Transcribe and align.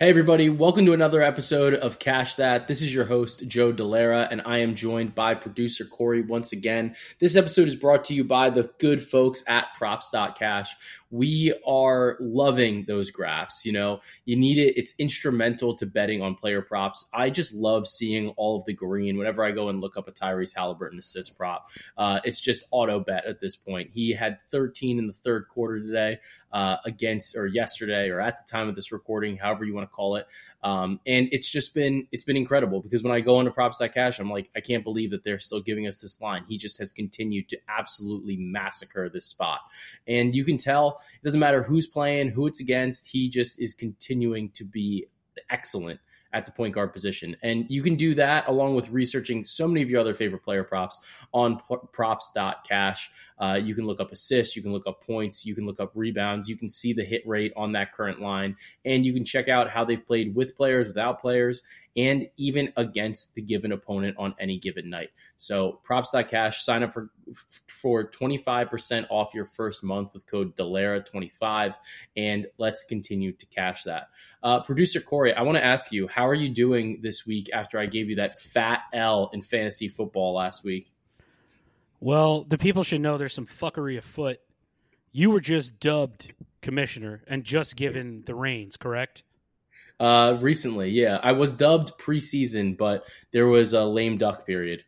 Hey, 0.00 0.10
everybody, 0.10 0.48
welcome 0.48 0.86
to 0.86 0.92
another 0.92 1.22
episode 1.22 1.72
of 1.72 2.00
Cash 2.00 2.34
That. 2.34 2.66
This 2.66 2.82
is 2.82 2.92
your 2.92 3.04
host, 3.04 3.46
Joe 3.46 3.72
Dellera, 3.72 4.26
and 4.28 4.42
I 4.44 4.58
am 4.58 4.74
joined 4.74 5.14
by 5.14 5.36
producer 5.36 5.84
Corey 5.84 6.20
once 6.20 6.50
again. 6.50 6.96
This 7.20 7.36
episode 7.36 7.68
is 7.68 7.76
brought 7.76 8.04
to 8.06 8.14
you 8.14 8.24
by 8.24 8.50
the 8.50 8.72
good 8.80 9.00
folks 9.00 9.44
at 9.46 9.66
Props.cash. 9.78 10.74
We 11.14 11.54
are 11.64 12.16
loving 12.18 12.86
those 12.88 13.12
graphs. 13.12 13.64
You 13.64 13.70
know, 13.70 14.00
you 14.24 14.34
need 14.34 14.58
it, 14.58 14.76
it's 14.76 14.94
instrumental 14.98 15.76
to 15.76 15.86
betting 15.86 16.22
on 16.22 16.34
player 16.34 16.60
props. 16.60 17.08
I 17.14 17.30
just 17.30 17.54
love 17.54 17.86
seeing 17.86 18.30
all 18.30 18.56
of 18.56 18.64
the 18.64 18.72
green 18.72 19.16
whenever 19.16 19.44
I 19.44 19.52
go 19.52 19.68
and 19.68 19.80
look 19.80 19.96
up 19.96 20.08
a 20.08 20.12
Tyrese 20.12 20.56
Halliburton 20.56 20.98
assist 20.98 21.38
prop. 21.38 21.68
Uh, 21.96 22.18
it's 22.24 22.40
just 22.40 22.64
auto 22.72 22.98
bet 22.98 23.26
at 23.26 23.38
this 23.38 23.54
point. 23.54 23.90
He 23.94 24.10
had 24.10 24.38
13 24.50 24.98
in 24.98 25.06
the 25.06 25.12
third 25.12 25.46
quarter 25.46 25.78
today 25.78 26.18
uh, 26.54 26.76
against 26.84 27.36
or 27.36 27.48
yesterday 27.48 28.08
or 28.08 28.20
at 28.20 28.38
the 28.38 28.44
time 28.50 28.68
of 28.68 28.76
this 28.76 28.92
recording, 28.92 29.36
however 29.36 29.64
you 29.64 29.74
want 29.74 29.88
to 29.88 29.94
call 29.94 30.14
it. 30.14 30.26
Um, 30.62 31.00
and 31.04 31.28
it's 31.32 31.50
just 31.50 31.74
been 31.74 32.06
it's 32.12 32.22
been 32.22 32.36
incredible 32.36 32.80
because 32.80 33.02
when 33.02 33.12
I 33.12 33.20
go 33.20 33.40
into 33.40 33.50
props.cash, 33.50 34.20
I'm 34.20 34.30
like, 34.30 34.50
I 34.56 34.60
can't 34.60 34.84
believe 34.84 35.10
that 35.10 35.24
they're 35.24 35.40
still 35.40 35.60
giving 35.60 35.86
us 35.88 36.00
this 36.00 36.20
line. 36.20 36.44
He 36.48 36.56
just 36.56 36.78
has 36.78 36.92
continued 36.92 37.48
to 37.48 37.58
absolutely 37.68 38.36
massacre 38.36 39.08
this 39.08 39.26
spot. 39.26 39.62
And 40.06 40.32
you 40.34 40.44
can 40.44 40.56
tell 40.56 41.00
it 41.12 41.24
doesn't 41.24 41.40
matter 41.40 41.62
who's 41.62 41.86
playing, 41.86 42.30
who 42.30 42.46
it's 42.46 42.60
against, 42.60 43.08
he 43.08 43.28
just 43.28 43.60
is 43.60 43.74
continuing 43.74 44.50
to 44.50 44.64
be 44.64 45.06
excellent 45.50 46.00
at 46.34 46.44
the 46.44 46.52
point 46.52 46.74
guard 46.74 46.92
position. 46.92 47.36
And 47.42 47.64
you 47.68 47.82
can 47.82 47.94
do 47.94 48.12
that 48.14 48.48
along 48.48 48.74
with 48.74 48.90
researching 48.90 49.44
so 49.44 49.68
many 49.68 49.82
of 49.82 49.88
your 49.88 50.00
other 50.00 50.14
favorite 50.14 50.42
player 50.42 50.64
props 50.64 51.00
on 51.32 51.60
props.cash. 51.92 53.10
Uh, 53.38 53.58
you 53.62 53.74
can 53.74 53.86
look 53.86 54.00
up 54.00 54.12
assists, 54.12 54.54
you 54.54 54.62
can 54.62 54.72
look 54.72 54.86
up 54.86 55.02
points, 55.02 55.44
you 55.44 55.54
can 55.54 55.66
look 55.66 55.80
up 55.80 55.90
rebounds, 55.94 56.48
you 56.48 56.56
can 56.56 56.68
see 56.68 56.92
the 56.92 57.04
hit 57.04 57.26
rate 57.26 57.52
on 57.56 57.72
that 57.72 57.92
current 57.92 58.20
line, 58.20 58.56
and 58.84 59.04
you 59.04 59.12
can 59.12 59.24
check 59.24 59.48
out 59.48 59.68
how 59.68 59.84
they've 59.84 60.06
played 60.06 60.34
with 60.34 60.56
players, 60.56 60.86
without 60.86 61.20
players, 61.20 61.62
and 61.96 62.28
even 62.36 62.72
against 62.76 63.34
the 63.34 63.42
given 63.42 63.72
opponent 63.72 64.16
on 64.18 64.34
any 64.40 64.58
given 64.58 64.90
night. 64.90 65.10
So 65.36 65.80
props.cash, 65.84 66.64
sign 66.64 66.82
up 66.82 66.92
for 66.92 67.10
for 67.66 68.08
25% 68.10 69.06
off 69.10 69.34
your 69.34 69.46
first 69.46 69.82
month 69.82 70.10
with 70.12 70.26
code 70.26 70.54
DELLERA25, 70.56 71.74
and 72.16 72.46
let's 72.58 72.82
continue 72.84 73.32
to 73.32 73.46
cash 73.46 73.84
that. 73.84 74.08
Uh, 74.42 74.62
Producer 74.62 75.00
Corey, 75.00 75.32
I 75.32 75.42
want 75.42 75.56
to 75.56 75.64
ask 75.64 75.90
you, 75.92 76.06
how 76.06 76.28
are 76.28 76.34
you 76.34 76.50
doing 76.50 77.00
this 77.02 77.26
week 77.26 77.48
after 77.52 77.78
I 77.78 77.86
gave 77.86 78.10
you 78.10 78.16
that 78.16 78.40
fat 78.40 78.82
L 78.92 79.30
in 79.32 79.42
fantasy 79.42 79.88
football 79.88 80.34
last 80.34 80.64
week? 80.64 80.93
Well, 82.04 82.44
the 82.44 82.58
people 82.58 82.84
should 82.84 83.00
know 83.00 83.16
there's 83.16 83.32
some 83.32 83.46
fuckery 83.46 83.96
afoot. 83.96 84.38
You 85.10 85.30
were 85.30 85.40
just 85.40 85.80
dubbed 85.80 86.34
commissioner 86.60 87.22
and 87.26 87.44
just 87.44 87.76
given 87.76 88.24
the 88.26 88.34
reins, 88.34 88.76
correct? 88.76 89.22
Uh, 89.98 90.36
recently, 90.38 90.90
yeah, 90.90 91.18
I 91.22 91.32
was 91.32 91.54
dubbed 91.54 91.98
preseason, 91.98 92.76
but 92.76 93.06
there 93.32 93.46
was 93.46 93.72
a 93.72 93.86
lame 93.86 94.18
duck 94.18 94.46
period. 94.46 94.84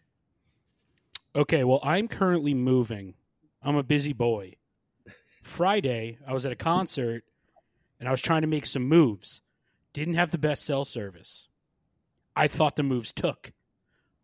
Okay, 1.34 1.64
well, 1.64 1.80
I'm 1.82 2.06
currently 2.06 2.52
moving. 2.52 3.14
I'm 3.62 3.76
a 3.76 3.82
busy 3.82 4.12
boy. 4.12 4.56
Friday, 5.42 6.18
I 6.28 6.34
was 6.34 6.44
at 6.44 6.52
a 6.52 6.56
concert 6.56 7.24
and 7.98 8.10
I 8.10 8.12
was 8.12 8.20
trying 8.20 8.42
to 8.42 8.46
make 8.46 8.66
some 8.66 8.86
moves. 8.86 9.40
Didn't 9.94 10.16
have 10.16 10.32
the 10.32 10.38
best 10.38 10.66
cell 10.66 10.84
service. 10.84 11.48
I 12.36 12.46
thought 12.46 12.76
the 12.76 12.82
moves 12.82 13.10
took. 13.10 13.54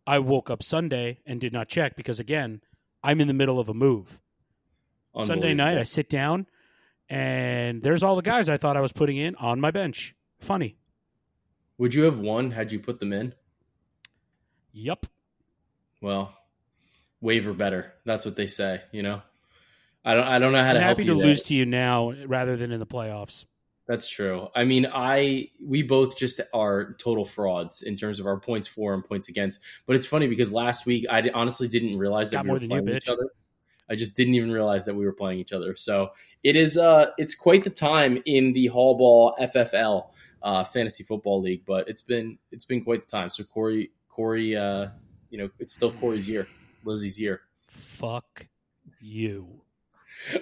I 0.06 0.18
woke 0.18 0.50
up 0.50 0.62
Sunday 0.62 1.20
and 1.24 1.40
did 1.40 1.54
not 1.54 1.70
check 1.70 1.96
because, 1.96 2.20
again, 2.20 2.60
I'm 3.02 3.20
in 3.20 3.28
the 3.28 3.34
middle 3.34 3.58
of 3.58 3.68
a 3.68 3.74
move. 3.74 4.20
Sunday 5.20 5.52
night, 5.52 5.76
I 5.76 5.82
sit 5.82 6.08
down 6.08 6.46
and 7.08 7.82
there's 7.82 8.02
all 8.02 8.16
the 8.16 8.22
guys 8.22 8.48
I 8.48 8.56
thought 8.56 8.76
I 8.76 8.80
was 8.80 8.92
putting 8.92 9.18
in 9.18 9.36
on 9.36 9.60
my 9.60 9.70
bench. 9.70 10.14
Funny. 10.40 10.76
Would 11.76 11.94
you 11.94 12.04
have 12.04 12.18
won 12.18 12.50
had 12.52 12.72
you 12.72 12.78
put 12.78 13.00
them 13.00 13.12
in? 13.12 13.34
Yep. 14.72 15.06
Well, 16.00 16.34
waiver 17.20 17.52
better. 17.52 17.92
That's 18.04 18.24
what 18.24 18.36
they 18.36 18.46
say. 18.46 18.80
You 18.90 19.02
know, 19.02 19.22
I 20.04 20.14
don't. 20.14 20.26
I 20.26 20.38
don't 20.38 20.52
know 20.52 20.62
how 20.62 20.70
I'm 20.70 20.74
to 20.76 20.80
happy 20.80 21.04
help 21.04 21.18
to 21.18 21.24
lose 21.24 21.42
to 21.44 21.54
you 21.54 21.66
now 21.66 22.12
rather 22.26 22.56
than 22.56 22.72
in 22.72 22.80
the 22.80 22.86
playoffs. 22.86 23.44
That's 23.92 24.08
true. 24.08 24.48
I 24.54 24.64
mean, 24.64 24.86
I 24.90 25.50
we 25.62 25.82
both 25.82 26.16
just 26.16 26.40
are 26.54 26.94
total 26.94 27.26
frauds 27.26 27.82
in 27.82 27.94
terms 27.94 28.20
of 28.20 28.26
our 28.26 28.40
points 28.40 28.66
for 28.66 28.94
and 28.94 29.04
points 29.04 29.28
against. 29.28 29.60
But 29.84 29.96
it's 29.96 30.06
funny 30.06 30.28
because 30.28 30.50
last 30.50 30.86
week 30.86 31.04
I 31.10 31.28
honestly 31.34 31.68
didn't 31.68 31.98
realize 31.98 32.30
that 32.30 32.36
Got 32.36 32.44
we 32.46 32.50
were 32.52 32.58
than 32.58 32.70
you, 32.70 32.80
playing 32.80 32.96
each 32.96 33.10
other. 33.10 33.28
I 33.90 33.94
just 33.94 34.16
didn't 34.16 34.34
even 34.34 34.50
realize 34.50 34.86
that 34.86 34.94
we 34.94 35.04
were 35.04 35.12
playing 35.12 35.40
each 35.40 35.52
other. 35.52 35.76
So 35.76 36.12
it 36.42 36.56
is. 36.56 36.78
Uh, 36.78 37.08
it's 37.18 37.34
quite 37.34 37.64
the 37.64 37.70
time 37.70 38.22
in 38.24 38.54
the 38.54 38.68
Hall 38.68 38.96
Ball 38.96 39.36
FFL 39.38 40.08
uh, 40.42 40.64
fantasy 40.64 41.04
football 41.04 41.42
league, 41.42 41.66
but 41.66 41.86
it's 41.86 42.00
been 42.00 42.38
it's 42.50 42.64
been 42.64 42.82
quite 42.82 43.02
the 43.02 43.06
time. 43.06 43.28
So 43.28 43.44
Corey, 43.44 43.90
Corey, 44.08 44.56
uh, 44.56 44.86
you 45.28 45.36
know, 45.36 45.50
it's 45.58 45.74
still 45.74 45.92
Corey's 45.92 46.26
year, 46.26 46.48
Lizzie's 46.82 47.20
year. 47.20 47.42
Fuck 47.68 48.46
you. 49.02 49.60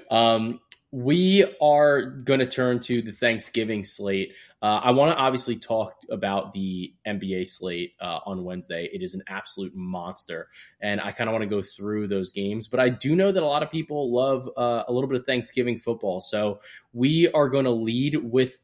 Um, 0.08 0.60
we 0.92 1.44
are 1.60 2.02
going 2.02 2.40
to 2.40 2.46
turn 2.46 2.80
to 2.80 3.00
the 3.00 3.12
Thanksgiving 3.12 3.84
slate. 3.84 4.34
Uh, 4.60 4.80
I 4.82 4.90
want 4.90 5.12
to 5.12 5.16
obviously 5.16 5.56
talk 5.56 5.94
about 6.10 6.52
the 6.52 6.92
NBA 7.06 7.46
slate 7.46 7.94
uh, 8.00 8.18
on 8.26 8.44
Wednesday. 8.44 8.90
It 8.92 9.00
is 9.00 9.14
an 9.14 9.22
absolute 9.28 9.72
monster, 9.74 10.48
and 10.80 11.00
I 11.00 11.12
kind 11.12 11.30
of 11.30 11.32
want 11.32 11.44
to 11.44 11.48
go 11.48 11.62
through 11.62 12.08
those 12.08 12.32
games. 12.32 12.66
But 12.66 12.80
I 12.80 12.88
do 12.88 13.14
know 13.14 13.30
that 13.30 13.42
a 13.42 13.46
lot 13.46 13.62
of 13.62 13.70
people 13.70 14.12
love 14.12 14.48
uh, 14.56 14.82
a 14.88 14.92
little 14.92 15.08
bit 15.08 15.20
of 15.20 15.26
Thanksgiving 15.26 15.78
football, 15.78 16.20
so 16.20 16.60
we 16.92 17.28
are 17.28 17.48
going 17.48 17.66
to 17.66 17.70
lead 17.70 18.16
with 18.16 18.58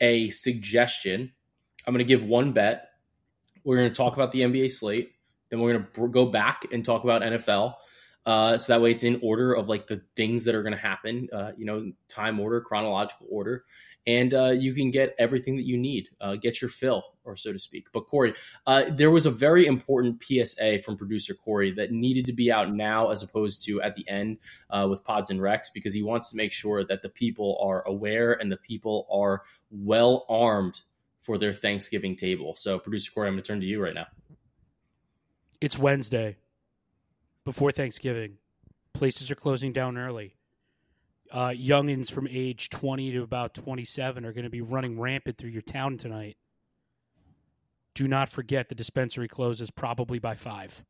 a 0.00 0.30
suggestion. 0.30 1.30
I'm 1.86 1.92
going 1.92 2.06
to 2.06 2.08
give 2.08 2.24
one 2.24 2.52
bet. 2.52 2.88
We're 3.64 3.76
going 3.76 3.90
to 3.90 3.94
talk 3.94 4.14
about 4.14 4.32
the 4.32 4.40
NBA 4.40 4.70
slate. 4.70 5.12
Then 5.50 5.60
we're 5.60 5.74
going 5.74 5.86
to 5.92 6.08
go 6.08 6.26
back 6.26 6.64
and 6.72 6.82
talk 6.84 7.04
about 7.04 7.20
NFL. 7.20 7.74
Uh, 8.26 8.56
so 8.58 8.72
that 8.72 8.82
way 8.82 8.90
it's 8.90 9.04
in 9.04 9.18
order 9.22 9.54
of 9.54 9.68
like 9.68 9.86
the 9.86 10.02
things 10.14 10.44
that 10.44 10.54
are 10.54 10.62
going 10.62 10.74
to 10.74 10.78
happen, 10.78 11.28
uh, 11.32 11.52
you 11.56 11.64
know, 11.64 11.90
time 12.08 12.38
order, 12.38 12.60
chronological 12.60 13.26
order, 13.30 13.64
and 14.06 14.34
uh, 14.34 14.50
you 14.50 14.72
can 14.72 14.90
get 14.90 15.14
everything 15.18 15.56
that 15.56 15.66
you 15.66 15.76
need, 15.76 16.08
uh, 16.20 16.36
get 16.36 16.60
your 16.60 16.70
fill, 16.70 17.02
or 17.24 17.36
so 17.36 17.52
to 17.52 17.58
speak. 17.58 17.86
But 17.92 18.02
Corey, 18.02 18.34
uh, 18.66 18.84
there 18.90 19.10
was 19.10 19.26
a 19.26 19.30
very 19.30 19.66
important 19.66 20.22
PSA 20.22 20.80
from 20.80 20.96
producer 20.96 21.34
Corey 21.34 21.70
that 21.72 21.92
needed 21.92 22.24
to 22.26 22.32
be 22.32 22.50
out 22.50 22.72
now 22.72 23.10
as 23.10 23.22
opposed 23.22 23.64
to 23.66 23.80
at 23.82 23.94
the 23.94 24.08
end 24.08 24.38
uh, 24.70 24.86
with 24.88 25.04
Pods 25.04 25.30
and 25.30 25.40
Rex 25.40 25.70
because 25.70 25.94
he 25.94 26.02
wants 26.02 26.30
to 26.30 26.36
make 26.36 26.52
sure 26.52 26.84
that 26.84 27.02
the 27.02 27.08
people 27.08 27.58
are 27.62 27.86
aware 27.86 28.32
and 28.32 28.50
the 28.50 28.56
people 28.56 29.06
are 29.12 29.42
well 29.70 30.24
armed 30.28 30.80
for 31.20 31.36
their 31.36 31.52
Thanksgiving 31.52 32.16
table. 32.16 32.56
So, 32.56 32.78
producer 32.78 33.12
Corey, 33.12 33.28
I'm 33.28 33.34
going 33.34 33.42
to 33.42 33.48
turn 33.48 33.60
to 33.60 33.66
you 33.66 33.82
right 33.82 33.94
now. 33.94 34.06
It's 35.60 35.78
Wednesday 35.78 36.36
before 37.50 37.72
Thanksgiving. 37.72 38.36
Places 38.94 39.28
are 39.28 39.34
closing 39.34 39.72
down 39.72 39.98
early. 39.98 40.36
Uh, 41.32 41.48
youngins 41.48 42.08
from 42.08 42.28
age 42.30 42.70
20 42.70 43.10
to 43.10 43.22
about 43.22 43.54
27 43.54 44.24
are 44.24 44.32
going 44.32 44.44
to 44.44 44.50
be 44.50 44.60
running 44.60 45.00
rampant 45.00 45.36
through 45.36 45.50
your 45.50 45.62
town 45.62 45.96
tonight. 45.96 46.36
Do 47.96 48.06
not 48.06 48.28
forget 48.28 48.68
the 48.68 48.76
dispensary 48.76 49.26
closes 49.26 49.68
probably 49.68 50.20
by 50.20 50.36
5. 50.36 50.84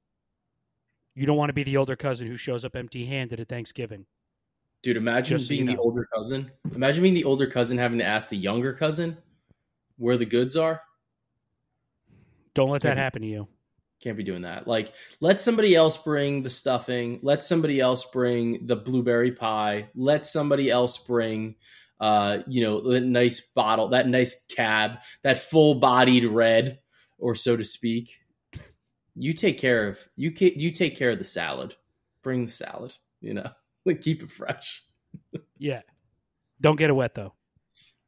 You 1.14 1.24
don't 1.24 1.38
want 1.38 1.48
to 1.48 1.54
be 1.54 1.62
the 1.62 1.78
older 1.78 1.96
cousin 1.96 2.26
who 2.26 2.36
shows 2.36 2.62
up 2.62 2.76
empty 2.76 3.06
handed 3.06 3.40
at 3.40 3.48
Thanksgiving. 3.48 4.04
Dude, 4.82 4.98
imagine 4.98 5.38
Just 5.38 5.46
so 5.46 5.50
being 5.50 5.66
you 5.66 5.76
the 5.76 5.80
older 5.80 6.06
cousin. 6.14 6.50
Imagine 6.74 7.02
being 7.02 7.14
the 7.14 7.24
older 7.24 7.46
cousin 7.46 7.78
having 7.78 7.98
to 7.98 8.04
ask 8.04 8.28
the 8.28 8.36
younger 8.36 8.74
cousin 8.74 9.16
where 9.96 10.18
the 10.18 10.26
goods 10.26 10.58
are. 10.58 10.82
Don't 12.52 12.68
let 12.68 12.82
that 12.82 12.98
happen 12.98 13.22
to 13.22 13.28
you. 13.28 13.48
Can't 14.00 14.16
be 14.16 14.24
doing 14.24 14.42
that. 14.42 14.66
Like, 14.66 14.92
let 15.20 15.40
somebody 15.40 15.74
else 15.74 15.96
bring 15.98 16.42
the 16.42 16.50
stuffing. 16.50 17.20
Let 17.22 17.44
somebody 17.44 17.80
else 17.80 18.04
bring 18.04 18.66
the 18.66 18.76
blueberry 18.76 19.32
pie. 19.32 19.90
Let 19.94 20.24
somebody 20.24 20.70
else 20.70 20.96
bring, 20.96 21.56
uh, 22.00 22.38
you 22.46 22.62
know, 22.62 22.92
that 22.92 23.02
nice 23.02 23.40
bottle, 23.40 23.88
that 23.88 24.08
nice 24.08 24.42
cab, 24.48 24.92
that 25.22 25.38
full-bodied 25.38 26.24
red, 26.24 26.78
or 27.18 27.34
so 27.34 27.56
to 27.56 27.64
speak. 27.64 28.18
You 29.14 29.34
take 29.34 29.58
care 29.58 29.88
of 29.88 29.98
you. 30.16 30.32
You 30.38 30.70
take 30.70 30.96
care 30.96 31.10
of 31.10 31.18
the 31.18 31.24
salad. 31.24 31.74
Bring 32.22 32.46
the 32.46 32.52
salad. 32.52 32.94
You 33.20 33.34
know, 33.34 33.50
like 33.84 34.00
keep 34.00 34.22
it 34.22 34.30
fresh. 34.30 34.84
Yeah. 35.62 35.82
Don't 36.58 36.76
get 36.76 36.88
it 36.88 36.94
wet, 36.94 37.14
though. 37.14 37.34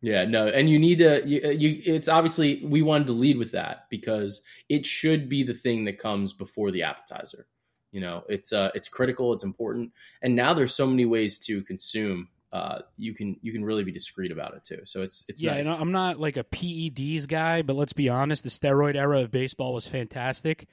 Yeah, 0.03 0.25
no, 0.25 0.49
and 0.49 0.69
you 0.69 0.81
need 0.81 0.99
to. 0.99 1.23
You, 1.25 1.53
you, 1.53 1.95
it's 1.95 2.09
obviously 2.09 2.61
we 2.65 2.83
wanted 2.83 3.07
to 3.07 3.13
lead 3.13 3.39
with 3.39 3.53
that 3.53 3.87
because 3.89 4.43
it 4.69 4.85
should 4.85 5.29
be 5.29 5.45
the 5.45 5.55
thing 5.55 5.85
that 5.85 5.97
comes 5.97 6.33
before 6.33 6.73
the 6.73 6.83
appetizer. 6.83 7.47
You 7.93 8.01
know, 8.01 8.25
it's 8.29 8.53
uh, 8.53 8.71
it's 8.75 8.89
critical, 8.89 9.33
it's 9.33 9.45
important, 9.45 9.93
and 10.21 10.35
now 10.35 10.55
there's 10.55 10.75
so 10.75 10.89
many 10.89 11.05
ways 11.05 11.39
to 11.47 11.63
consume. 11.63 12.29
Uh, 12.53 12.81
you 12.97 13.15
can 13.15 13.37
you 13.43 13.53
can 13.53 13.65
really 13.65 13.85
be 13.85 13.93
discreet 13.93 14.33
about 14.33 14.55
it 14.55 14.65
too. 14.65 14.81
So 14.85 15.03
it's 15.03 15.25
it's 15.29 15.41
yeah, 15.41 15.55
nice. 15.55 15.69
and 15.69 15.81
I'm 15.81 15.93
not 15.93 16.19
like 16.19 16.37
a 16.37 16.45
PEDs 16.45 17.29
guy, 17.29 17.63
but 17.63 17.77
let's 17.77 17.93
be 17.93 18.09
honest, 18.09 18.43
the 18.43 18.51
steroid 18.51 18.97
era 18.97 19.21
of 19.21 19.31
baseball 19.31 19.73
was 19.73 19.87
fantastic. 19.87 20.67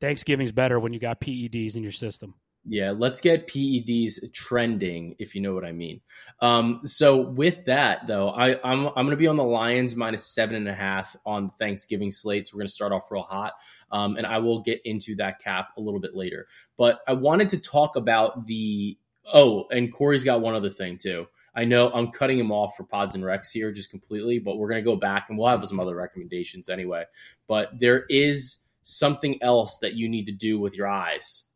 Thanksgiving's 0.00 0.52
better 0.52 0.78
when 0.78 0.92
you 0.92 1.00
got 1.00 1.20
PEDs 1.20 1.74
in 1.74 1.82
your 1.82 1.92
system. 1.92 2.34
Yeah, 2.70 2.92
let's 2.94 3.22
get 3.22 3.48
PEDs 3.48 4.30
trending, 4.34 5.16
if 5.18 5.34
you 5.34 5.40
know 5.40 5.54
what 5.54 5.64
I 5.64 5.72
mean. 5.72 6.02
Um, 6.40 6.82
so 6.84 7.16
with 7.16 7.64
that 7.64 8.06
though, 8.06 8.28
I, 8.28 8.60
I'm 8.62 8.88
I'm 8.94 9.08
to 9.08 9.16
be 9.16 9.26
on 9.26 9.36
the 9.36 9.44
Lions 9.44 9.96
minus 9.96 10.26
seven 10.26 10.54
and 10.54 10.68
a 10.68 10.74
half 10.74 11.16
on 11.24 11.48
Thanksgiving 11.48 12.10
slate. 12.10 12.46
So 12.46 12.56
we're 12.58 12.64
to 12.64 12.68
start 12.68 12.92
off 12.92 13.10
real 13.10 13.22
hot, 13.22 13.54
um, 13.90 14.16
and 14.16 14.26
I 14.26 14.38
will 14.38 14.60
get 14.60 14.82
into 14.84 15.16
that 15.16 15.38
cap 15.38 15.70
a 15.78 15.80
little 15.80 15.98
bit 15.98 16.14
later. 16.14 16.46
But 16.76 17.00
I 17.08 17.14
wanted 17.14 17.48
to 17.50 17.58
talk 17.58 17.96
about 17.96 18.44
the 18.44 18.98
oh, 19.32 19.64
and 19.70 19.90
Corey's 19.90 20.24
got 20.24 20.42
one 20.42 20.54
other 20.54 20.70
thing 20.70 20.98
too. 20.98 21.26
I 21.54 21.64
know 21.64 21.90
I'm 21.90 22.12
cutting 22.12 22.38
him 22.38 22.52
off 22.52 22.76
for 22.76 22.84
pods 22.84 23.14
and 23.14 23.24
recs 23.24 23.50
here 23.50 23.72
just 23.72 23.90
completely, 23.90 24.40
but 24.40 24.58
we're 24.58 24.68
to 24.70 24.82
go 24.82 24.94
back 24.94 25.30
and 25.30 25.38
we'll 25.38 25.48
have 25.48 25.66
some 25.66 25.80
other 25.80 25.96
recommendations 25.96 26.68
anyway. 26.68 27.04
But 27.46 27.70
there 27.78 28.04
is 28.10 28.58
something 28.82 29.42
else 29.42 29.78
that 29.78 29.94
you 29.94 30.06
need 30.08 30.26
to 30.26 30.32
do 30.32 30.60
with 30.60 30.76
your 30.76 30.86
eyes 30.86 31.47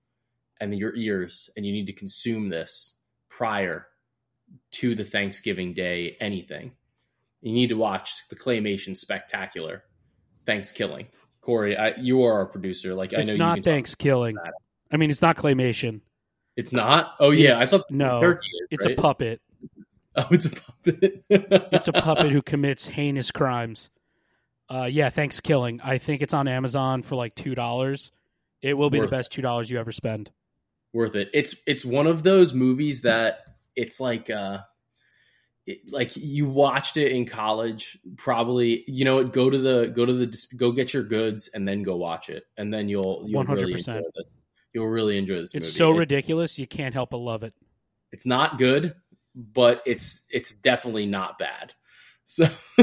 and 0.63 0.79
your 0.79 0.95
ears, 0.95 1.51
and 1.57 1.67
you 1.67 1.73
need 1.73 1.87
to 1.87 1.93
consume 1.93 2.49
this 2.49 2.97
prior 3.29 3.87
to 4.73 4.95
the 4.95 5.05
Thanksgiving 5.05 5.73
Day 5.75 6.17
anything. 6.21 6.73
You 7.41 7.53
need 7.53 7.69
to 7.69 7.75
watch 7.77 8.29
the 8.29 8.37
claymation 8.37 8.97
spectacular 8.97 9.83
Thanksgiving. 10.47 11.09
Corey, 11.41 11.77
I, 11.77 11.95
you 11.97 12.23
are 12.23 12.35
our 12.35 12.47
producer. 12.47 12.95
Like 12.95 13.13
it's 13.13 13.31
I 13.31 13.33
know 13.35 13.39
not 13.57 13.65
Thanksgiving. 13.65 14.37
I 14.93 14.97
mean, 14.97 15.11
it's 15.11 15.23
not 15.23 15.37
claymation. 15.37 16.01
It's 16.57 16.73
not. 16.73 17.15
Oh 17.19 17.31
yeah, 17.31 17.51
I 17.51 17.53
It's- 17.55 17.71
thought 17.71 17.91
no, 17.91 18.21
turkey 18.21 18.47
is, 18.47 18.69
It's 18.71 18.87
right? 18.87 18.99
a 18.99 19.03
puppet. 19.03 19.41
Oh, 20.15 20.27
it's 20.31 20.45
a 20.45 20.51
puppet. 20.51 21.25
It's 21.31 21.89
a 21.89 21.93
puppet 21.95 22.33
who 22.33 22.43
commits 22.43 22.87
heinous 22.87 23.31
crimes. 23.31 23.89
Uh, 24.69 24.85
yeah, 24.85 25.09
thanks, 25.09 25.41
killing. 25.41 25.81
I 25.83 25.97
think 25.97 26.21
it's 26.21 26.35
on 26.35 26.49
Amazon 26.49 27.03
for 27.03 27.15
like 27.17 27.35
two 27.35 27.55
dollars. 27.55 28.13
It 28.61 28.75
will 28.75 28.91
be 28.91 28.99
Worth 29.01 29.09
the 29.09 29.17
best 29.17 29.33
two 29.33 29.41
dollars 29.41 29.71
you 29.71 29.79
ever 29.81 29.91
spend. 29.91 30.31
Worth 30.93 31.15
it. 31.15 31.31
It's 31.33 31.57
it's 31.67 31.85
one 31.85 32.07
of 32.07 32.23
those 32.23 32.53
movies 32.55 33.03
that 33.03 33.41
it's 33.77 34.01
like 34.01 34.29
uh 34.31 34.59
it, 35.67 35.79
like 35.93 36.17
you 36.17 36.49
watched 36.49 36.97
it 36.97 37.13
in 37.13 37.25
college 37.25 37.97
probably 38.17 38.85
you 38.89 39.05
know 39.05 39.23
go 39.25 39.49
to 39.49 39.59
the 39.59 39.93
go 39.95 40.05
to 40.05 40.13
the 40.13 40.45
go 40.57 40.73
get 40.73 40.93
your 40.93 41.05
goods 41.05 41.49
and 41.55 41.67
then 41.67 41.83
go 41.85 41.97
watch 41.97 42.31
it 42.31 42.45
and 42.57 42.75
then 42.75 42.89
you'll 42.89 43.25
you'll 43.27 43.45
really 43.45 43.75
100%. 43.75 43.77
enjoy 43.77 44.01
this 44.17 44.43
you'll 44.75 44.89
really 44.89 45.17
enjoy 45.19 45.37
this 45.37 45.55
It's 45.55 45.67
movie. 45.67 45.77
so 45.77 45.91
it's, 45.93 45.99
ridiculous 46.01 46.59
you 46.59 46.67
can't 46.67 46.93
help 46.95 47.11
but 47.11 47.19
love 47.19 47.45
it. 47.45 47.55
it's 48.11 48.27
not 48.27 48.59
good 48.59 48.95
but 49.37 49.83
it's 49.87 50.23
it's 50.31 50.53
definitely 50.53 51.07
not 51.07 51.39
bad 51.39 51.73
so 52.25 52.47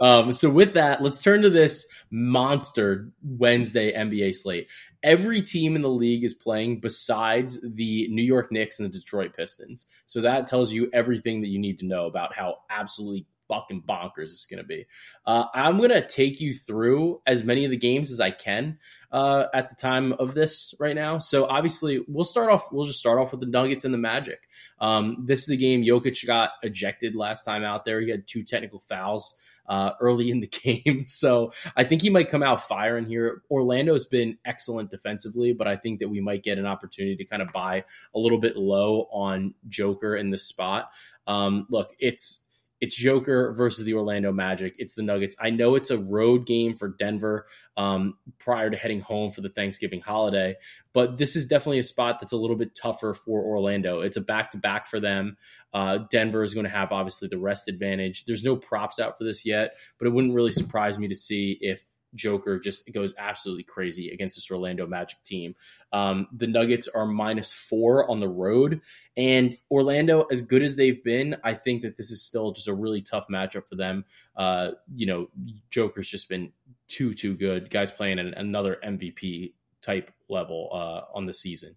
um 0.00 0.32
so 0.32 0.50
with 0.50 0.74
that 0.74 1.02
let's 1.02 1.20
turn 1.20 1.42
to 1.42 1.50
this 1.50 1.86
monster 2.10 3.10
wednesday 3.22 3.92
nba 3.92 4.34
slate 4.34 4.68
every 5.02 5.42
team 5.42 5.76
in 5.76 5.82
the 5.82 5.88
league 5.88 6.24
is 6.24 6.34
playing 6.34 6.80
besides 6.80 7.58
the 7.62 8.08
new 8.08 8.22
york 8.22 8.50
knicks 8.50 8.78
and 8.78 8.92
the 8.92 8.98
detroit 8.98 9.34
pistons 9.36 9.86
so 10.06 10.20
that 10.20 10.46
tells 10.46 10.72
you 10.72 10.88
everything 10.92 11.40
that 11.40 11.48
you 11.48 11.58
need 11.58 11.78
to 11.78 11.86
know 11.86 12.06
about 12.06 12.34
how 12.34 12.56
absolutely 12.70 13.26
fucking 13.48 13.82
bonkers 13.82 14.30
it's 14.30 14.46
going 14.46 14.62
to 14.62 14.66
be 14.66 14.86
uh, 15.26 15.44
i'm 15.54 15.76
going 15.76 15.90
to 15.90 16.06
take 16.06 16.40
you 16.40 16.52
through 16.52 17.20
as 17.26 17.44
many 17.44 17.64
of 17.64 17.70
the 17.70 17.76
games 17.76 18.10
as 18.10 18.20
i 18.20 18.30
can 18.30 18.78
uh, 19.12 19.44
at 19.52 19.68
the 19.68 19.74
time 19.76 20.12
of 20.14 20.34
this 20.34 20.74
right 20.80 20.96
now. 20.96 21.18
So 21.18 21.46
obviously, 21.46 22.00
we'll 22.08 22.24
start 22.24 22.50
off. 22.50 22.72
We'll 22.72 22.86
just 22.86 22.98
start 22.98 23.18
off 23.18 23.30
with 23.30 23.40
the 23.40 23.46
Nuggets 23.46 23.84
and 23.84 23.92
the 23.92 23.98
Magic. 23.98 24.48
Um, 24.80 25.24
this 25.26 25.42
is 25.42 25.50
a 25.50 25.56
game 25.56 25.82
Jokic 25.82 26.26
got 26.26 26.50
ejected 26.62 27.14
last 27.14 27.44
time 27.44 27.62
out 27.62 27.84
there. 27.84 28.00
He 28.00 28.10
had 28.10 28.26
two 28.26 28.42
technical 28.42 28.80
fouls 28.80 29.36
uh, 29.72 29.92
early 30.02 30.30
in 30.30 30.40
the 30.40 30.46
game, 30.84 31.04
so 31.06 31.52
I 31.76 31.84
think 31.84 32.02
he 32.02 32.10
might 32.10 32.28
come 32.28 32.42
out 32.42 32.60
firing 32.60 33.06
here. 33.06 33.42
Orlando's 33.50 34.04
been 34.04 34.36
excellent 34.44 34.90
defensively, 34.90 35.54
but 35.54 35.66
I 35.66 35.76
think 35.76 35.98
that 36.00 36.08
we 36.08 36.20
might 36.20 36.42
get 36.42 36.58
an 36.58 36.66
opportunity 36.66 37.16
to 37.16 37.24
kind 37.24 37.40
of 37.40 37.48
buy 37.52 37.82
a 38.14 38.18
little 38.18 38.38
bit 38.38 38.56
low 38.56 39.08
on 39.10 39.54
Joker 39.68 40.16
in 40.16 40.30
this 40.30 40.44
spot. 40.44 40.90
Um, 41.26 41.66
look, 41.70 41.94
it's 41.98 42.41
it's 42.82 42.96
Joker 42.96 43.52
versus 43.52 43.84
the 43.84 43.94
Orlando 43.94 44.32
Magic. 44.32 44.74
It's 44.76 44.94
the 44.94 45.02
Nuggets. 45.02 45.36
I 45.40 45.50
know 45.50 45.76
it's 45.76 45.92
a 45.92 45.98
road 45.98 46.46
game 46.46 46.76
for 46.76 46.88
Denver 46.88 47.46
um, 47.76 48.18
prior 48.40 48.70
to 48.70 48.76
heading 48.76 48.98
home 48.98 49.30
for 49.30 49.40
the 49.40 49.48
Thanksgiving 49.48 50.00
holiday, 50.00 50.56
but 50.92 51.16
this 51.16 51.36
is 51.36 51.46
definitely 51.46 51.78
a 51.78 51.84
spot 51.84 52.18
that's 52.20 52.32
a 52.32 52.36
little 52.36 52.56
bit 52.56 52.74
tougher 52.74 53.14
for 53.14 53.40
Orlando. 53.40 54.00
It's 54.00 54.16
a 54.16 54.20
back 54.20 54.50
to 54.50 54.58
back 54.58 54.88
for 54.88 54.98
them. 54.98 55.36
Uh, 55.72 56.00
Denver 56.10 56.42
is 56.42 56.54
going 56.54 56.64
to 56.64 56.70
have 56.70 56.90
obviously 56.90 57.28
the 57.28 57.38
rest 57.38 57.68
advantage. 57.68 58.24
There's 58.24 58.42
no 58.42 58.56
props 58.56 58.98
out 58.98 59.16
for 59.16 59.22
this 59.22 59.46
yet, 59.46 59.76
but 60.00 60.08
it 60.08 60.10
wouldn't 60.10 60.34
really 60.34 60.50
surprise 60.50 60.98
me 60.98 61.06
to 61.06 61.14
see 61.14 61.58
if 61.60 61.84
Joker 62.14 62.58
just 62.58 62.90
goes 62.92 63.14
absolutely 63.18 63.64
crazy 63.64 64.10
against 64.10 64.36
this 64.36 64.50
Orlando 64.50 64.86
Magic 64.86 65.22
team. 65.24 65.54
Um, 65.92 66.28
the 66.32 66.46
Nuggets 66.46 66.88
are 66.88 67.06
minus 67.06 67.52
four 67.52 68.10
on 68.10 68.20
the 68.20 68.28
road, 68.28 68.80
and 69.16 69.56
Orlando, 69.70 70.22
as 70.30 70.42
good 70.42 70.62
as 70.62 70.76
they've 70.76 71.02
been, 71.02 71.36
I 71.44 71.54
think 71.54 71.82
that 71.82 71.96
this 71.96 72.10
is 72.10 72.22
still 72.22 72.52
just 72.52 72.68
a 72.68 72.74
really 72.74 73.02
tough 73.02 73.26
matchup 73.28 73.68
for 73.68 73.76
them. 73.76 74.04
Uh, 74.36 74.72
you 74.94 75.06
know, 75.06 75.28
Joker's 75.70 76.08
just 76.08 76.28
been 76.28 76.52
too 76.88 77.14
too 77.14 77.34
good. 77.34 77.70
Guys 77.70 77.90
playing 77.90 78.18
at 78.18 78.38
another 78.38 78.78
MVP 78.84 79.54
type 79.80 80.10
level 80.28 80.70
uh, 80.72 81.02
on 81.14 81.26
the 81.26 81.34
season. 81.34 81.76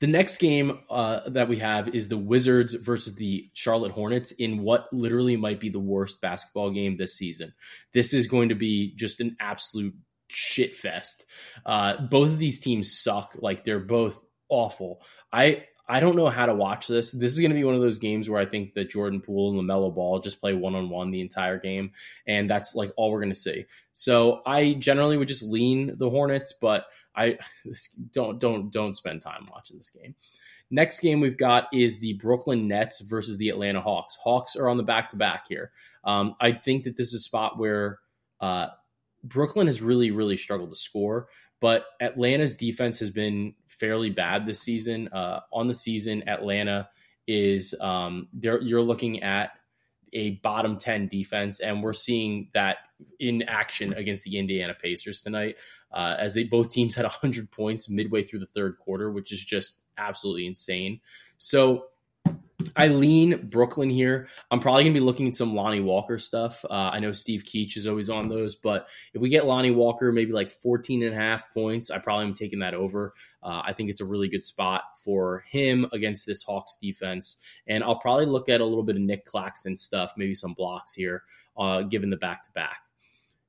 The 0.00 0.06
next 0.06 0.38
game 0.38 0.80
uh, 0.90 1.28
that 1.30 1.48
we 1.48 1.58
have 1.58 1.88
is 1.88 2.08
the 2.08 2.18
Wizards 2.18 2.74
versus 2.74 3.14
the 3.14 3.48
Charlotte 3.54 3.92
Hornets 3.92 4.32
in 4.32 4.62
what 4.62 4.92
literally 4.92 5.36
might 5.36 5.60
be 5.60 5.68
the 5.68 5.78
worst 5.78 6.20
basketball 6.20 6.70
game 6.70 6.96
this 6.96 7.16
season. 7.16 7.54
This 7.92 8.12
is 8.12 8.26
going 8.26 8.48
to 8.48 8.54
be 8.54 8.94
just 8.96 9.20
an 9.20 9.36
absolute 9.40 9.94
shit 10.28 10.74
fest. 10.74 11.24
Uh, 11.64 12.02
both 12.08 12.28
of 12.28 12.38
these 12.38 12.60
teams 12.60 12.98
suck. 13.00 13.36
Like 13.38 13.64
they're 13.64 13.78
both 13.78 14.24
awful. 14.48 15.00
I 15.32 15.64
I 15.86 16.00
don't 16.00 16.16
know 16.16 16.30
how 16.30 16.46
to 16.46 16.54
watch 16.54 16.86
this. 16.86 17.12
This 17.12 17.32
is 17.32 17.40
going 17.40 17.50
to 17.50 17.56
be 17.56 17.64
one 17.64 17.74
of 17.74 17.82
those 17.82 17.98
games 17.98 18.28
where 18.28 18.40
I 18.40 18.46
think 18.46 18.72
that 18.72 18.88
Jordan 18.88 19.20
Poole 19.20 19.58
and 19.58 19.68
LaMelo 19.68 19.94
Ball 19.94 20.18
just 20.18 20.40
play 20.40 20.54
one 20.54 20.74
on 20.74 20.88
one 20.88 21.10
the 21.10 21.20
entire 21.20 21.58
game, 21.58 21.92
and 22.26 22.48
that's 22.48 22.74
like 22.74 22.90
all 22.96 23.12
we're 23.12 23.20
going 23.20 23.32
to 23.32 23.38
see. 23.38 23.66
So 23.92 24.40
I 24.46 24.74
generally 24.74 25.18
would 25.18 25.28
just 25.28 25.42
lean 25.42 25.94
the 25.98 26.08
Hornets, 26.08 26.54
but 26.58 26.86
I 27.16 27.38
don't 28.12 28.38
don't 28.38 28.70
don't 28.72 28.94
spend 28.94 29.22
time 29.22 29.48
watching 29.50 29.76
this 29.76 29.90
game. 29.90 30.14
Next 30.70 31.00
game 31.00 31.20
we've 31.20 31.36
got 31.36 31.68
is 31.72 31.98
the 31.98 32.14
Brooklyn 32.14 32.66
Nets 32.66 33.00
versus 33.00 33.36
the 33.36 33.50
Atlanta 33.50 33.80
Hawks. 33.80 34.16
Hawks 34.16 34.56
are 34.56 34.68
on 34.68 34.76
the 34.76 34.82
back 34.82 35.10
to 35.10 35.16
back 35.16 35.46
here. 35.48 35.72
Um, 36.04 36.34
I 36.40 36.52
think 36.52 36.84
that 36.84 36.96
this 36.96 37.08
is 37.08 37.14
a 37.14 37.18
spot 37.20 37.58
where 37.58 38.00
uh, 38.40 38.68
Brooklyn 39.22 39.66
has 39.66 39.82
really 39.82 40.10
really 40.10 40.36
struggled 40.36 40.70
to 40.70 40.76
score 40.76 41.28
but 41.64 41.86
Atlanta's 41.98 42.56
defense 42.56 42.98
has 42.98 43.08
been 43.08 43.54
fairly 43.66 44.10
bad 44.10 44.44
this 44.44 44.60
season. 44.60 45.08
Uh, 45.08 45.40
on 45.50 45.66
the 45.66 45.72
season, 45.72 46.28
Atlanta 46.28 46.90
is 47.26 47.74
um, 47.80 48.28
you're 48.38 48.82
looking 48.82 49.22
at 49.22 49.52
a 50.12 50.32
bottom 50.42 50.76
10 50.76 51.08
defense, 51.08 51.60
and 51.60 51.82
we're 51.82 51.94
seeing 51.94 52.50
that 52.52 52.76
in 53.18 53.44
action 53.44 53.94
against 53.94 54.24
the 54.24 54.38
Indiana 54.38 54.74
Pacers 54.74 55.22
tonight, 55.22 55.56
uh, 55.94 56.16
as 56.18 56.34
they 56.34 56.44
both 56.44 56.72
teams 56.72 56.94
had 56.94 57.02
100 57.04 57.50
points 57.50 57.88
midway 57.88 58.22
through 58.22 58.40
the 58.40 58.46
third 58.46 58.76
quarter, 58.78 59.10
which 59.10 59.32
is 59.32 59.42
just 59.42 59.82
absolutely 59.96 60.46
insane. 60.46 61.00
So 61.38 61.86
I 62.76 62.88
lean 62.88 63.48
Brooklyn 63.48 63.90
here. 63.90 64.28
I'm 64.50 64.60
probably 64.60 64.84
going 64.84 64.94
to 64.94 65.00
be 65.00 65.04
looking 65.04 65.28
at 65.28 65.36
some 65.36 65.54
Lonnie 65.54 65.80
Walker 65.80 66.18
stuff. 66.18 66.64
Uh, 66.64 66.90
I 66.92 66.98
know 67.00 67.12
Steve 67.12 67.44
Keach 67.44 67.76
is 67.76 67.86
always 67.86 68.08
on 68.08 68.28
those, 68.28 68.54
but 68.54 68.86
if 69.12 69.20
we 69.20 69.28
get 69.28 69.46
Lonnie 69.46 69.70
Walker 69.70 70.12
maybe 70.12 70.32
like 70.32 70.50
14 70.50 71.02
and 71.02 71.12
a 71.12 71.16
half 71.16 71.52
points, 71.52 71.90
I 71.90 71.98
probably 71.98 72.26
am 72.26 72.34
taking 72.34 72.60
that 72.60 72.74
over. 72.74 73.12
Uh, 73.42 73.62
I 73.64 73.72
think 73.72 73.90
it's 73.90 74.00
a 74.00 74.04
really 74.04 74.28
good 74.28 74.44
spot 74.44 74.82
for 75.04 75.44
him 75.48 75.86
against 75.92 76.26
this 76.26 76.42
Hawks 76.42 76.78
defense. 76.80 77.38
And 77.66 77.84
I'll 77.84 78.00
probably 78.00 78.26
look 78.26 78.48
at 78.48 78.60
a 78.60 78.64
little 78.64 78.84
bit 78.84 78.96
of 78.96 79.02
Nic 79.02 79.24
Claxton 79.26 79.76
stuff, 79.76 80.12
maybe 80.16 80.34
some 80.34 80.54
blocks 80.54 80.94
here, 80.94 81.24
uh, 81.56 81.82
given 81.82 82.10
the 82.10 82.16
back 82.16 82.44
to 82.44 82.52
back. 82.52 82.83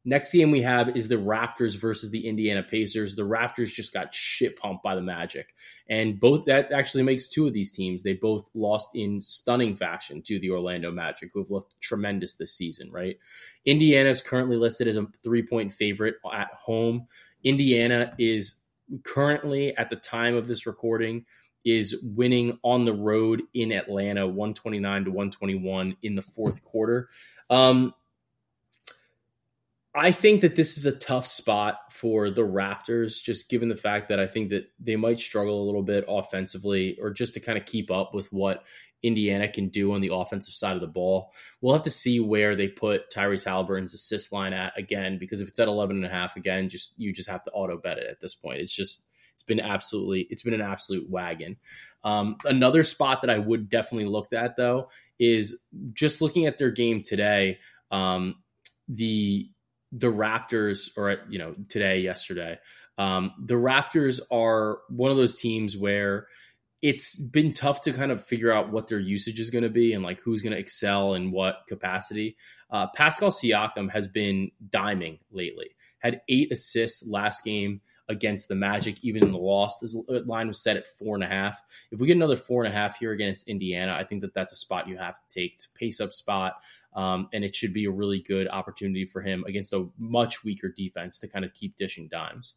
Next 0.08 0.32
game 0.32 0.52
we 0.52 0.62
have 0.62 0.96
is 0.96 1.08
the 1.08 1.16
Raptors 1.16 1.76
versus 1.76 2.12
the 2.12 2.28
Indiana 2.28 2.62
Pacers. 2.62 3.16
The 3.16 3.24
Raptors 3.24 3.74
just 3.74 3.92
got 3.92 4.14
shit 4.14 4.56
pumped 4.56 4.84
by 4.84 4.94
the 4.94 5.02
Magic. 5.02 5.56
And 5.90 6.20
both 6.20 6.46
that 6.46 6.72
actually 6.72 7.02
makes 7.02 7.28
two 7.28 7.48
of 7.48 7.54
these 7.54 7.72
teams. 7.72 8.04
They 8.04 8.14
both 8.14 8.50
lost 8.54 8.92
in 8.94 9.20
stunning 9.20 9.76
fashion 9.76 10.22
to 10.28 10.40
the 10.40 10.52
Orlando 10.52 10.92
Magic, 10.92 11.32
who 11.34 11.40
have 11.42 11.50
looked 11.50 11.82
tremendous 11.82 12.36
this 12.36 12.56
season, 12.56 12.92
right? 12.92 13.18
Indiana 13.66 14.10
is 14.10 14.22
currently 14.22 14.58
listed 14.58 14.88
as 14.88 14.96
a 14.96 15.08
three 15.24 15.42
point 15.42 15.74
favorite 15.74 16.16
at 16.32 16.50
home. 16.54 17.08
Indiana 17.44 18.14
is 18.20 18.62
currently, 19.04 19.76
at 19.76 19.90
the 19.90 19.96
time 19.96 20.36
of 20.36 20.48
this 20.48 20.68
recording, 20.68 21.26
is 21.66 22.00
winning 22.04 22.60
on 22.64 22.86
the 22.86 22.94
road 22.94 23.42
in 23.56 23.72
Atlanta 23.72 24.28
129 24.28 25.06
to 25.06 25.10
121 25.10 25.98
in 26.04 26.14
the 26.14 26.22
fourth 26.22 26.64
quarter. 26.64 27.10
Um, 27.50 27.94
I 29.98 30.12
think 30.12 30.42
that 30.42 30.56
this 30.56 30.78
is 30.78 30.86
a 30.86 30.92
tough 30.92 31.26
spot 31.26 31.94
for 31.94 32.30
the 32.30 32.42
Raptors, 32.42 33.24
just 33.24 33.50
given 33.50 33.70
the 33.70 33.78
fact 33.78 34.10
that 34.10 34.20
I 34.20 34.28
think 34.28 34.50
that 34.50 34.70
they 34.78 34.98
might 34.98 35.20
struggle 35.20 35.64
a 35.64 35.66
little 35.66 35.84
bit 35.84 36.04
offensively 36.08 36.98
or 37.00 37.12
just 37.12 37.34
to 37.36 37.40
kind 37.40 37.58
of 37.58 37.66
keep 37.66 37.90
up 37.90 38.14
with 38.14 38.32
what 38.34 38.64
Indiana 39.04 39.48
can 39.48 39.70
do 39.70 39.94
on 39.94 40.02
the 40.02 40.14
offensive 40.14 40.54
side 40.54 40.76
of 40.76 40.82
the 40.82 40.88
ball. 40.88 41.32
We'll 41.62 41.74
have 41.74 41.84
to 41.84 41.90
see 41.90 42.20
where 42.20 42.56
they 42.58 42.68
put 42.68 43.10
Tyrese 43.10 43.46
Halliburton's 43.46 43.94
assist 43.94 44.34
line 44.34 44.52
at 44.52 44.78
again, 44.78 45.18
because 45.18 45.40
if 45.40 45.48
it's 45.48 45.60
at 45.60 45.68
11 45.70 45.96
and 45.96 46.06
a 46.06 46.10
half 46.10 46.36
again, 46.36 46.68
just 46.68 46.94
you 46.98 47.14
just 47.14 47.30
have 47.30 47.44
to 47.44 47.52
auto 47.52 47.78
bet 47.78 47.98
it 47.98 48.08
at 48.10 48.20
this 48.20 48.36
point. 48.36 48.60
It's 48.60 48.76
just 48.76 49.04
It's 49.34 49.44
been 49.44 49.62
absolutely, 49.62 50.28
it's 50.30 50.44
been 50.44 50.54
an 50.54 50.62
absolute 50.62 51.10
wagon. 51.10 51.56
Um, 52.04 52.36
another 52.44 52.84
spot 52.84 53.22
that 53.22 53.30
I 53.30 53.38
would 53.38 53.70
definitely 53.70 54.10
look 54.10 54.34
at 54.34 54.58
though 54.58 54.90
is 55.20 55.60
just 55.94 56.20
looking 56.20 56.48
at 56.48 56.58
their 56.58 56.72
game 56.72 57.02
today. 57.02 57.60
Um, 57.92 58.44
the 58.88 59.50
the 59.98 60.12
Raptors, 60.12 60.90
or 60.98 61.18
you 61.30 61.40
know, 61.40 61.56
today, 61.70 62.00
yesterday, 62.00 62.60
um, 62.98 63.34
the 63.44 63.56
Raptors 63.56 64.20
are 64.32 64.80
one 64.90 65.12
of 65.12 65.18
those 65.18 65.40
teams 65.40 65.78
where 65.78 66.28
it's 66.82 67.16
been 67.16 67.54
tough 67.54 67.82
to 67.82 67.94
kind 67.94 68.12
of 68.12 68.24
figure 68.24 68.52
out 68.52 68.72
what 68.72 68.88
their 68.88 69.00
usage 69.00 69.40
is 69.40 69.50
going 69.50 69.64
to 69.64 69.70
be 69.70 69.94
and 69.94 70.04
like 70.04 70.22
who's 70.22 70.42
going 70.42 70.54
to 70.54 70.60
excel 70.60 71.16
in 71.16 71.32
what 71.32 71.62
capacity. 71.68 72.38
Uh, 72.70 72.88
Pascal 72.96 73.32
Siakam 73.32 73.90
has 73.90 74.08
been 74.08 74.52
diming 74.70 75.20
lately. 75.32 75.70
Had 76.00 76.22
eight 76.30 76.52
assists 76.52 77.08
last 77.08 77.44
game 77.44 77.82
against 78.08 78.48
the 78.48 78.56
Magic, 78.56 78.98
even 79.02 79.24
in 79.24 79.32
the 79.32 79.38
loss. 79.38 79.80
This 79.80 79.98
line 80.08 80.48
was 80.48 80.62
set 80.62 80.78
at 80.78 80.86
four 80.86 81.16
and 81.16 81.24
a 81.24 81.28
half. 81.28 81.64
If 81.92 82.00
we 82.00 82.08
get 82.08 82.18
another 82.18 82.36
four 82.36 82.64
and 82.64 82.72
a 82.72 82.78
half 82.78 83.00
here 83.00 83.12
against 83.12 83.48
Indiana, 83.48 83.96
I 84.00 84.04
think 84.04 84.22
that 84.22 84.34
that's 84.34 84.54
a 84.54 84.58
spot 84.58 84.88
you 84.88 84.98
have 84.98 85.16
to 85.16 85.40
take 85.40 85.58
to 85.60 85.68
pace 85.74 86.00
up 86.00 86.14
spot. 86.14 86.54
Um, 86.96 87.28
and 87.34 87.44
it 87.44 87.54
should 87.54 87.74
be 87.74 87.86
a 87.86 87.92
really 87.92 88.20
good 88.22 88.48
opportunity 88.48 89.06
for 89.06 89.22
him 89.22 89.44
against 89.48 89.74
a 89.74 89.88
much 89.98 90.44
weaker 90.44 90.70
defense 90.70 91.20
to 91.20 91.28
kind 91.28 91.44
of 91.44 91.54
keep 91.54 91.76
dishing 91.76 92.08
dimes. 92.08 92.56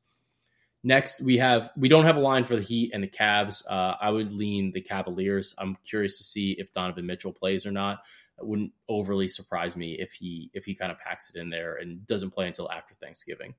Next, 0.84 1.20
we 1.20 1.38
have 1.38 1.70
we 1.76 1.88
don't 1.88 2.04
have 2.04 2.16
a 2.16 2.20
line 2.20 2.44
for 2.44 2.54
the 2.54 2.62
Heat 2.62 2.92
and 2.94 3.02
the 3.02 3.08
Cavs. 3.08 3.64
Uh, 3.68 3.94
I 4.00 4.10
would 4.10 4.32
lean 4.32 4.70
the 4.72 4.80
Cavaliers. 4.80 5.54
I'm 5.58 5.76
curious 5.84 6.18
to 6.18 6.24
see 6.24 6.52
if 6.52 6.72
Donovan 6.72 7.04
Mitchell 7.04 7.32
plays 7.32 7.66
or 7.66 7.72
not. 7.72 7.98
It 8.38 8.46
wouldn't 8.46 8.72
overly 8.88 9.26
surprise 9.26 9.74
me 9.74 9.94
if 9.98 10.12
he 10.12 10.50
if 10.54 10.64
he 10.64 10.76
kind 10.76 10.92
of 10.92 10.98
packs 10.98 11.30
it 11.30 11.40
in 11.40 11.50
there 11.50 11.74
and 11.74 12.06
doesn't 12.06 12.30
play 12.30 12.46
until 12.46 12.70
after 12.70 12.94
Thanksgiving. 12.94 13.54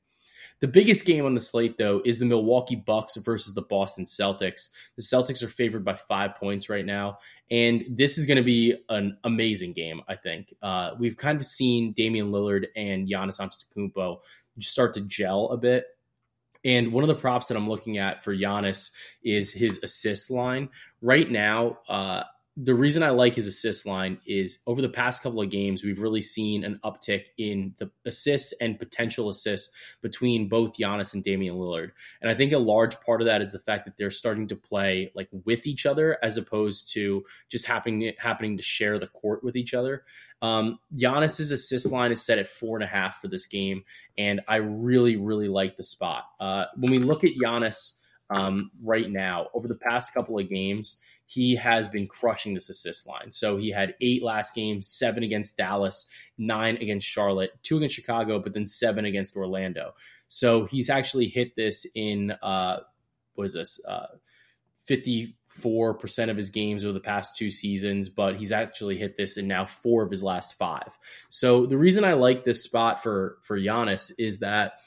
The 0.62 0.68
biggest 0.68 1.06
game 1.06 1.26
on 1.26 1.34
the 1.34 1.40
slate, 1.40 1.78
though, 1.78 2.02
is 2.04 2.20
the 2.20 2.26
Milwaukee 2.26 2.76
Bucks 2.76 3.16
versus 3.18 3.54
the 3.54 3.62
Boston 3.62 4.06
Celtics. 4.06 4.70
The 4.98 5.04
Celtics 5.04 5.42
are 5.42 5.48
favored 5.48 5.86
by 5.86 5.96
five 5.96 6.36
points 6.36 6.70
right 6.70 6.86
now, 6.86 7.20
and 7.50 7.86
this 7.90 8.18
is 8.18 8.26
going 8.26 8.38
to 8.38 8.44
be 8.44 8.76
an 8.90 9.18
amazing 9.24 9.74
game. 9.74 10.02
I 10.08 10.16
think 10.16 10.54
uh, 10.62 10.92
we've 11.00 11.18
kind 11.18 11.40
of 11.40 11.46
seen 11.46 11.94
Damian 11.94 12.32
Lillard 12.32 12.68
and 12.76 13.08
Giannis 13.08 13.40
Antetokounmpo 13.40 14.18
start 14.60 14.94
to 14.96 15.02
gel 15.02 15.50
a 15.52 15.58
bit 15.58 15.86
and 16.66 16.92
one 16.92 17.04
of 17.04 17.08
the 17.08 17.16
props 17.16 17.48
that 17.48 17.58
I'm 17.58 17.70
looking 17.70 17.98
at 17.98 18.24
for 18.24 18.36
Giannis 18.36 18.92
is 19.24 19.52
his 19.52 19.80
assist 19.84 20.30
line. 20.30 20.70
Right 21.02 21.30
now, 21.30 21.80
uh, 21.88 22.24
the 22.62 22.76
reason 22.76 23.04
I 23.04 23.12
like 23.12 23.36
his 23.36 23.48
assist 23.48 23.86
line 23.86 24.20
is 24.26 24.60
over 24.68 24.82
the 24.82 24.90
past 24.90 25.24
couple 25.24 25.42
of 25.42 25.50
games, 25.50 25.82
we've 25.82 26.02
really 26.02 26.20
seen 26.20 26.66
an 26.66 26.78
uptick 26.84 27.28
in 27.38 27.74
the 27.78 27.90
assists 28.06 28.54
and 28.60 28.78
potential 28.78 29.30
assists 29.30 29.72
between 30.02 30.50
both 30.50 30.76
Giannis 30.78 31.14
and 31.14 31.24
Damian 31.24 31.56
Lillard. 31.56 31.92
And 32.22 32.30
I 32.30 32.34
think 32.34 32.52
a 32.52 32.58
large 32.58 33.00
part 33.00 33.22
of 33.22 33.28
that 33.28 33.42
is 33.42 33.54
the 33.54 33.60
fact 33.60 33.86
that 33.86 33.96
they're 33.96 34.12
starting 34.12 34.48
to 34.48 34.58
play 34.58 35.10
like 35.16 35.30
with 35.46 35.68
each 35.68 35.86
other 35.86 36.18
as 36.22 36.36
opposed 36.36 36.92
to 36.94 37.24
just 37.50 37.66
happening 37.66 38.12
happening 38.20 38.58
to 38.58 38.64
share 38.64 39.00
the 39.00 39.08
court 39.08 39.42
with 39.42 39.56
each 39.56 39.74
other. 39.74 40.04
Um, 40.42 40.80
Giannis's 40.94 41.52
assist 41.52 41.90
line 41.90 42.12
is 42.12 42.26
set 42.26 42.40
at 42.40 42.48
four 42.48 42.76
and 42.76 42.84
a 42.84 42.88
half 42.88 43.22
for 43.22 43.30
this 43.30 43.48
game, 43.48 43.84
and 44.18 44.42
I 44.50 44.58
really, 44.58 45.16
really 45.16 45.48
like 45.48 45.78
the 45.78 45.84
spot. 45.84 46.26
Uh, 46.42 46.66
when 46.76 46.92
we 46.92 47.00
look 47.00 47.24
at 47.24 47.32
Giannis 47.42 47.94
um, 48.30 48.72
right 48.82 49.10
now, 49.10 49.48
over 49.54 49.68
the 49.68 49.76
past 49.76 50.14
couple 50.14 50.38
of 50.38 50.50
games, 50.50 50.98
he 51.30 51.56
has 51.56 51.88
been 51.88 52.08
crushing 52.08 52.56
this 52.56 52.70
assist 52.70 53.06
line. 53.06 53.32
So 53.32 53.56
he 53.58 53.70
had 53.70 53.94
eight 54.02 54.24
last 54.24 54.56
game, 54.56 54.82
seven 54.82 55.22
against 55.22 55.58
Dallas, 55.58 56.08
nine 56.40 56.78
against 56.78 57.06
Charlotte, 57.06 57.52
two 57.62 57.78
against 57.78 57.94
Chicago, 57.94 58.40
but 58.40 58.54
then 58.54 58.66
seven 58.66 59.06
against 59.06 59.38
Orlando. 59.38 59.94
So 60.28 60.66
he's 60.66 60.90
actually 60.90 61.28
hit 61.28 61.56
this 61.56 61.86
in 61.94 62.32
uh, 62.42 62.80
what 63.36 63.44
is 63.44 63.54
this? 63.54 63.80
Uh, 63.88 64.08
54% 64.90 66.32
of 66.32 66.36
his 66.36 66.50
games 66.50 66.84
over 66.84 66.94
the 66.94 67.00
past 67.00 67.38
two 67.38 67.52
seasons, 67.52 68.10
but 68.10 68.36
he's 68.36 68.52
actually 68.52 68.98
hit 68.98 69.16
this 69.16 69.38
in 69.38 69.48
now 69.48 69.68
four 69.68 70.02
of 70.02 70.10
his 70.10 70.24
last 70.24 70.58
five. 70.58 70.98
So 71.30 71.68
the 71.68 71.78
reason 71.78 72.06
I 72.06 72.14
like 72.14 72.44
this 72.44 72.64
spot 72.64 73.04
for 73.04 73.38
for 73.44 73.60
Giannis 73.60 74.12
is 74.18 74.40
that 74.40 74.80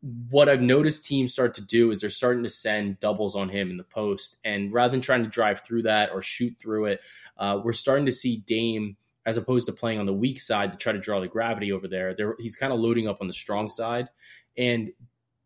what 0.00 0.48
I've 0.48 0.62
noticed 0.62 1.04
teams 1.04 1.32
start 1.32 1.54
to 1.54 1.62
do 1.62 1.90
is 1.90 2.00
they're 2.00 2.10
starting 2.10 2.44
to 2.44 2.48
send 2.48 3.00
doubles 3.00 3.34
on 3.34 3.48
him 3.48 3.70
in 3.70 3.76
the 3.76 3.84
post. 3.84 4.36
And 4.44 4.72
rather 4.72 4.92
than 4.92 5.00
trying 5.00 5.24
to 5.24 5.28
drive 5.28 5.62
through 5.62 5.82
that 5.82 6.10
or 6.12 6.22
shoot 6.22 6.56
through 6.56 6.86
it, 6.86 7.00
uh, 7.36 7.60
we're 7.64 7.72
starting 7.72 8.06
to 8.06 8.12
see 8.12 8.38
Dame, 8.46 8.96
as 9.26 9.36
opposed 9.36 9.66
to 9.66 9.72
playing 9.72 9.98
on 9.98 10.06
the 10.06 10.12
weak 10.12 10.40
side 10.40 10.70
to 10.70 10.78
try 10.78 10.92
to 10.92 10.98
draw 10.98 11.20
the 11.20 11.28
gravity 11.28 11.72
over 11.72 11.88
there, 11.88 12.14
there 12.14 12.36
he's 12.38 12.56
kind 12.56 12.72
of 12.72 12.78
loading 12.78 13.08
up 13.08 13.18
on 13.20 13.26
the 13.26 13.32
strong 13.32 13.68
side. 13.68 14.08
And 14.56 14.92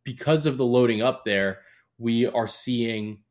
because 0.04 0.46
of 0.46 0.56
the 0.56 0.64
loading 0.64 1.02
up 1.02 1.24
there, 1.24 1.60
we 1.98 2.26
are 2.26 2.48
seeing 2.48 3.22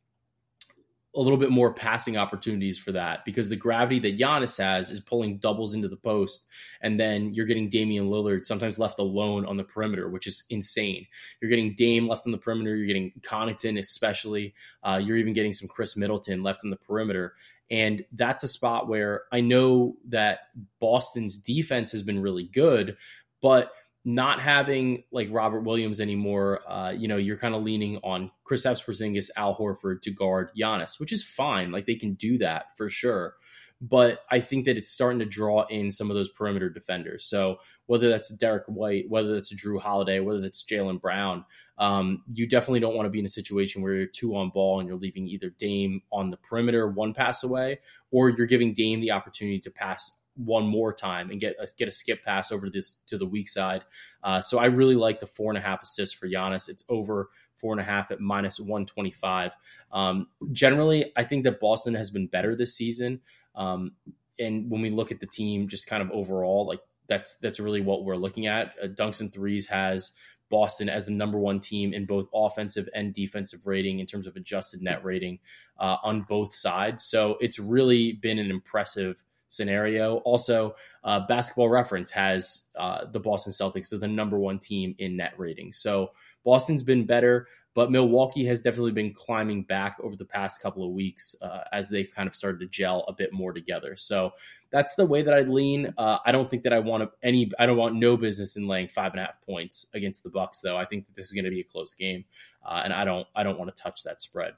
a 1.13 1.19
little 1.19 1.37
bit 1.37 1.49
more 1.49 1.73
passing 1.73 2.15
opportunities 2.15 2.77
for 2.77 2.93
that 2.93 3.25
because 3.25 3.49
the 3.49 3.55
gravity 3.55 3.99
that 3.99 4.17
Giannis 4.17 4.57
has 4.57 4.91
is 4.91 5.01
pulling 5.01 5.39
doubles 5.39 5.73
into 5.73 5.89
the 5.89 5.97
post, 5.97 6.47
and 6.81 6.99
then 6.99 7.33
you're 7.33 7.45
getting 7.45 7.67
Damian 7.67 8.09
Lillard 8.09 8.45
sometimes 8.45 8.79
left 8.79 8.99
alone 8.99 9.45
on 9.45 9.57
the 9.57 9.63
perimeter, 9.63 10.09
which 10.09 10.25
is 10.25 10.43
insane. 10.49 11.05
You're 11.41 11.49
getting 11.49 11.75
Dame 11.75 12.07
left 12.07 12.25
on 12.25 12.31
the 12.31 12.37
perimeter. 12.37 12.75
You're 12.75 12.87
getting 12.87 13.11
Connaughton, 13.21 13.77
especially. 13.77 14.53
Uh, 14.83 15.01
you're 15.03 15.17
even 15.17 15.33
getting 15.33 15.53
some 15.53 15.67
Khris 15.67 15.97
Middleton 15.97 16.43
left 16.43 16.63
on 16.63 16.69
the 16.69 16.77
perimeter, 16.77 17.33
and 17.69 18.05
that's 18.13 18.43
a 18.43 18.47
spot 18.47 18.87
where 18.87 19.23
I 19.33 19.41
know 19.41 19.97
that 20.07 20.39
Boston's 20.79 21.37
defense 21.37 21.91
has 21.91 22.03
been 22.03 22.21
really 22.21 22.45
good, 22.45 22.95
but 23.41 23.71
not 24.03 24.41
having 24.41 25.03
like 25.11 25.27
Robert 25.31 25.61
Williams 25.61 26.01
anymore, 26.01 26.61
uh, 26.67 26.91
you 26.91 27.07
know, 27.07 27.17
you're 27.17 27.37
kind 27.37 27.53
of 27.53 27.63
leaning 27.63 27.97
on 28.03 28.31
Kristaps 28.49 28.83
Porzingis, 28.83 29.29
Al 29.37 29.55
Horford 29.55 30.01
to 30.01 30.11
guard 30.11 30.49
Giannis, 30.57 30.99
which 30.99 31.11
is 31.11 31.23
fine. 31.23 31.71
Like 31.71 31.85
they 31.85 31.95
can 31.95 32.13
do 32.15 32.37
that 32.39 32.75
for 32.75 32.89
sure. 32.89 33.35
But 33.83 34.19
I 34.29 34.39
think 34.39 34.65
that 34.65 34.77
it's 34.77 34.89
starting 34.89 35.17
to 35.19 35.25
draw 35.25 35.65
in 35.65 35.89
some 35.89 36.11
of 36.11 36.15
those 36.15 36.29
perimeter 36.29 36.69
defenders. 36.69 37.25
So 37.25 37.57
whether 37.87 38.09
that's 38.09 38.29
Derrick 38.29 38.65
White, 38.67 39.05
whether 39.09 39.33
that's 39.33 39.51
Jrue 39.53 39.81
Holiday, 39.81 40.19
whether 40.19 40.39
that's 40.39 40.63
Jaylen 40.63 41.01
Brown, 41.01 41.45
um, 41.79 42.23
you 42.31 42.47
definitely 42.47 42.79
don't 42.79 42.95
want 42.95 43.07
to 43.07 43.11
be 43.11 43.17
in 43.17 43.25
a 43.25 43.29
situation 43.29 43.81
where 43.81 43.95
you're 43.95 44.05
two 44.05 44.35
on 44.35 44.51
ball 44.51 44.79
and 44.79 44.87
you're 44.87 44.99
leaving 44.99 45.27
either 45.27 45.49
Dame 45.57 46.01
on 46.11 46.29
the 46.29 46.37
perimeter 46.37 46.89
one 46.89 47.11
pass 47.11 47.43
away, 47.43 47.79
or 48.11 48.29
you're 48.29 48.45
giving 48.45 48.71
Dame 48.71 49.01
the 49.01 49.11
opportunity 49.11 49.59
to 49.59 49.71
pass 49.71 50.11
one 50.35 50.65
more 50.65 50.93
time 50.93 51.29
and 51.29 51.39
get 51.39 51.55
a, 51.59 51.67
get 51.77 51.87
a 51.87 51.91
skip 51.91 52.23
pass 52.23 52.51
over 52.51 52.65
to 52.67 52.71
this 52.71 52.99
to 53.07 53.17
the 53.17 53.25
weak 53.25 53.49
side. 53.49 53.83
Uh, 54.23 54.39
so 54.41 54.59
I 54.59 54.65
really 54.65 54.95
like 54.95 55.19
the 55.19 55.27
four 55.27 55.51
and 55.51 55.57
a 55.57 55.61
half 55.61 55.83
assists 55.83 56.15
for 56.15 56.27
Giannis. 56.27 56.69
It's 56.69 56.83
over 56.89 57.29
four 57.55 57.73
and 57.73 57.81
a 57.81 57.83
half 57.83 58.11
at 58.11 58.19
minus 58.19 58.59
one 58.59 58.85
twenty 58.85 59.11
five. 59.11 59.55
Um, 59.91 60.27
generally, 60.51 61.11
I 61.15 61.23
think 61.23 61.43
that 61.43 61.59
Boston 61.59 61.93
has 61.95 62.09
been 62.09 62.27
better 62.27 62.55
this 62.55 62.75
season. 62.75 63.19
Um, 63.55 63.91
and 64.39 64.71
when 64.71 64.81
we 64.81 64.89
look 64.89 65.11
at 65.11 65.19
the 65.19 65.27
team, 65.27 65.67
just 65.67 65.85
kind 65.85 66.01
of 66.01 66.09
overall, 66.11 66.65
like 66.65 66.79
that's 67.07 67.35
that's 67.35 67.59
really 67.59 67.81
what 67.81 68.05
we're 68.05 68.15
looking 68.15 68.47
at. 68.47 68.73
Uh, 68.81 68.87
Dunks 68.87 69.21
and 69.21 69.31
threes 69.31 69.67
has 69.67 70.13
Boston 70.49 70.89
as 70.89 71.05
the 71.05 71.11
number 71.11 71.37
one 71.37 71.59
team 71.59 71.93
in 71.93 72.05
both 72.05 72.27
offensive 72.33 72.87
and 72.93 73.13
defensive 73.13 73.65
rating 73.65 73.99
in 73.99 74.05
terms 74.05 74.27
of 74.27 74.35
adjusted 74.35 74.81
net 74.81 75.03
rating 75.03 75.39
uh, 75.79 75.97
on 76.03 76.21
both 76.23 76.53
sides. 76.53 77.03
So 77.03 77.37
it's 77.39 77.59
really 77.59 78.13
been 78.13 78.39
an 78.39 78.49
impressive 78.49 79.23
scenario. 79.51 80.17
Also, 80.17 80.75
uh, 81.03 81.19
Basketball 81.27 81.69
Reference 81.69 82.09
has 82.11 82.67
uh, 82.77 83.05
the 83.05 83.19
Boston 83.19 83.51
Celtics 83.51 83.91
as 83.93 83.99
the 83.99 84.07
number 84.07 84.39
one 84.39 84.59
team 84.59 84.95
in 84.97 85.17
net 85.17 85.33
rating. 85.37 85.71
So 85.73 86.11
Boston's 86.43 86.83
been 86.83 87.05
better, 87.05 87.47
but 87.73 87.91
Milwaukee 87.91 88.45
has 88.45 88.61
definitely 88.61 88.91
been 88.91 89.13
climbing 89.13 89.63
back 89.63 89.97
over 90.01 90.15
the 90.15 90.25
past 90.25 90.61
couple 90.61 90.85
of 90.85 90.91
weeks 90.91 91.35
uh, 91.41 91.63
as 91.71 91.89
they've 91.89 92.09
kind 92.11 92.27
of 92.27 92.35
started 92.35 92.59
to 92.59 92.67
gel 92.67 93.03
a 93.07 93.13
bit 93.13 93.33
more 93.33 93.53
together. 93.53 93.95
So 93.95 94.31
that's 94.71 94.95
the 94.95 95.05
way 95.05 95.21
that 95.21 95.33
I'd 95.33 95.49
lean. 95.49 95.93
Uh, 95.97 96.19
I 96.25 96.31
don't 96.31 96.49
think 96.49 96.63
that 96.63 96.73
I 96.73 96.79
want 96.79 97.09
any. 97.21 97.51
I 97.59 97.65
don't 97.65 97.77
want 97.77 97.95
no 97.95 98.17
business 98.17 98.55
in 98.55 98.67
laying 98.67 98.87
five 98.87 99.11
and 99.11 99.21
a 99.21 99.25
half 99.25 99.41
points 99.45 99.85
against 99.93 100.23
the 100.23 100.29
Bucks, 100.29 100.61
though. 100.61 100.77
I 100.77 100.85
think 100.85 101.05
that 101.07 101.15
this 101.15 101.27
is 101.27 101.33
going 101.33 101.45
to 101.45 101.51
be 101.51 101.59
a 101.59 101.65
close 101.65 101.93
game, 101.93 102.23
uh, 102.65 102.81
and 102.83 102.93
I 102.93 103.03
don't. 103.05 103.27
I 103.35 103.43
don't 103.43 103.59
want 103.59 103.75
to 103.75 103.83
touch 103.83 104.03
that 104.03 104.21
spread. 104.21 104.53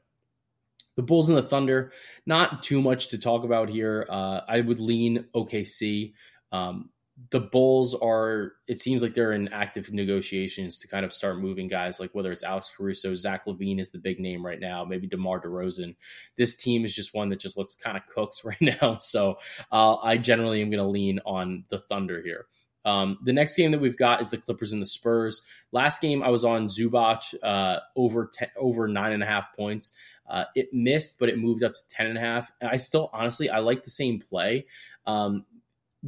The 0.95 1.03
Bulls 1.03 1.29
and 1.29 1.37
the 1.37 1.43
Thunder, 1.43 1.91
not 2.25 2.63
too 2.63 2.81
much 2.81 3.09
to 3.09 3.17
talk 3.17 3.43
about 3.43 3.69
here. 3.69 4.05
Uh, 4.09 4.41
I 4.47 4.61
would 4.61 4.79
lean 4.79 5.25
OKC. 5.35 6.13
Um, 6.51 6.89
the 7.29 7.39
Bulls 7.39 7.93
are, 7.93 8.53
it 8.67 8.79
seems 8.79 9.03
like 9.03 9.13
they're 9.13 9.33
in 9.33 9.47
active 9.49 9.91
negotiations 9.91 10.79
to 10.79 10.87
kind 10.87 11.05
of 11.05 11.13
start 11.13 11.39
moving 11.39 11.67
guys, 11.67 11.99
like 11.99 12.13
whether 12.13 12.31
it's 12.31 12.43
Alex 12.43 12.71
Caruso, 12.75 13.13
Zach 13.13 13.45
LaVine 13.45 13.79
is 13.79 13.91
the 13.91 13.99
big 13.99 14.19
name 14.19 14.45
right 14.45 14.59
now, 14.59 14.83
maybe 14.83 15.07
DeMar 15.07 15.41
DeRozan. 15.41 15.95
This 16.37 16.55
team 16.55 16.85
is 16.85 16.95
just 16.95 17.13
one 17.13 17.29
that 17.29 17.39
just 17.39 17.57
looks 17.57 17.75
kind 17.75 17.97
of 17.97 18.05
cooked 18.07 18.41
right 18.43 18.61
now. 18.61 18.97
So 18.99 19.37
uh, 19.71 19.95
I 19.97 20.17
generally 20.17 20.61
am 20.61 20.69
going 20.69 20.83
to 20.83 20.89
lean 20.89 21.19
on 21.25 21.65
the 21.69 21.79
Thunder 21.79 22.21
here. 22.21 22.47
Um, 22.85 23.17
the 23.23 23.33
next 23.33 23.55
game 23.55 23.71
that 23.71 23.79
we've 23.79 23.97
got 23.97 24.21
is 24.21 24.29
the 24.29 24.37
Clippers 24.37 24.73
and 24.73 24.81
the 24.81 24.85
Spurs. 24.85 25.41
Last 25.71 26.01
game 26.01 26.21
I 26.21 26.29
was 26.29 26.43
on 26.43 26.67
Zubac 26.67 27.33
uh, 27.41 27.79
over 27.95 28.29
over 28.57 28.87
nine 28.87 29.13
and 29.13 29.23
a 29.23 29.25
half 29.25 29.55
points. 29.55 29.93
Uh, 30.27 30.45
it 30.55 30.73
missed, 30.73 31.19
but 31.19 31.29
it 31.29 31.37
moved 31.37 31.63
up 31.63 31.73
to 31.73 31.87
ten 31.89 32.07
and 32.07 32.17
a 32.17 32.21
half. 32.21 32.51
I 32.61 32.77
still 32.77 33.09
honestly 33.13 33.49
I 33.49 33.59
like 33.59 33.83
the 33.83 33.89
same 33.89 34.19
play. 34.19 34.65
Um, 35.05 35.45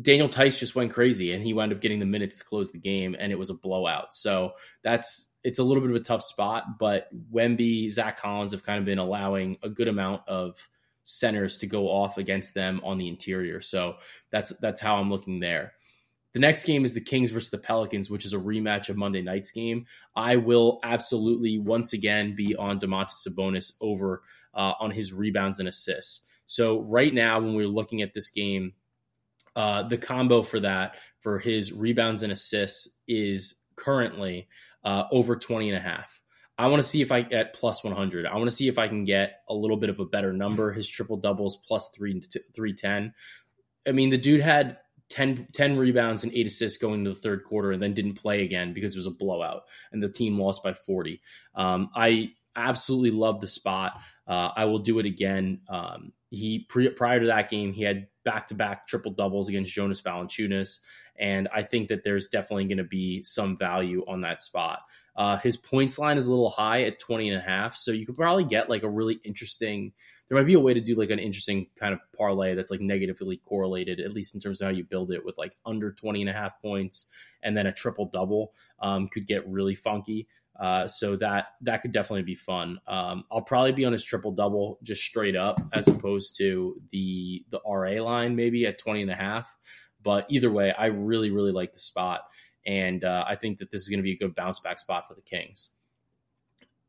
Daniel 0.02 0.28
Theis 0.28 0.60
just 0.60 0.76
went 0.76 0.92
crazy 0.92 1.34
and 1.34 1.44
he 1.44 1.54
wound 1.54 1.72
up 1.72 1.80
getting 1.80 2.00
the 2.00 2.06
minutes 2.06 2.38
to 2.38 2.44
close 2.44 2.72
the 2.72 2.78
game, 2.78 3.16
and 3.18 3.32
it 3.32 3.40
was 3.40 3.50
a 3.50 3.54
blowout. 3.54 4.14
So 4.14 4.54
that's 4.84 5.30
it's 5.44 5.60
a 5.60 5.64
little 5.64 5.82
bit 5.82 5.92
of 5.92 5.96
a 5.96 6.04
tough 6.04 6.24
spot, 6.24 6.80
but 6.80 7.08
Wemby, 7.32 7.90
Zach 7.90 8.18
Collins 8.20 8.52
have 8.52 8.64
kind 8.64 8.80
of 8.80 8.86
been 8.86 8.98
allowing 8.98 9.58
a 9.62 9.70
good 9.70 9.88
amount 9.88 10.24
of 10.28 10.68
centers 11.04 11.60
to 11.60 11.68
go 11.68 11.88
off 11.88 12.18
against 12.18 12.56
them 12.56 12.82
on 12.84 12.98
the 12.98 13.08
interior. 13.08 13.62
So 13.62 13.98
that's 14.32 14.50
that's 14.58 14.82
how 14.82 14.98
I'm 14.98 15.10
looking 15.10 15.40
there. 15.40 15.74
The 16.36 16.42
next 16.42 16.66
game 16.66 16.84
is 16.84 16.94
the 16.94 17.00
Kings 17.00 17.30
versus 17.30 17.50
the 17.50 17.58
Pelicans, 17.58 18.10
which 18.10 18.26
is 18.26 18.34
a 18.34 18.38
rematch 18.38 18.90
of 18.90 18.98
Monday 18.98 19.22
night's 19.22 19.52
game. 19.52 19.86
I 20.18 20.36
will 20.36 20.82
absolutely 20.84 21.60
once 21.60 21.94
again 21.94 22.36
be 22.36 22.58
on 22.58 22.78
Domantas 22.78 23.26
Sabonis 23.26 23.72
over 23.80 24.22
uh, 24.54 24.74
on 24.82 24.92
his 24.92 25.14
rebounds 25.14 25.60
and 25.60 25.70
assists. 25.70 26.28
So 26.46 26.82
right 26.82 27.14
now, 27.14 27.40
when 27.40 27.56
we're 27.56 27.70
looking 27.70 28.02
at 28.02 28.14
this 28.14 28.32
game, 28.32 28.74
uh, 29.56 29.88
the 29.88 29.98
combo 29.98 30.42
for 30.42 30.60
that 30.60 30.98
for 31.22 31.40
his 31.40 31.72
rebounds 31.72 32.22
and 32.22 32.34
assists 32.34 32.90
is 33.08 33.56
currently 33.78 34.50
uh, 34.84 35.06
over 35.14 35.38
20 35.38 35.70
and 35.70 35.78
a 35.78 35.82
half. 35.82 36.20
I 36.58 36.68
want 36.68 36.84
to 36.84 36.88
see 36.88 37.02
if 37.02 37.14
I 37.14 37.22
get 37.22 37.54
plus 37.54 37.82
100. 37.82 38.26
I 38.26 38.36
want 38.36 38.50
to 38.50 38.56
see 38.56 38.68
if 38.68 38.78
I 38.78 38.90
can 38.90 39.06
get 39.06 39.40
a 39.48 39.54
little 39.54 39.78
bit 39.78 39.90
of 39.90 40.02
a 40.02 40.06
better 40.06 40.34
number. 40.34 40.74
His 40.74 40.90
triple 40.90 41.16
doubles 41.16 41.56
plus 41.66 41.92
three, 41.96 42.22
310. 42.54 43.14
I 43.88 43.92
mean, 43.94 44.10
the 44.10 44.18
dude 44.18 44.42
had 44.42 44.80
10, 45.16 45.48
10 45.54 45.78
rebounds 45.78 46.26
and 46.26 46.34
eight 46.34 46.46
assists 46.46 46.78
going 46.78 47.00
into 47.00 47.12
the 47.12 47.20
third 47.20 47.46
quarter 47.46 47.72
and 47.72 47.82
then 47.82 47.94
didn't 47.94 48.16
play 48.16 48.44
again 48.44 48.74
because 48.74 48.96
it 48.96 49.00
was 49.00 49.06
a 49.06 49.12
blowout 49.12 49.64
and 49.94 50.04
the 50.04 50.10
team 50.10 50.38
lost 50.38 50.62
by 50.62 50.74
40. 50.74 51.22
Um, 51.56 51.90
I 51.96 52.34
absolutely 52.54 53.12
love 53.12 53.40
the 53.40 53.48
spot. 53.48 53.94
Uh, 54.28 54.50
I 54.54 54.66
will 54.66 54.80
do 54.80 55.00
it 55.00 55.06
again. 55.06 55.62
Um, 55.70 56.12
he 56.32 56.66
pre, 56.68 56.90
prior 56.90 57.22
to 57.22 57.28
that 57.28 57.50
game, 57.50 57.72
he 57.72 57.84
had 57.84 58.08
back 58.26 58.48
to 58.48 58.56
back 58.56 58.88
triple 58.88 59.14
doubles 59.14 59.48
against 59.48 59.72
Jonas 59.72 60.02
Valanciunas, 60.02 60.80
and 61.18 61.48
I 61.54 61.64
think 61.64 61.88
that 61.88 62.04
there's 62.04 62.28
definitely 62.28 62.66
going 62.66 62.80
to 62.80 62.84
be 62.84 63.24
some 63.24 63.56
value 63.56 64.04
on 64.08 64.22
that 64.22 64.42
spot. 64.42 64.82
Uh, 65.16 65.38
his 65.38 65.56
points 65.56 65.98
line 65.98 66.18
is 66.18 66.28
a 66.28 66.30
little 66.30 66.50
high 66.50 66.84
at 66.84 67.00
20 67.00 67.30
and 67.30 67.38
a 67.38 67.42
half, 67.42 67.78
so 67.78 67.92
you 67.92 68.06
could 68.06 68.18
probably 68.18 68.44
get 68.44 68.70
like 68.70 68.84
a 68.84 68.90
really 68.90 69.20
interesting. 69.24 69.94
There 70.28 70.38
might 70.38 70.48
be 70.48 70.56
a 70.56 70.60
way 70.60 70.74
to 70.74 70.82
do 70.82 70.96
like 70.96 71.12
an 71.12 71.20
interesting 71.20 71.68
kind 71.76 71.94
of 71.94 72.00
parlay 72.18 72.56
that's 72.56 72.72
like 72.72 72.82
negatively 72.82 73.38
correlated, 73.38 74.00
at 74.00 74.14
least 74.14 74.34
in 74.34 74.42
terms 74.42 74.60
of 74.60 74.66
how 74.66 74.72
you 74.72 74.84
build 74.84 75.12
it 75.12 75.24
with 75.24 75.38
like 75.38 75.56
under 75.66 75.92
20 75.92 76.22
and 76.22 76.30
a 76.30 76.34
half 76.34 76.60
points 76.62 77.08
and 77.44 77.56
then 77.56 77.68
a 77.68 77.72
triple 77.72 78.08
double 78.08 78.54
um, 78.80 79.08
could 79.08 79.28
get 79.28 79.48
really 79.48 79.76
funky. 79.76 80.28
Uh, 80.60 80.88
so 80.88 81.16
that 81.18 81.48
that 81.62 81.82
could 81.82 81.92
definitely 81.92 82.24
be 82.24 82.36
fun. 82.36 82.80
Um, 82.88 83.26
I'll 83.30 83.42
probably 83.42 83.74
be 83.74 83.86
on 83.86 83.92
his 83.92 84.04
triple 84.04 84.32
double 84.32 84.80
just 84.84 85.04
straight 85.04 85.36
up 85.36 85.60
as 85.74 85.88
opposed 85.88 86.38
to 86.38 86.82
the 86.92 87.44
the 87.50 87.60
RA 87.68 88.02
line 88.02 88.36
maybe 88.36 88.66
at 88.66 88.78
20 88.78 89.02
and 89.02 89.12
a 89.12 89.16
half. 89.16 89.58
But 90.02 90.26
either 90.30 90.50
way, 90.52 90.72
I 90.72 90.86
really 90.88 91.30
really 91.30 91.52
like 91.52 91.74
the 91.74 91.80
spot, 91.80 92.22
and 92.66 93.04
uh, 93.04 93.26
I 93.28 93.36
think 93.36 93.58
that 93.58 93.70
this 93.70 93.82
is 93.82 93.90
going 93.90 94.00
to 94.00 94.04
be 94.04 94.14
a 94.14 94.18
good 94.18 94.34
bounce 94.34 94.60
back 94.60 94.80
spot 94.80 95.08
for 95.08 95.14
the 95.14 95.22
Kings 95.22 95.72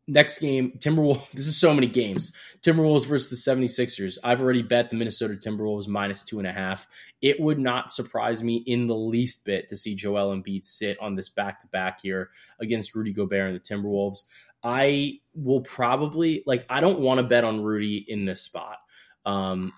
next 0.09 0.39
game, 0.39 0.73
Timberwolves. 0.79 1.27
This 1.35 1.47
is 1.47 1.57
so 1.57 1.75
many 1.75 1.87
games. 1.87 2.33
Timberwolves 2.63 3.07
versus 3.07 3.29
the 3.29 3.51
76ers. 3.51 4.19
I've 4.25 4.41
already 4.41 4.63
bet 4.63 4.91
the 4.91 4.97
Minnesota 4.97 5.35
Timberwolves 5.35 5.89
minus 5.89 6.23
two 6.23 6.39
and 6.39 6.47
a 6.47 6.53
half. 6.53 6.87
It 7.21 7.41
would 7.41 7.59
not 7.59 7.93
surprise 7.93 8.43
me 8.43 8.63
in 8.67 8.87
the 8.87 8.95
least 8.95 9.45
bit 9.45 9.69
to 9.69 9.77
see 9.77 9.95
Joel 9.95 10.35
Embiid 10.35 10.65
sit 10.65 10.99
on 11.01 11.15
this 11.15 11.29
back 11.29 11.61
to 11.61 11.67
back 11.69 12.01
here 12.01 12.31
against 12.61 12.95
Rudy 12.95 13.13
Gobert 13.13 13.51
and 13.51 13.57
the 13.57 13.61
Timberwolves. 13.61 14.25
I 14.63 15.21
will 15.35 15.61
probably 15.61 16.43
like. 16.47 16.67
I 16.69 16.81
don't 16.81 17.01
want 17.01 17.19
to 17.19 17.23
bet 17.23 17.45
on 17.45 17.63
Rudy 17.63 18.05
in 18.09 18.25
this 18.25 18.43
spot. 18.43 18.79
Um, 19.25 19.73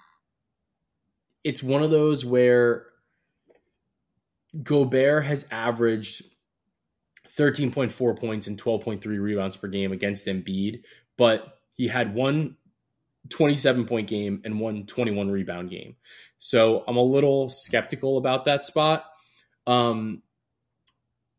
it's 1.45 1.63
one 1.63 1.83
of 1.83 1.91
those 1.91 2.25
where 2.25 2.87
Gobert 4.63 5.25
has 5.25 5.47
averaged 5.51 6.23
13.4 7.39 8.19
points 8.19 8.47
and 8.49 8.61
12.3 8.61 9.05
rebounds 9.21 9.57
per 9.57 9.69
game 9.69 9.93
against 9.93 10.27
Embiid, 10.27 10.83
but 11.17 11.59
he 11.73 11.87
had 11.87 12.15
one 12.15 12.57
27 13.31 13.87
point 13.87 14.09
game 14.09 14.43
and 14.45 14.59
one 14.59 14.87
21 14.87 15.31
rebound 15.31 15.71
game. 15.71 15.97
So 16.39 16.85
I'm 16.87 16.97
a 16.97 17.03
little 17.03 17.49
skeptical 17.49 18.19
about 18.19 18.47
that 18.47 18.65
spot. 18.65 19.05
Um, 19.67 20.23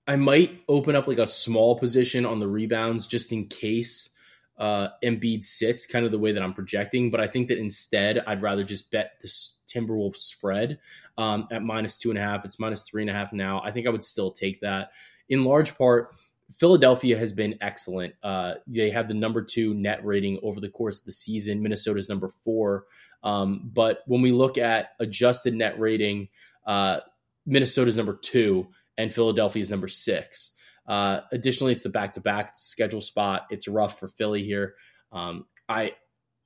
I 0.08 0.16
might 0.16 0.62
open 0.68 0.96
up 0.96 1.08
like 1.08 1.18
a 1.18 1.28
small 1.28 1.78
position 1.78 2.26
on 2.26 2.40
the 2.40 2.48
rebounds 2.48 3.06
just 3.06 3.32
in 3.32 3.48
case 3.48 4.10
uh, 4.58 4.90
Embiid 5.04 5.44
sits, 5.44 5.86
kind 5.86 6.06
of 6.06 6.12
the 6.12 6.20
way 6.20 6.32
that 6.32 6.44
I'm 6.44 6.54
projecting. 6.54 7.12
But 7.12 7.22
I 7.22 7.28
think 7.28 7.48
that 7.48 7.58
instead, 7.58 8.20
I'd 8.26 8.42
rather 8.42 8.64
just 8.64 8.92
bet 8.92 9.14
this 9.22 9.58
Timberwolves 9.68 10.18
spread 10.18 10.80
um, 11.18 11.48
at 11.52 11.64
minus 11.64 11.98
two 11.98 12.10
and 12.10 12.18
a 12.18 12.22
half. 12.22 12.44
It's 12.44 12.60
minus 12.60 12.82
three 12.82 13.04
and 13.04 13.10
a 13.10 13.14
half 13.14 13.32
now. 13.34 13.62
I 13.64 13.72
think 13.72 13.88
I 13.88 13.90
would 13.90 14.04
still 14.04 14.32
take 14.32 14.62
that 14.62 14.92
in 15.30 15.46
large 15.46 15.78
part, 15.78 16.16
Philadelphia 16.58 17.18
has 17.18 17.32
been 17.32 17.56
excellent. 17.62 18.16
Uh, 18.24 18.56
they 18.68 18.90
have 18.90 19.08
the 19.08 19.14
number 19.14 19.44
two 19.44 19.74
net 19.74 20.04
rating 20.04 20.40
over 20.42 20.60
the 20.60 20.70
course 20.70 21.00
of 21.00 21.06
the 21.06 21.12
season. 21.12 21.62
Minnesota's 21.62 22.10
number 22.10 22.30
four. 22.44 22.86
Um, 23.24 23.70
but 23.72 24.00
when 24.08 24.22
we 24.22 24.32
look 24.32 24.58
at 24.58 24.90
adjusted 25.00 25.54
net 25.54 25.80
rating, 25.80 26.30
uh, 26.66 27.02
Minnesota's 27.46 27.98
number 27.98 28.18
two 28.22 28.68
and 28.98 29.14
Philadelphia's 29.14 29.70
number 29.70 29.88
six. 29.88 30.52
Uh, 30.88 31.22
additionally, 31.32 31.72
it's 31.72 31.84
the 31.84 31.90
back-to-back 31.90 32.52
schedule 32.56 33.02
spot. 33.02 33.44
It's 33.52 33.68
rough 33.68 34.00
for 34.00 34.08
Philly 34.08 34.44
here. 34.44 34.74
Um, 35.12 35.46
I 35.68 35.94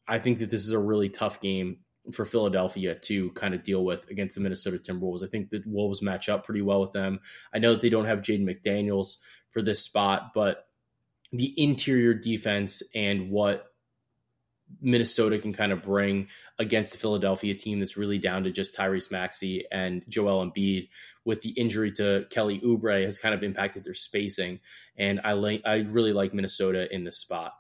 I 0.06 0.20
think 0.20 0.40
that 0.40 0.50
this 0.50 0.66
is 0.66 0.72
a 0.72 0.80
really 0.80 1.08
tough 1.08 1.40
game 1.40 1.78
for 2.12 2.26
Philadelphia 2.26 2.96
to 2.96 3.32
kind 3.32 3.54
of 3.54 3.64
deal 3.64 3.86
with 3.86 4.10
against 4.10 4.36
the 4.36 4.42
Minnesota 4.42 4.78
Timberwolves. 4.78 5.24
I 5.24 5.28
think 5.28 5.50
the 5.50 5.64
Wolves 5.66 6.02
match 6.02 6.28
up 6.30 6.46
pretty 6.46 6.62
well 6.62 6.82
with 6.82 6.92
them. 6.92 7.20
I 7.54 7.60
know 7.60 7.74
that 7.74 7.82
they 7.82 7.90
don't 7.90 8.06
have 8.06 8.20
Jaden 8.20 8.44
McDaniels 8.44 9.18
for 9.50 9.62
this 9.62 9.80
spot, 9.80 10.32
but 10.34 10.68
the 11.32 11.54
interior 11.58 12.14
defense 12.14 12.84
and 12.94 13.32
what 13.32 13.68
Minnesota 14.82 15.38
can 15.38 15.54
kind 15.54 15.72
of 15.72 15.84
bring 15.84 16.28
against 16.60 16.92
the 16.94 16.98
Philadelphia 16.98 17.54
team 17.54 17.80
that's 17.80 17.98
really 17.98 18.18
down 18.18 18.44
to 18.44 18.52
just 18.52 18.76
Tyrese 18.76 19.12
Maxey 19.12 19.66
and 19.72 20.04
Joel 20.10 20.46
Embiid 20.46 20.90
with 21.26 21.42
the 21.42 21.52
injury 21.52 21.92
to 21.94 22.26
Kelly 22.30 22.60
Oubre 22.60 23.04
has 23.04 23.20
kind 23.20 23.36
of 23.36 23.44
impacted 23.44 23.84
their 23.84 23.94
spacing. 23.94 24.60
And 24.98 25.22
I 25.24 25.62
I 25.66 25.86
really 25.90 26.14
like 26.14 26.34
Minnesota 26.34 26.94
in 26.94 27.04
this 27.04 27.18
spot. 27.18 27.54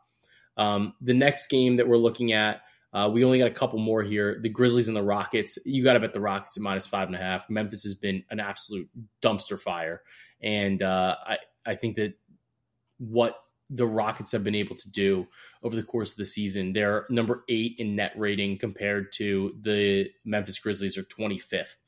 Um, 0.57 0.93
the 1.01 1.13
next 1.13 1.47
game 1.47 1.77
that 1.77 1.87
we're 1.87 1.97
looking 1.97 2.31
at 2.31 2.61
uh, 2.93 3.09
we 3.11 3.23
only 3.23 3.39
got 3.39 3.47
a 3.47 3.53
couple 3.53 3.79
more 3.79 4.03
here. 4.03 4.39
The 4.41 4.49
Grizzlies 4.49 4.87
and 4.87 4.95
the 4.95 5.03
Rockets. 5.03 5.57
You 5.65 5.83
got 5.83 5.93
to 5.93 5.99
bet 5.99 6.13
the 6.13 6.21
Rockets 6.21 6.57
at 6.57 6.63
minus 6.63 6.85
five 6.85 7.07
and 7.07 7.15
a 7.15 7.19
half. 7.19 7.49
Memphis 7.49 7.83
has 7.83 7.95
been 7.95 8.23
an 8.29 8.39
absolute 8.39 8.89
dumpster 9.21 9.59
fire, 9.59 10.01
and 10.41 10.81
uh, 10.81 11.15
I 11.25 11.37
I 11.65 11.75
think 11.75 11.95
that 11.95 12.13
what 12.99 13.35
the 13.69 13.87
Rockets 13.87 14.31
have 14.33 14.43
been 14.43 14.53
able 14.53 14.75
to 14.75 14.89
do 14.91 15.27
over 15.63 15.75
the 15.75 15.81
course 15.81 16.11
of 16.11 16.17
the 16.17 16.25
season, 16.25 16.73
they're 16.73 17.07
number 17.09 17.43
eight 17.49 17.75
in 17.79 17.95
net 17.95 18.11
rating 18.15 18.59
compared 18.59 19.11
to 19.13 19.55
the 19.59 20.09
Memphis 20.23 20.59
Grizzlies 20.59 20.97
are 20.97 21.03
twenty 21.03 21.39
fifth. 21.39 21.79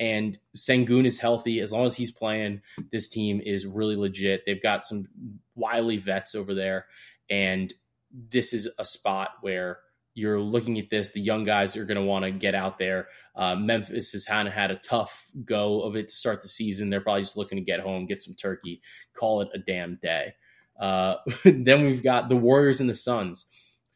And 0.00 0.38
Sengun 0.56 1.06
is 1.06 1.18
healthy. 1.18 1.60
As 1.60 1.72
long 1.72 1.84
as 1.84 1.94
he's 1.94 2.10
playing, 2.10 2.62
this 2.90 3.08
team 3.08 3.40
is 3.44 3.66
really 3.66 3.94
legit. 3.94 4.42
They've 4.46 4.62
got 4.62 4.84
some 4.84 5.06
wily 5.54 5.98
vets 5.98 6.34
over 6.34 6.54
there, 6.54 6.86
and 7.28 7.72
this 8.10 8.52
is 8.52 8.68
a 8.78 8.84
spot 8.84 9.30
where 9.40 9.78
you're 10.14 10.40
looking 10.40 10.78
at 10.78 10.90
this, 10.90 11.10
the 11.10 11.20
young 11.20 11.44
guys 11.44 11.76
are 11.76 11.84
going 11.84 11.98
to 11.98 12.04
want 12.04 12.24
to 12.24 12.30
get 12.30 12.54
out 12.54 12.78
there. 12.78 13.08
Uh, 13.34 13.56
Memphis 13.56 14.12
has 14.12 14.26
kind 14.26 14.46
of 14.46 14.52
had 14.52 14.70
a 14.70 14.76
tough 14.76 15.30
go 15.44 15.82
of 15.82 15.96
it 15.96 16.08
to 16.08 16.14
start 16.14 16.42
the 16.42 16.48
season. 16.48 16.90
They're 16.90 17.00
probably 17.00 17.22
just 17.22 17.36
looking 17.36 17.56
to 17.56 17.64
get 17.64 17.80
home, 17.80 18.06
get 18.06 18.22
some 18.22 18.34
turkey, 18.34 18.82
call 19.14 19.40
it 19.40 19.48
a 19.54 19.58
damn 19.58 19.96
day. 19.96 20.34
Uh, 20.78 21.16
then 21.44 21.84
we've 21.84 22.02
got 22.02 22.28
the 22.28 22.36
Warriors 22.36 22.80
and 22.80 22.90
the 22.90 22.94
Suns. 22.94 23.46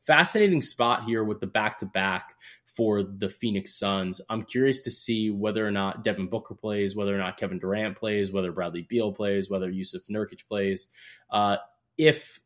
Fascinating 0.07 0.61
spot 0.61 1.05
here 1.05 1.25
with 1.25 1.41
the 1.41 1.47
back 1.47 1.79
to 1.79 1.87
back 1.87 2.35
for 2.65 3.03
the 3.03 3.29
Phoenix 3.29 3.79
Suns. 3.79 4.21
I'm 4.29 4.43
curious 4.43 4.83
to 4.83 4.91
see 4.91 5.31
whether 5.31 5.67
or 5.67 5.71
not 5.71 6.05
Devin 6.05 6.29
Booker 6.29 6.55
plays, 6.55 6.95
whether 6.95 7.15
or 7.15 7.19
not 7.19 7.39
Kevin 7.39 7.59
Durant 7.59 7.97
plays, 7.97 8.31
whether 8.31 8.53
Bradley 8.53 8.87
Beal 8.89 9.13
plays, 9.13 9.51
whether 9.51 9.73
Jusuf 9.73 10.09
Nurkic 10.11 10.47
plays. 10.47 10.89
Uh, 11.31 11.57
if 11.99 12.39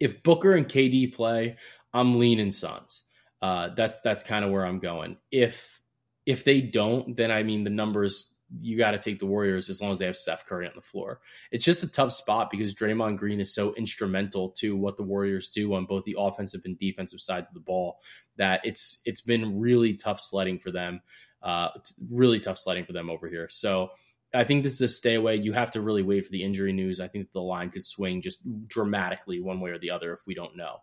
if 0.00 0.22
Booker 0.22 0.54
and 0.54 0.66
KD 0.66 1.12
play, 1.12 1.56
I'm 1.92 2.18
leaning 2.18 2.50
Suns. 2.50 3.04
Uh, 3.40 3.70
that's 3.74 4.00
that's 4.00 4.22
kind 4.22 4.44
of 4.44 4.50
where 4.50 4.66
I'm 4.66 4.78
going. 4.78 5.16
If 5.30 5.80
if 6.26 6.44
they 6.44 6.60
don't, 6.60 7.16
then 7.16 7.30
I 7.30 7.42
mean 7.42 7.64
the 7.64 7.70
numbers 7.70 8.34
you 8.60 8.78
got 8.78 8.92
to 8.92 8.98
take 8.98 9.18
the 9.18 9.26
Warriors 9.26 9.68
as 9.68 9.82
long 9.82 9.90
as 9.90 9.98
they 9.98 10.06
have 10.06 10.16
Steph 10.16 10.46
Curry 10.46 10.66
on 10.66 10.72
the 10.74 10.80
floor. 10.80 11.20
It's 11.50 11.64
just 11.64 11.82
a 11.82 11.86
tough 11.86 12.12
spot 12.12 12.50
because 12.50 12.74
Draymond 12.74 13.18
Green 13.18 13.40
is 13.40 13.54
so 13.54 13.74
instrumental 13.74 14.50
to 14.58 14.74
what 14.74 14.96
the 14.96 15.02
Warriors 15.02 15.50
do 15.50 15.74
on 15.74 15.84
both 15.84 16.04
the 16.04 16.16
offensive 16.18 16.62
and 16.64 16.78
defensive 16.78 17.20
sides 17.20 17.50
of 17.50 17.54
the 17.54 17.60
ball 17.60 18.00
that 18.36 18.60
it's 18.64 19.00
it's 19.04 19.20
been 19.20 19.58
really 19.58 19.94
tough 19.94 20.20
sledding 20.20 20.58
for 20.58 20.70
them. 20.70 21.02
Uh, 21.42 21.68
really 22.10 22.40
tough 22.40 22.58
sledding 22.58 22.84
for 22.84 22.92
them 22.92 23.10
over 23.10 23.28
here. 23.28 23.48
So 23.50 23.90
I 24.34 24.44
think 24.44 24.62
this 24.62 24.74
is 24.74 24.80
a 24.80 24.88
stay 24.88 25.14
away. 25.14 25.36
You 25.36 25.52
have 25.52 25.70
to 25.72 25.80
really 25.80 26.02
wait 26.02 26.26
for 26.26 26.32
the 26.32 26.42
injury 26.42 26.72
news. 26.72 27.00
I 27.00 27.08
think 27.08 27.32
the 27.32 27.40
line 27.40 27.70
could 27.70 27.84
swing 27.84 28.20
just 28.20 28.38
dramatically 28.66 29.40
one 29.40 29.60
way 29.60 29.70
or 29.70 29.78
the 29.78 29.90
other 29.90 30.12
if 30.12 30.20
we 30.26 30.34
don't 30.34 30.56
know. 30.56 30.78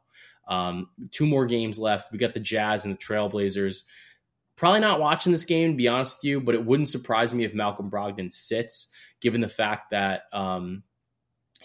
Um, 0.48 0.90
two 1.12 1.26
more 1.26 1.46
games 1.46 1.80
left. 1.80 2.12
We 2.12 2.18
got 2.18 2.34
the 2.34 2.40
Jazz 2.40 2.86
and 2.86 2.94
the 2.94 2.98
Trailblazers. 2.98 3.84
Probably 4.56 4.80
not 4.80 5.02
watching 5.02 5.32
this 5.32 5.44
game, 5.44 5.72
to 5.72 5.78
be 5.78 5.88
honest 5.88 6.18
with 6.18 6.24
you, 6.24 6.40
but 6.40 6.56
it 6.56 6.66
wouldn't 6.66 6.90
surprise 6.90 7.34
me 7.34 7.44
if 7.44 7.54
Malcolm 7.54 7.92
Brogdon 7.92 8.32
sits, 8.32 8.88
given 9.20 9.42
the 9.42 9.50
fact 9.50 9.92
that 9.92 10.24
um, 10.32 10.84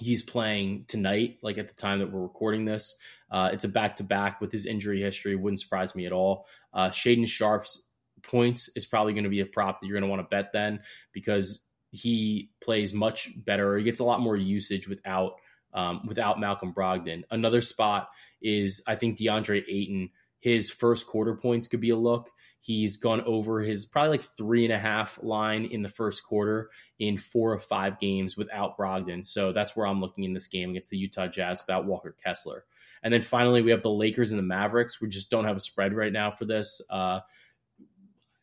He's 0.00 0.22
playing 0.22 0.86
tonight, 0.88 1.36
like 1.42 1.58
at 1.58 1.68
the 1.68 1.74
time 1.74 1.98
that 1.98 2.10
we're 2.10 2.22
recording 2.22 2.64
this. 2.64 2.96
Uh, 3.30 3.50
it's 3.52 3.64
a 3.64 3.68
back 3.68 3.96
to 3.96 4.02
back 4.02 4.40
with 4.40 4.50
his 4.50 4.64
injury 4.64 5.02
history. 5.02 5.36
Wouldn't 5.36 5.60
surprise 5.60 5.94
me 5.94 6.06
at 6.06 6.12
all. 6.12 6.46
Uh, 6.72 6.88
Shaedon 6.88 7.26
Sharpe's 7.26 7.86
points 8.22 8.70
is 8.76 8.86
probably 8.86 9.12
going 9.12 9.24
to 9.24 9.30
be 9.30 9.40
a 9.40 9.46
prop 9.46 9.78
that 9.78 9.86
you're 9.86 10.00
going 10.00 10.08
to 10.08 10.10
want 10.10 10.22
to 10.22 10.34
bet 10.34 10.52
then 10.54 10.80
because 11.12 11.60
he 11.90 12.50
plays 12.62 12.94
much 12.94 13.30
better. 13.44 13.76
He 13.76 13.84
gets 13.84 14.00
a 14.00 14.04
lot 14.04 14.20
more 14.20 14.36
usage 14.36 14.88
without 14.88 15.34
um, 15.74 16.06
without 16.06 16.40
Malcolm 16.40 16.72
Brogdon. 16.72 17.22
Another 17.30 17.61
spot 17.61 18.11
is 18.42 18.83
I 18.87 18.96
think 18.96 19.18
DeAndre 19.18 19.62
Ayton. 19.68 20.11
His 20.40 20.70
first 20.70 21.06
quarter 21.06 21.35
points 21.35 21.68
could 21.68 21.80
be 21.80 21.90
a 21.90 21.96
look. 21.96 22.30
He's 22.61 22.98
gone 22.98 23.22
over 23.22 23.61
his 23.61 23.87
probably 23.87 24.11
like 24.11 24.22
three 24.22 24.64
and 24.64 24.72
a 24.72 24.78
half 24.78 25.18
line 25.22 25.64
in 25.66 25.83
the 25.83 25.88
first 25.88 26.24
quarter 26.24 26.70
in 26.98 27.16
four 27.16 27.52
or 27.52 27.59
five 27.59 27.98
games 27.98 28.37
without 28.37 28.76
Brogdon. 28.76 29.24
So 29.24 29.52
that's 29.52 29.74
where 29.74 29.87
I'm 29.87 30.00
looking 30.00 30.24
in 30.24 30.35
this 30.35 30.46
game 30.46 30.70
against 30.70 30.90
the 30.90 30.98
Utah 30.98 31.26
Jazz 31.26 31.62
without 31.66 31.87
Walker 31.87 32.14
Kessler. 32.22 32.64
And 33.02 33.12
then 33.12 33.22
finally, 33.22 33.62
we 33.62 33.70
have 33.70 33.83
the 33.83 33.90
Lakers 33.90 34.30
and 34.30 34.38
the 34.38 34.42
Mavericks. 34.42 35.00
We 35.00 35.09
just 35.09 35.30
don't 35.30 35.46
have 35.46 35.56
a 35.56 35.61
spread 35.61 35.94
right 35.94 36.12
now 36.12 36.30
for 36.30 36.44
this. 36.44 36.83
Uh, 36.90 37.20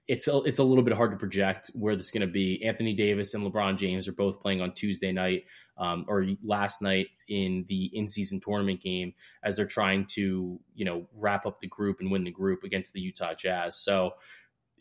it's 0.08 0.28
a, 0.28 0.38
it's 0.44 0.60
a 0.60 0.64
little 0.64 0.84
bit 0.84 0.96
hard 0.96 1.12
to 1.12 1.18
project 1.18 1.70
where 1.74 1.96
this 1.96 2.06
is 2.06 2.12
going 2.12 2.22
to 2.22 2.32
be. 2.32 2.64
Anthony 2.64 2.94
Davis 2.94 3.34
and 3.34 3.44
LeBron 3.44 3.78
James 3.78 4.08
are 4.08 4.14
both 4.14 4.40
playing 4.40 4.62
on 4.62 4.72
Tuesday 4.72 5.12
night 5.12 5.44
um, 5.78 6.06
or 6.08 6.26
last 6.44 6.82
night 6.82 7.08
in 7.28 7.66
the 7.68 7.86
in-season 7.94 8.40
tournament 8.40 8.82
game 8.82 9.14
as 9.44 9.56
they're 9.56 9.66
trying 9.66 10.06
to 10.06 10.60
you 10.76 10.86
know 10.86 11.08
wrap 11.16 11.46
up 11.46 11.60
the 11.60 11.68
group 11.68 12.00
and 12.00 12.12
win 12.12 12.24
the 12.24 12.32
group 12.32 12.64
against 12.64 12.94
the 12.94 13.02
Utah 13.02 13.34
Jazz. 13.34 13.76
So 13.76 14.14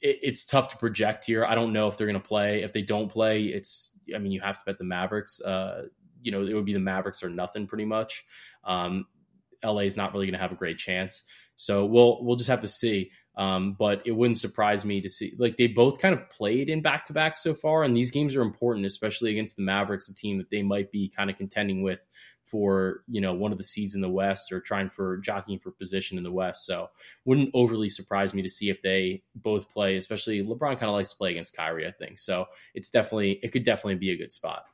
it, 0.00 0.18
it's 0.22 0.44
tough 0.44 0.68
to 0.68 0.76
project 0.76 1.24
here. 1.24 1.44
I 1.44 1.54
don't 1.54 1.72
know 1.72 1.88
if 1.88 1.96
they're 1.96 2.06
going 2.06 2.20
to 2.20 2.26
play. 2.26 2.62
If 2.62 2.72
they 2.72 2.82
don't 2.82 3.08
play, 3.08 3.44
it's 3.44 3.90
I 4.14 4.18
mean 4.18 4.32
you 4.32 4.40
have 4.40 4.58
to 4.58 4.64
bet 4.66 4.78
the 4.78 4.84
Mavericks. 4.84 5.40
Uh, 5.40 5.84
you 6.22 6.32
know 6.32 6.44
it 6.44 6.54
would 6.54 6.64
be 6.64 6.72
the 6.72 6.80
Mavericks 6.80 7.22
or 7.22 7.28
nothing 7.28 7.66
pretty 7.66 7.84
much. 7.84 8.24
Um, 8.64 9.06
LA 9.64 9.80
is 9.80 9.96
not 9.96 10.12
really 10.12 10.26
going 10.26 10.34
to 10.34 10.40
have 10.40 10.52
a 10.52 10.56
great 10.56 10.78
chance. 10.78 11.22
So 11.54 11.84
we'll 11.84 12.24
we'll 12.24 12.36
just 12.36 12.50
have 12.50 12.60
to 12.60 12.68
see. 12.68 13.10
Um, 13.36 13.76
but 13.78 14.00
it 14.06 14.12
wouldn't 14.12 14.38
surprise 14.38 14.84
me 14.84 15.02
to 15.02 15.10
see 15.10 15.34
like 15.38 15.58
they 15.58 15.66
both 15.66 16.00
kind 16.00 16.14
of 16.14 16.30
played 16.30 16.70
in 16.70 16.80
back 16.80 17.04
to 17.06 17.12
back 17.12 17.36
so 17.36 17.52
far, 17.52 17.82
and 17.84 17.94
these 17.94 18.10
games 18.10 18.34
are 18.34 18.40
important, 18.40 18.86
especially 18.86 19.30
against 19.30 19.56
the 19.56 19.62
Mavericks, 19.62 20.08
a 20.08 20.14
team 20.14 20.38
that 20.38 20.48
they 20.50 20.62
might 20.62 20.90
be 20.90 21.08
kind 21.08 21.28
of 21.28 21.36
contending 21.36 21.82
with 21.82 22.00
for 22.46 23.02
you 23.08 23.20
know 23.20 23.34
one 23.34 23.52
of 23.52 23.58
the 23.58 23.64
seeds 23.64 23.94
in 23.94 24.00
the 24.00 24.08
West 24.08 24.52
or 24.52 24.60
trying 24.60 24.88
for 24.88 25.18
jockeying 25.18 25.58
for 25.58 25.70
position 25.72 26.16
in 26.16 26.24
the 26.24 26.32
West. 26.32 26.64
So 26.64 26.88
wouldn't 27.24 27.50
overly 27.52 27.88
surprise 27.88 28.32
me 28.32 28.42
to 28.42 28.48
see 28.48 28.70
if 28.70 28.80
they 28.82 29.22
both 29.34 29.68
play, 29.68 29.96
especially 29.96 30.42
LeBron 30.42 30.78
kind 30.78 30.84
of 30.84 30.94
likes 30.94 31.10
to 31.10 31.16
play 31.16 31.32
against 31.32 31.56
Kyrie, 31.56 31.86
I 31.86 31.90
think. 31.90 32.18
So 32.18 32.46
it's 32.74 32.88
definitely 32.88 33.40
it 33.42 33.52
could 33.52 33.64
definitely 33.64 33.96
be 33.96 34.12
a 34.12 34.16
good 34.16 34.32
spot. 34.32 34.64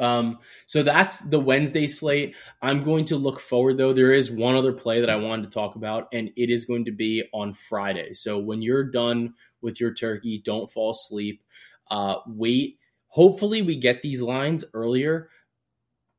Um, 0.00 0.38
so 0.66 0.84
that's 0.84 1.18
the 1.18 1.40
Wednesday 1.40 1.88
slate. 1.88 2.36
I'm 2.62 2.84
going 2.84 3.04
to 3.06 3.16
look 3.16 3.40
forward 3.40 3.78
though. 3.78 3.92
There 3.92 4.12
is 4.12 4.30
one 4.30 4.54
other 4.54 4.72
play 4.72 5.00
that 5.00 5.10
I 5.10 5.16
wanted 5.16 5.42
to 5.42 5.50
talk 5.50 5.74
about, 5.74 6.08
and 6.12 6.30
it 6.36 6.50
is 6.50 6.64
going 6.64 6.84
to 6.84 6.92
be 6.92 7.24
on 7.34 7.52
Friday. 7.52 8.12
So 8.12 8.38
when 8.38 8.62
you're 8.62 8.84
done 8.84 9.34
with 9.60 9.80
your 9.80 9.92
turkey, 9.92 10.40
don't 10.44 10.70
fall 10.70 10.90
asleep. 10.90 11.42
Uh, 11.90 12.16
wait. 12.26 12.78
Hopefully, 13.08 13.62
we 13.62 13.74
get 13.74 14.02
these 14.02 14.20
lines 14.20 14.64
earlier 14.74 15.30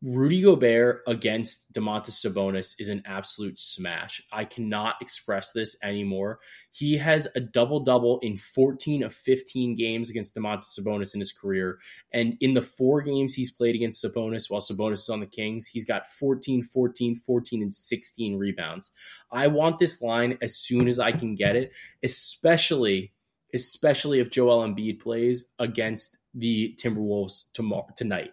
Rudy 0.01 0.41
Gobert 0.41 1.01
against 1.07 1.73
Domantas 1.73 2.25
Sabonis 2.25 2.73
is 2.79 2.87
an 2.87 3.03
absolute 3.05 3.59
smash. 3.59 4.21
I 4.31 4.45
cannot 4.45 4.95
express 5.01 5.51
this 5.51 5.75
anymore. 5.83 6.39
He 6.71 6.95
has 6.95 7.27
a 7.35 7.41
double 7.41 7.81
double 7.81 8.17
in 8.19 8.37
14 8.37 9.03
of 9.03 9.13
15 9.13 9.75
games 9.75 10.09
against 10.09 10.33
Domantas 10.35 10.79
Sabonis 10.79 11.13
in 11.13 11.19
his 11.19 11.33
career. 11.33 11.79
And 12.13 12.37
in 12.39 12.53
the 12.53 12.61
four 12.61 13.01
games 13.01 13.33
he's 13.33 13.51
played 13.51 13.75
against 13.75 14.01
Sabonis 14.01 14.49
while 14.49 14.61
Sabonis 14.61 14.99
is 14.99 15.09
on 15.09 15.19
the 15.19 15.25
Kings, 15.25 15.67
he's 15.67 15.83
got 15.83 16.07
14, 16.07 16.61
14, 16.61 17.17
14, 17.17 17.61
and 17.61 17.73
16 17.73 18.37
rebounds. 18.37 18.91
I 19.33 19.47
want 19.47 19.79
this 19.79 20.01
line 20.01 20.37
as 20.41 20.55
soon 20.55 20.87
as 20.87 20.97
I 20.97 21.11
can 21.11 21.35
get 21.35 21.57
it, 21.57 21.73
especially, 22.03 23.11
especially 23.53 24.21
if 24.21 24.31
Joel 24.31 24.65
Embiid 24.65 25.01
plays 25.01 25.51
against 25.59 26.19
the 26.33 26.73
Timberwolves 26.81 27.51
tomorrow 27.51 27.89
tonight. 27.97 28.31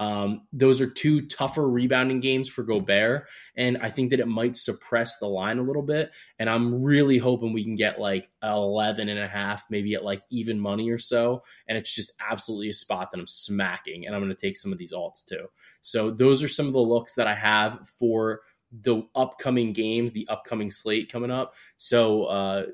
Um, 0.00 0.46
those 0.50 0.80
are 0.80 0.88
two 0.88 1.26
tougher 1.26 1.68
rebounding 1.68 2.20
games 2.20 2.48
for 2.48 2.62
Gobert, 2.62 3.26
and 3.54 3.76
I 3.82 3.90
think 3.90 4.10
that 4.10 4.20
it 4.20 4.26
might 4.26 4.56
suppress 4.56 5.18
the 5.18 5.26
line 5.26 5.58
a 5.58 5.62
little 5.62 5.82
bit. 5.82 6.10
And 6.38 6.48
I'm 6.48 6.82
really 6.82 7.18
hoping 7.18 7.52
we 7.52 7.64
can 7.64 7.74
get 7.74 8.00
like 8.00 8.30
11 8.42 9.10
and 9.10 9.18
a 9.18 9.28
half, 9.28 9.66
maybe 9.68 9.94
at 9.94 10.02
like 10.02 10.22
even 10.30 10.58
money 10.58 10.88
or 10.88 10.96
so. 10.96 11.42
And 11.68 11.76
it's 11.76 11.94
just 11.94 12.12
absolutely 12.18 12.70
a 12.70 12.72
spot 12.72 13.10
that 13.10 13.20
I'm 13.20 13.26
smacking, 13.26 14.06
and 14.06 14.16
I'm 14.16 14.22
going 14.22 14.34
to 14.34 14.40
take 14.40 14.56
some 14.56 14.72
of 14.72 14.78
these 14.78 14.94
alts 14.94 15.22
too. 15.22 15.48
So 15.82 16.10
those 16.10 16.42
are 16.42 16.48
some 16.48 16.66
of 16.66 16.72
the 16.72 16.80
looks 16.80 17.14
that 17.14 17.26
I 17.26 17.34
have 17.34 17.86
for 17.86 18.40
the 18.72 19.02
upcoming 19.14 19.74
games, 19.74 20.12
the 20.12 20.28
upcoming 20.28 20.70
slate 20.70 21.12
coming 21.12 21.30
up. 21.30 21.56
So, 21.76 22.24
uh, 22.24 22.66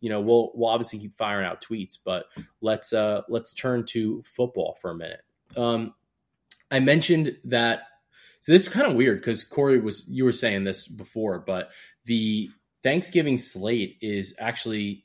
you 0.00 0.10
know, 0.10 0.20
we'll 0.20 0.50
we'll 0.54 0.70
obviously 0.70 0.98
keep 0.98 1.14
firing 1.14 1.46
out 1.46 1.62
tweets, 1.62 1.96
but 2.04 2.26
let's 2.60 2.92
uh, 2.92 3.22
let's 3.28 3.54
turn 3.54 3.84
to 3.90 4.22
football 4.24 4.76
for 4.80 4.90
a 4.90 4.96
minute. 4.96 5.20
Um, 5.56 5.94
I 6.70 6.80
mentioned 6.80 7.36
that. 7.44 7.80
So 8.40 8.52
this 8.52 8.62
is 8.62 8.68
kind 8.68 8.86
of 8.86 8.94
weird 8.94 9.20
because 9.20 9.42
Corey 9.42 9.80
was 9.80 10.06
you 10.08 10.24
were 10.24 10.32
saying 10.32 10.64
this 10.64 10.86
before, 10.86 11.40
but 11.40 11.70
the 12.04 12.48
Thanksgiving 12.82 13.36
slate 13.36 13.96
is 14.00 14.34
actually 14.38 15.04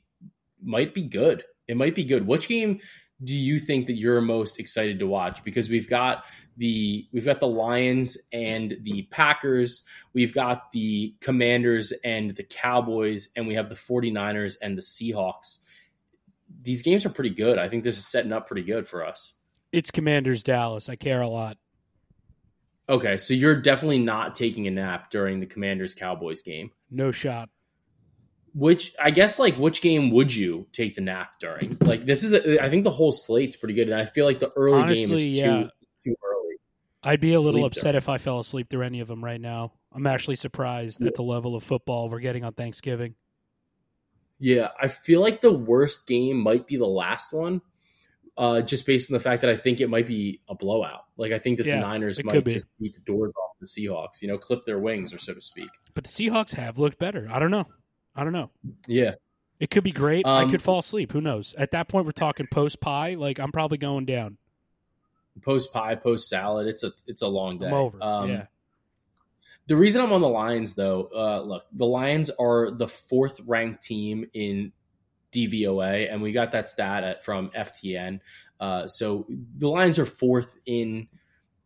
might 0.62 0.94
be 0.94 1.02
good. 1.02 1.44
It 1.66 1.76
might 1.76 1.94
be 1.94 2.04
good. 2.04 2.26
Which 2.26 2.48
game 2.48 2.80
do 3.24 3.36
you 3.36 3.58
think 3.58 3.86
that 3.86 3.94
you're 3.94 4.20
most 4.20 4.58
excited 4.58 4.98
to 4.98 5.06
watch? 5.06 5.42
Because 5.44 5.68
we've 5.68 5.88
got 5.88 6.24
the 6.56 7.06
we've 7.12 7.24
got 7.24 7.40
the 7.40 7.48
Lions 7.48 8.18
and 8.32 8.76
the 8.82 9.02
Packers, 9.10 9.84
we've 10.12 10.34
got 10.34 10.72
the 10.72 11.14
Commanders 11.20 11.92
and 12.04 12.34
the 12.36 12.42
Cowboys, 12.44 13.28
and 13.36 13.46
we 13.46 13.54
have 13.54 13.68
the 13.68 13.74
49ers 13.74 14.56
and 14.60 14.76
the 14.76 14.82
Seahawks. 14.82 15.58
These 16.62 16.82
games 16.82 17.06
are 17.06 17.10
pretty 17.10 17.30
good. 17.30 17.58
I 17.58 17.68
think 17.68 17.84
this 17.84 17.96
is 17.96 18.06
setting 18.06 18.32
up 18.32 18.46
pretty 18.46 18.64
good 18.64 18.86
for 18.86 19.06
us. 19.06 19.34
It's 19.72 19.90
Commanders 19.90 20.42
Dallas. 20.42 20.88
I 20.88 20.96
care 20.96 21.22
a 21.22 21.28
lot. 21.28 21.56
Okay, 22.88 23.16
so 23.16 23.32
you're 23.32 23.60
definitely 23.60 23.98
not 23.98 24.34
taking 24.34 24.66
a 24.66 24.70
nap 24.70 25.10
during 25.10 25.40
the 25.40 25.46
Commanders 25.46 25.94
Cowboys 25.94 26.42
game. 26.42 26.70
No 26.90 27.10
shot. 27.10 27.48
Which 28.54 28.94
I 29.02 29.10
guess 29.10 29.38
like 29.38 29.56
which 29.56 29.80
game 29.80 30.10
would 30.10 30.34
you 30.34 30.66
take 30.72 30.94
the 30.94 31.00
nap 31.00 31.38
during? 31.40 31.78
Like 31.80 32.04
this 32.04 32.22
is 32.22 32.34
a, 32.34 32.62
I 32.62 32.68
think 32.68 32.84
the 32.84 32.90
whole 32.90 33.12
slate's 33.12 33.56
pretty 33.56 33.72
good 33.72 33.88
and 33.88 33.98
I 33.98 34.04
feel 34.04 34.26
like 34.26 34.40
the 34.40 34.52
early 34.56 34.82
Honestly, 34.82 35.06
game 35.06 35.14
is 35.14 35.38
yeah. 35.38 35.62
too 35.62 35.68
too 36.04 36.16
early. 36.22 36.56
I'd 37.02 37.20
be 37.20 37.32
a 37.32 37.40
little 37.40 37.64
upset 37.64 37.84
during. 37.84 37.96
if 37.96 38.08
I 38.10 38.18
fell 38.18 38.40
asleep 38.40 38.68
through 38.68 38.82
any 38.82 39.00
of 39.00 39.08
them 39.08 39.24
right 39.24 39.40
now. 39.40 39.72
I'm 39.90 40.06
actually 40.06 40.36
surprised 40.36 41.00
at 41.00 41.14
the 41.14 41.22
level 41.22 41.56
of 41.56 41.62
football 41.62 42.10
we're 42.10 42.20
getting 42.20 42.44
on 42.44 42.52
Thanksgiving. 42.52 43.14
Yeah, 44.38 44.68
I 44.78 44.88
feel 44.88 45.22
like 45.22 45.40
the 45.40 45.52
worst 45.52 46.06
game 46.06 46.36
might 46.36 46.66
be 46.66 46.76
the 46.76 46.84
last 46.84 47.32
one 47.32 47.62
uh, 48.36 48.62
just 48.62 48.86
based 48.86 49.10
on 49.10 49.14
the 49.14 49.20
fact 49.20 49.42
that 49.42 49.50
I 49.50 49.56
think 49.56 49.80
it 49.80 49.88
might 49.88 50.06
be 50.06 50.40
a 50.48 50.54
blowout. 50.54 51.04
Like 51.16 51.32
I 51.32 51.38
think 51.38 51.58
that 51.58 51.66
yeah, 51.66 51.76
the 51.76 51.82
Niners 51.82 52.22
might 52.24 52.44
just 52.46 52.66
beat 52.80 52.94
the 52.94 53.00
doors 53.00 53.32
off 53.36 53.56
the 53.60 53.66
Seahawks, 53.66 54.22
you 54.22 54.28
know, 54.28 54.38
clip 54.38 54.64
their 54.64 54.78
wings 54.78 55.12
or 55.12 55.18
so 55.18 55.34
to 55.34 55.40
speak. 55.40 55.68
But 55.94 56.04
the 56.04 56.10
Seahawks 56.10 56.52
have 56.52 56.78
looked 56.78 56.98
better. 56.98 57.28
I 57.30 57.38
don't 57.38 57.50
know. 57.50 57.66
I 58.14 58.24
don't 58.24 58.32
know. 58.32 58.50
Yeah. 58.86 59.12
It 59.60 59.70
could 59.70 59.84
be 59.84 59.92
great. 59.92 60.26
Um, 60.26 60.48
I 60.48 60.50
could 60.50 60.60
fall 60.60 60.80
asleep. 60.80 61.12
Who 61.12 61.20
knows? 61.20 61.54
At 61.56 61.70
that 61.70 61.88
point, 61.88 62.06
we're 62.06 62.12
talking 62.12 62.48
post 62.50 62.80
pie. 62.80 63.14
Like 63.14 63.38
I'm 63.38 63.52
probably 63.52 63.78
going 63.78 64.06
down. 64.06 64.38
Post 65.42 65.72
pie, 65.72 65.94
post 65.94 66.28
salad. 66.28 66.66
It's 66.66 66.82
a 66.82 66.92
it's 67.06 67.22
a 67.22 67.28
long 67.28 67.58
day. 67.58 67.68
I'm 67.68 67.74
over. 67.74 68.02
Um, 68.02 68.30
yeah. 68.30 68.46
The 69.68 69.76
reason 69.76 70.02
I'm 70.02 70.12
on 70.12 70.20
the 70.20 70.28
Lions, 70.28 70.74
though, 70.74 71.08
uh, 71.14 71.40
look, 71.42 71.64
the 71.72 71.86
Lions 71.86 72.30
are 72.30 72.72
the 72.72 72.88
fourth 72.88 73.40
ranked 73.46 73.82
team 73.82 74.26
in 74.34 74.72
DVOA, 75.32 76.12
and 76.12 76.22
we 76.22 76.32
got 76.32 76.52
that 76.52 76.68
stat 76.68 77.04
at, 77.04 77.24
from 77.24 77.50
FTN. 77.50 78.20
Uh, 78.60 78.86
so 78.86 79.26
the 79.56 79.68
Lions 79.68 79.98
are 79.98 80.06
fourth 80.06 80.56
in 80.66 81.08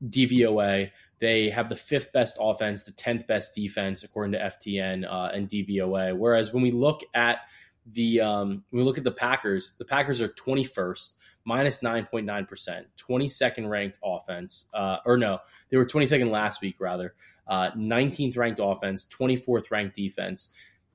DVOA. 0.05 0.91
They 1.19 1.51
have 1.51 1.69
the 1.69 1.77
fifth 1.77 2.13
best 2.13 2.37
offense, 2.41 2.85
the 2.85 2.93
tenth 2.93 3.27
best 3.27 3.55
defense, 3.55 4.05
according 4.05 4.33
to 4.33 4.39
FTN 4.39 5.07
uh, 5.11 5.31
and 5.33 5.49
DVOA. 5.49 6.17
Whereas 6.17 6.53
when 6.53 6.63
we 6.63 6.71
look 6.71 7.01
at 7.15 7.39
the 7.91 8.21
um, 8.21 8.65
when 8.71 8.81
we 8.81 8.83
look 8.83 8.99
at 8.99 9.05
the 9.05 9.13
Packers, 9.13 9.75
the 9.79 9.85
Packers 9.85 10.21
are 10.21 10.29
twenty 10.29 10.65
first, 10.65 11.17
minus 11.45 11.83
nine 11.83 12.05
point 12.05 12.27
nine 12.27 12.45
percent, 12.45 12.87
twenty 12.97 13.29
second 13.29 13.69
ranked 13.69 13.99
offense. 14.05 14.67
Uh, 14.75 14.99
or 15.07 15.17
no, 15.17 15.39
they 15.71 15.77
were 15.77 15.87
twenty 15.87 16.07
second 16.07 16.31
last 16.31 16.61
week 16.61 16.77
rather. 16.81 17.15
Uh, 17.47 17.71
nineteenth 17.77 18.37
ranked 18.37 18.61
offense, 18.63 19.07
twenty 19.07 19.37
fourth 19.37 19.71
ranked 19.71 19.95
defense. 19.95 20.51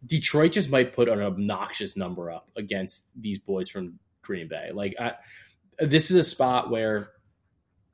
Detroit 0.06 0.52
just 0.52 0.70
might 0.70 0.94
put 0.94 1.10
an 1.10 1.22
obnoxious 1.22 1.96
number 1.96 2.32
up 2.32 2.50
against 2.56 3.12
these 3.20 3.38
boys 3.38 3.70
from 3.70 4.00
Green 4.22 4.48
Bay. 4.48 4.72
Like, 4.74 4.96
I, 5.00 5.14
this 5.80 6.12
is 6.12 6.18
a 6.18 6.24
spot 6.24 6.70
where 6.70 7.12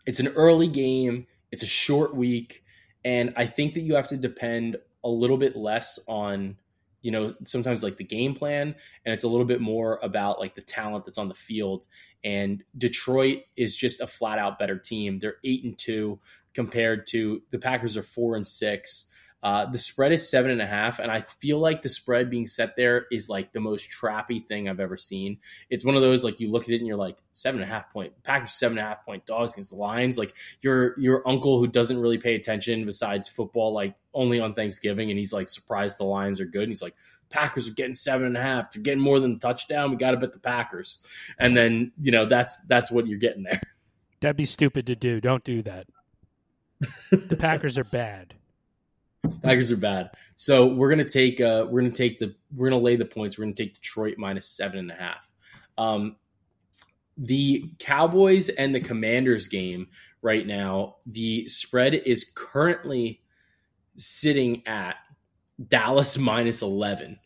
it's 0.05 0.19
an 0.19 0.29
early 0.29 0.67
game, 0.67 1.27
it's 1.51 1.63
a 1.63 1.67
short 1.67 2.15
week, 2.15 2.63
and 3.03 3.33
I 3.35 3.45
think 3.45 3.73
that 3.73 3.81
you 3.81 3.95
have 3.95 4.07
to 4.09 4.17
depend 4.17 4.77
a 5.03 5.09
little 5.09 5.37
bit 5.37 5.55
less 5.55 5.99
on, 6.07 6.57
you 7.01 7.11
know, 7.11 7.35
sometimes 7.43 7.83
like 7.83 7.97
the 7.97 8.03
game 8.03 8.35
plan, 8.35 8.75
and 9.05 9.13
it's 9.13 9.23
a 9.23 9.27
little 9.27 9.45
bit 9.45 9.61
more 9.61 9.99
about 10.01 10.39
like 10.39 10.55
the 10.55 10.61
talent 10.61 11.05
that's 11.05 11.17
on 11.17 11.27
the 11.27 11.35
field. 11.35 11.87
And 12.23 12.63
Detroit 12.77 13.43
is 13.55 13.75
just 13.75 14.01
a 14.01 14.07
flat 14.07 14.39
out 14.39 14.59
better 14.59 14.77
team. 14.77 15.19
They're 15.19 15.37
eight 15.43 15.63
and 15.63 15.77
two 15.77 16.19
compared 16.53 17.05
to 17.07 17.41
the 17.51 17.59
Packers 17.59 17.95
are 17.95 18.03
four 18.03 18.35
and 18.35 18.47
six. 18.47 19.05
Uh, 19.47 19.65
the 19.65 19.77
spread 19.77 20.11
is 20.11 20.29
seven 20.29 20.51
and 20.51 20.61
a 20.61 20.65
half, 20.65 20.99
and 20.99 21.09
I 21.09 21.21
feel 21.21 21.57
like 21.57 21.81
the 21.81 21.87
spread 21.87 22.29
being 22.29 22.45
set 22.45 22.75
there 22.75 23.05
is 23.13 23.29
like 23.29 23.53
the 23.53 23.61
most 23.61 23.89
trappy 23.89 24.45
thing 24.45 24.67
I've 24.67 24.81
ever 24.81 24.97
seen. 24.97 25.37
It's 25.69 25.85
one 25.85 25.95
of 25.95 26.01
those 26.01 26.21
like 26.21 26.41
you 26.41 26.51
look 26.51 26.63
at 26.63 26.69
it 26.71 26.79
and 26.79 26.85
you're 26.85 26.97
like 26.97 27.15
seven 27.31 27.61
and 27.61 27.71
a 27.71 27.73
half 27.73 27.89
point 27.93 28.11
Packers 28.23 28.51
seven 28.51 28.77
and 28.77 28.85
a 28.85 28.89
half 28.89 29.05
point 29.05 29.25
dogs 29.25 29.53
against 29.53 29.69
the 29.69 29.77
Lions. 29.77 30.17
Like 30.17 30.33
your 30.59 30.99
your 30.99 31.25
uncle 31.25 31.59
who 31.59 31.67
doesn't 31.67 31.97
really 31.97 32.17
pay 32.17 32.35
attention 32.35 32.83
besides 32.83 33.29
football, 33.29 33.71
like 33.71 33.95
only 34.13 34.41
on 34.41 34.53
Thanksgiving, 34.53 35.11
and 35.11 35.17
he's 35.17 35.31
like 35.31 35.47
surprised 35.47 35.97
the 35.97 36.03
Lions 36.03 36.41
are 36.41 36.45
good. 36.45 36.63
And 36.63 36.71
he's 36.71 36.81
like, 36.81 36.95
Packers 37.29 37.69
are 37.69 37.73
getting 37.73 37.93
seven 37.93 38.27
and 38.27 38.35
a 38.35 38.41
half. 38.41 38.73
They're 38.73 38.83
getting 38.83 39.01
more 39.01 39.21
than 39.21 39.39
touchdown. 39.39 39.91
We 39.91 39.95
got 39.95 40.11
to 40.11 40.17
bet 40.17 40.33
the 40.33 40.39
Packers, 40.39 41.07
and 41.39 41.55
then 41.55 41.93
you 42.01 42.11
know 42.11 42.25
that's 42.25 42.59
that's 42.67 42.91
what 42.91 43.07
you're 43.07 43.17
getting 43.17 43.43
there. 43.43 43.61
That'd 44.19 44.35
be 44.35 44.45
stupid 44.45 44.87
to 44.87 44.95
do. 44.97 45.21
Don't 45.21 45.45
do 45.45 45.61
that. 45.61 45.87
the 47.11 47.37
Packers 47.37 47.77
are 47.77 47.85
bad. 47.85 48.33
Tigers 49.43 49.71
are 49.71 49.77
bad. 49.77 50.11
So 50.35 50.67
we're 50.67 50.89
gonna 50.89 51.07
take 51.07 51.41
uh, 51.41 51.67
we're 51.69 51.81
gonna 51.81 51.93
take 51.93 52.19
the 52.19 52.35
we're 52.55 52.69
gonna 52.69 52.81
lay 52.81 52.95
the 52.95 53.05
points. 53.05 53.37
We're 53.37 53.45
gonna 53.45 53.55
take 53.55 53.73
Detroit 53.73 54.15
minus 54.17 54.49
seven 54.49 54.79
and 54.79 54.91
a 54.91 54.95
half. 54.95 55.27
Um, 55.77 56.15
the 57.17 57.71
Cowboys 57.79 58.49
and 58.49 58.73
the 58.73 58.79
Commanders 58.79 59.47
game 59.47 59.87
right 60.21 60.45
now, 60.45 60.95
the 61.05 61.47
spread 61.47 61.93
is 61.93 62.31
currently 62.35 63.21
sitting 63.95 64.65
at 64.67 64.95
Dallas 65.67 66.17
minus 66.17 66.61
eleven. 66.61 67.19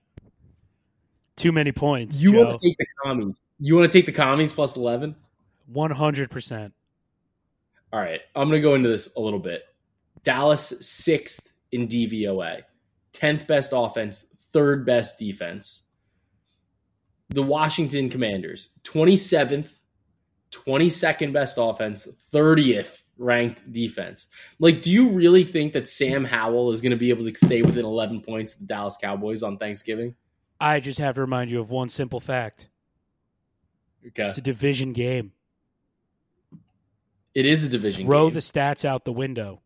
Too 1.36 1.52
many 1.52 1.72
points. 1.72 2.22
You 2.22 2.34
Joe. 2.34 2.46
want 2.46 2.60
to 2.60 2.68
take 2.68 2.78
the 2.78 2.86
commies? 3.04 3.44
You 3.60 3.76
want 3.76 3.92
to 3.92 3.98
take 3.98 4.06
the 4.06 4.12
commies 4.12 4.54
plus 4.54 4.78
eleven? 4.78 5.16
One 5.68 5.92
hundred 5.92 6.30
percent. 6.30 6.74
All 7.94 8.00
right, 8.00 8.22
I'm 8.36 8.48
gonna 8.48 8.62
go 8.62 8.76
into 8.76 8.90
this 8.90 9.14
a 9.16 9.20
little 9.20 9.40
bit. 9.40 9.64
Dallas 10.24 10.74
sixth 10.80 11.51
in 11.72 11.88
DVOA, 11.88 12.62
tenth 13.14 13.48
best 13.48 13.72
offense, 13.74 14.28
third 14.52 14.86
best 14.86 15.18
defense. 15.18 15.84
The 17.30 17.44
Washington 17.44 18.10
Commanders, 18.10 18.70
27th, 18.84 19.70
22nd 20.52 21.32
best 21.32 21.58
offense, 21.60 22.08
30th 22.34 23.02
ranked 23.18 23.72
defense. 23.72 24.28
Like, 24.60 24.82
do 24.82 24.92
you 24.92 25.10
really 25.10 25.44
think 25.44 25.74
that 25.74 25.88
Sam 25.88 26.26
Howell 26.26 26.72
is 26.72 26.82
going 26.82 26.92
to 26.92 26.98
be 26.98 27.10
able 27.10 27.24
to 27.32 27.34
stay 27.38 27.62
within 27.62 27.86
11 27.86 28.22
points 28.22 28.54
of 28.54 28.60
the 28.62 28.66
Dallas 28.66 28.98
Cowboys 29.02 29.44
on 29.44 29.58
Thanksgiving? 29.58 30.16
I 30.60 30.80
just 30.80 31.00
have 31.00 31.16
to 31.16 31.22
remind 31.22 31.50
you 31.50 31.60
of 31.60 31.70
one 31.70 31.90
simple 31.90 32.20
fact. 32.20 32.68
Okay. 34.08 34.28
It's 34.28 34.38
a 34.38 34.42
division 34.42 34.94
game. 34.94 35.32
It 37.34 37.46
is 37.46 37.64
a 37.64 37.70
division 37.70 38.06
Throw 38.06 38.26
game. 38.28 38.34
the 38.34 38.40
stats 38.42 38.84
out 38.84 39.06
the 39.06 39.14
window. 39.14 39.62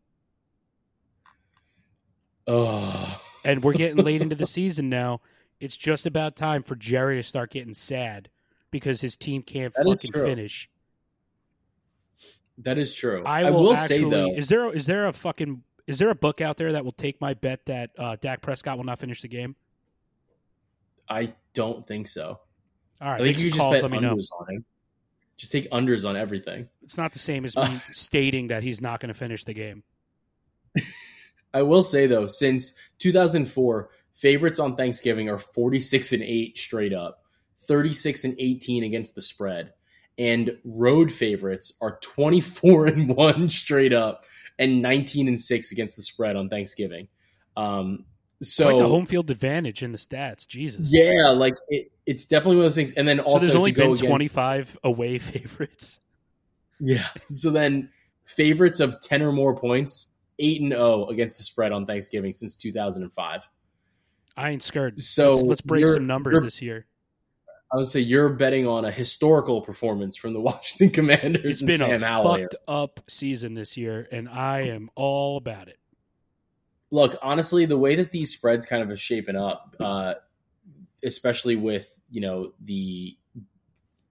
Oh. 2.46 3.20
And 3.44 3.62
we're 3.62 3.74
getting 3.74 4.04
late 4.04 4.22
into 4.22 4.34
the 4.34 4.46
season 4.46 4.88
now. 4.88 5.20
It's 5.60 5.76
just 5.76 6.04
about 6.06 6.36
time 6.36 6.62
for 6.62 6.74
Jerry 6.74 7.16
to 7.16 7.22
start 7.22 7.50
getting 7.50 7.74
sad 7.74 8.28
because 8.70 9.00
his 9.00 9.16
team 9.16 9.42
can't 9.42 9.72
That 9.74 9.86
fucking 9.86 10.12
finish. 10.12 10.68
That 12.58 12.78
is 12.78 12.94
true. 12.94 13.22
I 13.24 13.44
I 13.44 13.50
will, 13.50 13.62
will, 13.62 13.76
actually. 13.76 13.98
say 13.98 14.04
though, 14.04 14.32
is 14.32 14.48
there 14.48 14.72
is 14.72 14.86
there 14.86 15.06
a 15.06 15.12
fucking 15.12 15.62
is 15.86 15.98
there 15.98 16.08
a 16.08 16.14
book 16.14 16.40
out 16.40 16.56
there 16.56 16.72
that 16.72 16.84
will 16.84 16.92
take 16.92 17.20
my 17.20 17.34
bet 17.34 17.64
that 17.66 17.90
uh, 17.98 18.16
Dak 18.20 18.40
Prescott 18.42 18.76
will 18.76 18.84
not 18.84 18.98
finish 18.98 19.22
the 19.22 19.28
game? 19.28 19.54
I 21.08 21.34
don't 21.54 21.86
think 21.86 22.08
so. 22.08 22.40
All 23.00 23.10
right, 23.10 23.20
I 23.20 23.24
think 23.24 23.38
you 23.38 23.50
just 23.50 23.60
calls. 23.60 23.74
bet 23.74 23.82
Let 23.82 23.92
me 23.92 24.00
know. 24.00 24.12
on 24.40 24.54
him. 24.54 24.64
Just 25.36 25.52
take 25.52 25.70
unders 25.70 26.08
on 26.08 26.16
everything. 26.16 26.68
It's 26.82 26.96
not 26.96 27.12
the 27.12 27.18
same 27.18 27.44
as 27.44 27.54
me 27.56 27.62
Uh, 27.62 27.78
stating 27.92 28.48
that 28.48 28.62
he's 28.62 28.80
not 28.80 29.00
going 29.00 29.08
to 29.08 29.14
finish 29.18 29.44
the 29.44 29.54
game. 29.54 29.82
I 31.56 31.62
will 31.62 31.80
say 31.80 32.06
though, 32.06 32.26
since 32.26 32.74
2004, 32.98 33.88
favorites 34.12 34.60
on 34.60 34.76
Thanksgiving 34.76 35.30
are 35.30 35.38
46 35.38 36.12
and 36.12 36.22
8 36.22 36.58
straight 36.58 36.92
up, 36.92 37.24
36 37.60 38.24
and 38.24 38.36
18 38.38 38.84
against 38.84 39.14
the 39.14 39.22
spread, 39.22 39.72
and 40.18 40.58
road 40.64 41.10
favorites 41.10 41.72
are 41.80 41.98
24 42.02 42.86
and 42.88 43.08
1 43.16 43.48
straight 43.48 43.94
up 43.94 44.26
and 44.58 44.82
19 44.82 45.28
and 45.28 45.40
6 45.40 45.72
against 45.72 45.96
the 45.96 46.02
spread 46.02 46.36
on 46.36 46.50
Thanksgiving. 46.50 47.08
Um, 47.56 48.04
so 48.42 48.64
Quite 48.64 48.78
the 48.78 48.88
home 48.88 49.06
field 49.06 49.30
advantage 49.30 49.82
in 49.82 49.92
the 49.92 49.98
stats. 49.98 50.46
Jesus. 50.46 50.92
yeah, 50.92 51.30
like 51.30 51.54
it, 51.70 51.90
it's 52.04 52.26
definitely 52.26 52.56
one 52.56 52.66
of 52.66 52.72
those 52.72 52.76
things. 52.76 52.92
And 52.92 53.08
then 53.08 53.16
So 53.16 53.24
also 53.24 53.38
there's 53.38 53.54
only 53.54 53.72
to 53.72 53.76
go 53.80 53.82
been 53.84 53.92
against, 53.92 54.04
25 54.04 54.78
away 54.84 55.18
favorites. 55.18 56.00
Yeah. 56.80 57.06
So 57.28 57.50
then 57.50 57.88
favorites 58.26 58.80
of 58.80 59.00
10 59.00 59.22
or 59.22 59.32
more 59.32 59.56
points, 59.56 60.10
8 60.38 60.60
and 60.62 60.72
0 60.72 61.06
against 61.06 61.38
the 61.38 61.44
spread 61.44 61.72
on 61.72 61.86
Thanksgiving 61.86 62.32
since 62.32 62.54
2005. 62.56 63.48
I 64.36 64.50
ain't 64.50 64.62
scared. 64.62 64.98
So 64.98 65.30
let's, 65.30 65.42
let's 65.42 65.60
break 65.62 65.86
some 65.88 66.06
numbers 66.06 66.42
this 66.42 66.60
year. 66.60 66.86
I 67.72 67.76
would 67.78 67.86
say 67.88 68.00
you're 68.00 68.28
betting 68.28 68.66
on 68.66 68.84
a 68.84 68.90
historical 68.90 69.60
performance 69.60 70.16
from 70.16 70.32
the 70.34 70.40
Washington 70.42 70.90
Commanders 70.90 71.44
It's 71.44 71.60
and 71.60 71.66
been 71.68 71.78
Sam 71.78 72.02
a 72.02 72.06
Howell. 72.06 72.34
here. 72.34 72.44
fucked 72.52 72.56
up 72.68 73.00
season 73.08 73.54
this 73.54 73.76
year, 73.76 74.06
and 74.12 74.28
I 74.28 74.68
am 74.68 74.88
all 74.94 75.36
about 75.36 75.68
it. 75.68 75.78
Look, 76.92 77.16
honestly, 77.22 77.64
the 77.64 77.76
way 77.78 77.96
that 77.96 78.12
these 78.12 78.30
spreads 78.32 78.66
kind 78.66 78.82
of 78.82 78.88
have 78.90 79.00
shapen 79.00 79.34
up, 79.34 79.74
uh, 79.80 80.14
especially 81.02 81.56
with 81.56 81.88
you 82.10 82.20
know 82.20 82.52
the 82.60 83.16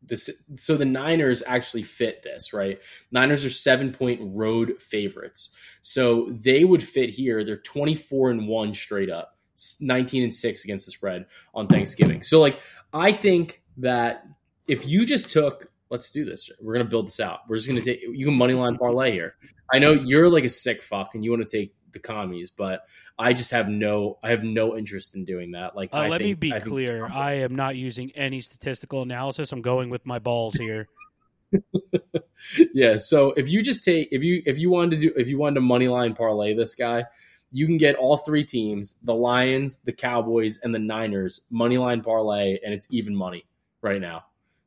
this, 0.08 0.30
so 0.56 0.78
the 0.78 0.86
Niners 0.86 1.44
actually 1.46 1.84
fit 1.84 2.24
this 2.24 2.54
right. 2.54 2.80
Niners 3.12 3.46
are 3.46 3.50
seven 3.50 3.92
point 3.92 4.20
road 4.24 4.82
favorites, 4.82 5.56
so 5.82 6.30
they 6.30 6.64
would 6.64 6.84
fit 6.84 7.10
here. 7.10 7.44
They're 7.44 7.58
twenty 7.58 7.96
four 7.96 8.32
and 8.32 8.48
one 8.48 8.74
straight 8.74 9.10
up, 9.10 9.38
nineteen 9.80 10.24
and 10.24 10.34
six 10.34 10.64
against 10.64 10.86
the 10.86 10.92
spread 10.92 11.26
on 11.54 11.68
Thanksgiving. 11.68 12.22
So 12.22 12.40
like, 12.40 12.60
I 12.94 13.12
think 13.12 13.62
that 13.78 14.26
if 14.68 14.88
you 14.88 15.06
just 15.06 15.30
took 15.30 15.66
let's 15.90 16.10
do 16.10 16.26
this. 16.26 16.50
We're 16.62 16.74
gonna 16.74 16.86
build 16.86 17.08
this 17.08 17.20
out. 17.20 17.42
We're 17.48 17.58
just 17.58 17.68
gonna 17.68 17.82
take 17.82 18.02
you 18.02 18.26
can 18.26 18.36
money 18.36 18.54
line 18.54 18.78
parlay 18.78 19.12
here. 19.12 19.36
I 19.72 19.80
know 19.80 19.92
you're 19.92 20.30
like 20.30 20.44
a 20.44 20.50
sick 20.50 20.82
fuck 20.82 21.16
and 21.16 21.24
you 21.24 21.32
want 21.32 21.48
to 21.48 21.58
take 21.58 21.74
the 21.96 22.00
commies, 22.00 22.52
but 22.52 22.84
I 23.18 23.34
just 23.34 23.50
have 23.50 23.68
no 23.68 24.20
I 24.22 24.30
have 24.30 24.44
no 24.44 24.78
interest 24.78 25.16
in 25.16 25.26
doing 25.26 25.52
that. 25.52 25.76
Like 25.76 25.90
Uh, 25.92 26.08
let 26.08 26.22
me 26.22 26.36
be 26.36 26.54
I 26.54 26.60
clear. 26.60 27.08
I 27.08 27.34
am 27.34 27.56
not 27.56 27.76
using 27.76 28.12
any 28.12 28.42
statistical 28.42 29.02
analysis. 29.02 29.52
I'm 29.52 29.64
going 29.64 29.90
with 29.90 30.06
my 30.06 30.20
balls 30.20 30.54
here. 30.54 30.88
yeah. 32.74 32.98
So 32.98 33.32
if 33.32 33.50
you 33.50 33.64
just 33.64 33.84
take 33.84 34.10
if 34.12 34.24
you 34.24 34.44
if 34.46 34.60
you 34.60 34.70
wanted 34.70 34.92
to 34.92 35.08
do 35.08 35.14
if 35.16 35.28
you 35.28 35.40
wanted 35.40 35.56
to 35.56 35.62
money 35.62 35.88
line 35.88 36.14
parlay 36.14 36.54
this 36.54 36.76
guy, 36.76 37.06
you 37.52 37.66
can 37.66 37.78
get 37.78 37.96
all 37.96 38.18
three 38.18 38.44
teams: 38.44 38.98
the 39.02 39.16
Lions, 39.16 39.78
the 39.78 39.94
Cowboys, 39.94 40.60
and 40.62 40.76
the 40.76 40.80
Niners 40.80 41.42
money 41.50 41.80
line 41.80 42.02
parlay, 42.02 42.60
and 42.64 42.74
it's 42.74 42.88
even 42.92 43.16
money 43.16 43.46
right 43.82 44.02
now. 44.02 44.26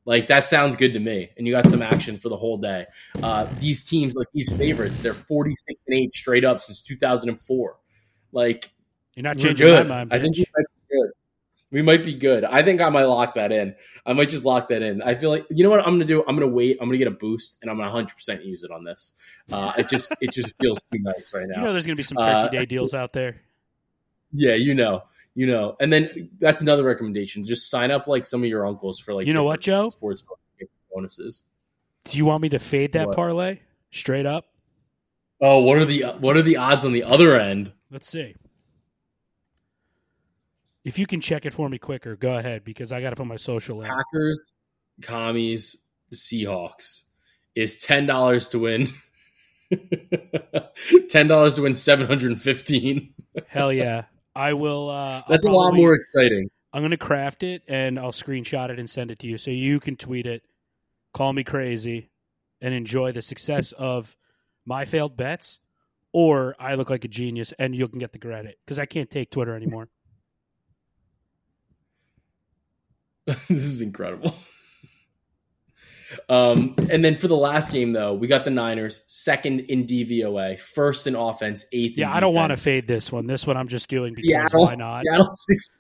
Like 0.09 0.29
that 0.29 0.47
sounds 0.47 0.75
good 0.77 0.95
to 0.95 0.99
me, 0.99 1.29
and 1.37 1.47
you 1.47 1.53
got 1.53 1.69
some 1.69 1.83
action 1.83 2.17
for 2.17 2.31
the 2.31 2.37
whole 2.39 2.57
day. 2.57 2.87
Uh, 3.23 3.47
these 3.61 3.85
teams, 3.85 4.17
like 4.17 4.29
these 4.33 4.49
favorites, 4.57 5.01
they're 5.01 5.13
forty 5.13 5.55
six 5.55 5.83
and 5.87 5.99
eight 5.99 6.15
straight 6.15 6.47
up 6.47 6.61
since 6.63 6.81
two 6.81 6.97
thousand 6.97 7.29
and 7.29 7.39
four. 7.39 7.77
Like 8.33 8.71
You're 9.15 9.25
not 9.25 9.37
changing 9.37 9.69
my 9.69 9.83
mind, 9.83 10.11
I 10.11 10.19
think 10.19 10.35
bitch. 10.35 10.39
we 10.39 10.47
might 10.57 10.65
be 10.65 10.97
good. 10.97 11.11
We 11.71 11.83
might 11.83 12.05
be 12.05 12.15
good. 12.15 12.45
I 12.45 12.63
think 12.63 12.81
I 12.81 12.89
might 12.89 13.05
lock 13.05 13.35
that 13.35 13.53
in. 13.53 13.75
I 14.07 14.15
might 14.15 14.31
just 14.31 14.47
lock 14.47 14.69
that 14.69 14.81
in. 14.81 15.03
I 15.03 15.15
feel 15.15 15.29
like 15.29 15.45
you 15.51 15.63
know 15.63 15.69
what 15.69 15.81
I'm 15.81 15.93
gonna 15.93 16.07
do. 16.07 16.25
I'm 16.27 16.37
gonna 16.37 16.49
wait. 16.49 16.79
I'm 16.81 16.89
gonna 16.89 16.97
get 16.97 17.09
a 17.09 17.11
boost, 17.11 17.59
and 17.61 17.71
I'm 17.71 17.77
gonna 17.77 17.93
100 17.93 18.15
percent 18.15 18.47
use 18.47 18.63
it 18.63 18.71
on 18.71 18.85
this. 18.85 19.15
Uh, 19.53 19.75
it 19.77 19.91
just 19.91 20.11
it 20.23 20.33
just 20.33 20.55
feels 20.59 20.79
too 20.91 21.01
nice 21.01 21.35
right 21.35 21.45
now. 21.47 21.59
You 21.59 21.67
know, 21.67 21.73
there's 21.75 21.85
going 21.85 21.97
to 21.97 22.01
be 22.01 22.03
some 22.03 22.17
Uh, 22.17 22.45
Turkey 22.45 22.57
Day 22.57 22.65
deals 22.65 22.95
out 22.95 23.13
there. 23.13 23.43
yeah, 24.33 24.55
you 24.55 24.73
know, 24.75 25.03
you 25.35 25.47
know. 25.47 25.77
And 25.81 25.93
then 25.93 26.31
that's 26.39 26.63
another 26.63 26.85
recommendation. 26.85 27.45
Just 27.45 27.71
sign 27.71 27.91
up 27.91 28.07
like 28.07 28.27
some 28.27 28.43
of 28.43 28.49
your 28.49 28.67
uncles 28.67 28.99
for 28.99 29.15
like 29.15 29.27
You 29.27 29.33
know 29.33 29.45
what, 29.45 29.61
Joe? 29.61 29.89
Sports 29.89 30.23
bonuses. 30.93 31.45
Do 32.05 32.17
you 32.19 32.25
want 32.25 32.43
me 32.43 32.49
to 32.51 32.59
fade 32.59 32.93
that 32.93 33.09
What? 33.09 33.17
parlay 33.17 33.61
straight 33.91 34.27
up? 34.27 34.47
Oh, 35.41 35.59
what 35.61 35.79
are 35.79 35.85
the 35.85 36.03
what 36.19 36.37
are 36.37 36.43
the 36.43 36.57
odds 36.57 36.85
on 36.85 36.93
the 36.93 37.05
other 37.05 37.39
end? 37.39 37.73
Let's 37.91 38.09
see. 38.09 38.35
If 40.85 40.99
you 40.99 41.07
can 41.07 41.21
check 41.21 41.45
it 41.45 41.53
for 41.53 41.69
me 41.69 41.79
quicker, 41.79 42.17
go 42.17 42.37
ahead 42.39 42.65
because 42.65 42.93
I 42.93 43.01
got 43.01 43.11
to 43.11 43.17
put 43.17 43.27
my 43.27 43.37
social 43.37 43.83
in. 43.83 43.89
Packers, 43.89 44.57
commies, 45.03 45.77
Seahawks 46.13 47.03
is 47.55 47.77
ten 47.77 48.07
dollars 48.07 48.49
to 48.49 48.59
win. 48.59 48.93
ten 51.11 51.29
dollars 51.29 51.57
to 51.57 51.63
win 51.63 51.75
seven 51.75 52.07
hundred 52.07 52.33
and 52.33 52.41
fifteen. 52.41 53.13
Hell 53.49 53.73
yeah. 53.73 54.05
I 54.39 54.53
will. 54.53 54.89
Uh, 54.89 55.23
That's 55.29 55.45
I'll 55.45 55.53
a 55.53 55.55
lot 55.55 55.63
probably- 55.71 55.81
more 55.81 55.95
exciting. 55.95 56.49
I'm 56.73 56.83
going 56.83 56.91
to 56.93 56.97
craft 56.97 57.43
it 57.43 57.63
and 57.67 57.99
I'll 57.99 58.13
screenshot 58.13 58.69
it 58.71 58.79
and 58.79 58.89
send 58.89 59.11
it 59.11 59.19
to 59.21 59.27
you 59.27 59.39
so 59.39 59.51
you 59.51 59.81
can 59.81 59.97
tweet 59.97 60.27
it, 60.27 60.43
call 61.15 61.33
me 61.33 61.43
crazy, 61.43 62.11
and 62.61 62.75
enjoy 62.75 63.11
the 63.11 63.23
success 63.23 63.73
of 63.73 64.17
my 64.67 64.85
failed 64.85 65.17
bets, 65.17 65.61
or 66.13 66.55
I 66.61 66.75
look 66.75 66.91
like 66.91 67.05
a 67.05 67.09
genius 67.09 67.53
and 67.59 67.75
you 67.75 67.89
can 67.89 67.99
get 67.99 68.13
the 68.13 68.19
credit 68.19 68.59
because 68.65 68.79
I 68.79 68.85
can't 68.87 69.09
take 69.11 69.31
Twitter 69.31 69.57
anymore. 69.57 69.89
this 73.27 73.51
is 73.65 73.81
incredible. 73.81 74.35
Um, 76.29 76.75
and 76.91 77.05
then 77.05 77.17
for 77.17 77.29
the 77.29 77.37
last 77.37 77.73
game, 77.73 77.93
though, 77.93 78.15
we 78.15 78.27
got 78.27 78.45
the 78.45 78.51
Niners 78.51 79.03
second 79.07 79.61
in 79.61 79.87
DVOA, 79.87 80.59
first 80.59 81.07
in 81.07 81.15
offense, 81.15 81.67
eighth. 81.73 81.99
Yeah, 81.99 82.13
I 82.13 82.21
don't 82.21 82.35
want 82.35 82.51
to 82.51 82.57
fade 82.57 82.87
this 82.87 83.13
one. 83.13 83.27
This 83.27 83.47
one 83.47 83.57
I'm 83.57 83.69
just 83.69 83.89
doing 83.89 84.13
because 84.15 84.25
Seattle, 84.25 84.63
why 84.63 84.75
not? 84.75 85.05
Seattle 85.05 85.29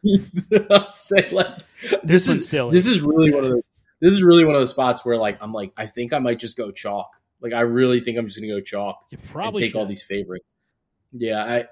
16th. 0.06 0.66
I'll 0.70 0.84
say 0.84 1.28
like 1.30 1.58
This 2.02 2.26
this 2.26 2.28
is 2.28 2.48
silly. 2.48 2.72
This 2.72 2.86
is 2.86 3.00
really 3.00 3.32
one 3.32 3.44
of 3.44 3.50
those. 3.50 3.62
This 4.00 4.12
is 4.12 4.22
really 4.22 4.44
one 4.44 4.54
of 4.54 4.60
those 4.60 4.70
spots 4.70 5.04
where 5.04 5.16
like 5.16 5.38
I'm 5.40 5.52
like 5.52 5.72
I 5.76 5.86
think 5.86 6.12
I 6.12 6.18
might 6.18 6.38
just 6.38 6.56
go 6.56 6.70
chalk. 6.70 7.10
Like 7.40 7.52
I 7.52 7.60
really 7.60 8.00
think 8.00 8.18
I'm 8.18 8.26
just 8.26 8.40
gonna 8.40 8.52
go 8.52 8.60
chalk 8.60 9.06
You 9.10 9.18
and 9.18 9.30
probably 9.30 9.62
take 9.62 9.74
all 9.74 9.86
these 9.86 10.02
favorites. 10.02 10.54
Yeah, 11.12 11.42
I, 11.42 11.66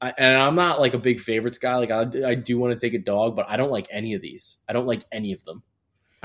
I 0.00 0.14
and 0.16 0.38
I'm 0.38 0.54
not 0.54 0.80
like 0.80 0.94
a 0.94 0.98
big 0.98 1.20
favorites 1.20 1.58
guy. 1.58 1.76
Like 1.76 1.90
I, 1.90 2.30
I 2.30 2.34
do 2.34 2.58
want 2.58 2.78
to 2.78 2.78
take 2.78 2.94
a 2.94 3.02
dog, 3.02 3.36
but 3.36 3.46
I 3.48 3.56
don't 3.56 3.70
like 3.70 3.88
any 3.90 4.14
of 4.14 4.22
these. 4.22 4.58
I 4.68 4.72
don't 4.72 4.86
like 4.86 5.02
any 5.10 5.32
of 5.32 5.44
them. 5.44 5.62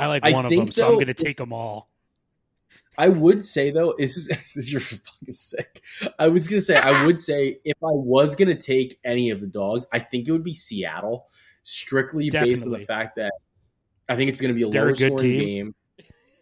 I 0.01 0.07
like 0.07 0.23
I 0.23 0.31
one 0.31 0.45
of 0.45 0.49
think, 0.49 0.65
them, 0.65 0.71
so 0.71 0.87
I'm 0.87 0.93
going 0.95 1.07
to 1.07 1.13
take 1.13 1.37
them 1.37 1.53
all. 1.53 1.91
I 2.97 3.09
would 3.09 3.43
say 3.43 3.71
though, 3.71 3.95
this 3.97 4.17
is 4.17 4.27
this 4.55 4.71
you're 4.71 4.79
fucking 4.81 5.35
sick. 5.35 5.81
I 6.19 6.27
was 6.27 6.47
gonna 6.47 6.61
say 6.61 6.75
I 6.77 7.05
would 7.05 7.19
say 7.19 7.59
if 7.63 7.77
I 7.83 7.91
was 7.91 8.35
gonna 8.35 8.55
take 8.55 8.99
any 9.03 9.29
of 9.29 9.39
the 9.39 9.47
dogs, 9.47 9.87
I 9.91 9.99
think 9.99 10.27
it 10.27 10.31
would 10.31 10.43
be 10.43 10.53
Seattle, 10.53 11.27
strictly 11.63 12.29
based 12.29 12.65
on 12.65 12.71
the 12.71 12.79
fact 12.79 13.15
that 13.15 13.31
I 14.09 14.15
think 14.15 14.29
it's 14.29 14.41
gonna 14.41 14.53
be 14.53 14.63
a 14.63 14.69
They're 14.69 14.85
lower 14.85 14.95
scoring 14.95 15.17
game. 15.17 15.75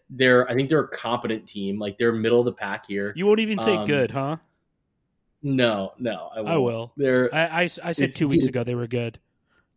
They're 0.10 0.50
I 0.50 0.56
think 0.56 0.70
they're 0.70 0.80
a 0.82 0.88
competent 0.90 1.48
team. 1.48 1.78
Like 1.80 1.98
they're 1.98 2.12
middle 2.12 2.40
of 2.40 2.46
the 2.46 2.54
pack 2.54 2.88
here. 2.88 3.14
You 3.16 3.26
won't 3.26 3.40
even 3.40 3.60
say 3.60 3.76
Um, 3.76 3.86
good, 3.86 4.12
huh? 4.12 4.38
No, 5.42 5.94
no, 5.98 6.30
I, 6.36 6.40
I 6.40 6.58
will. 6.58 6.92
They're 6.98 7.34
I, 7.34 7.62
I, 7.62 7.70
I 7.84 7.92
said 7.94 8.12
two 8.12 8.28
weeks 8.28 8.48
ago 8.48 8.64
they 8.64 8.76
were 8.76 8.88
good, 8.88 9.20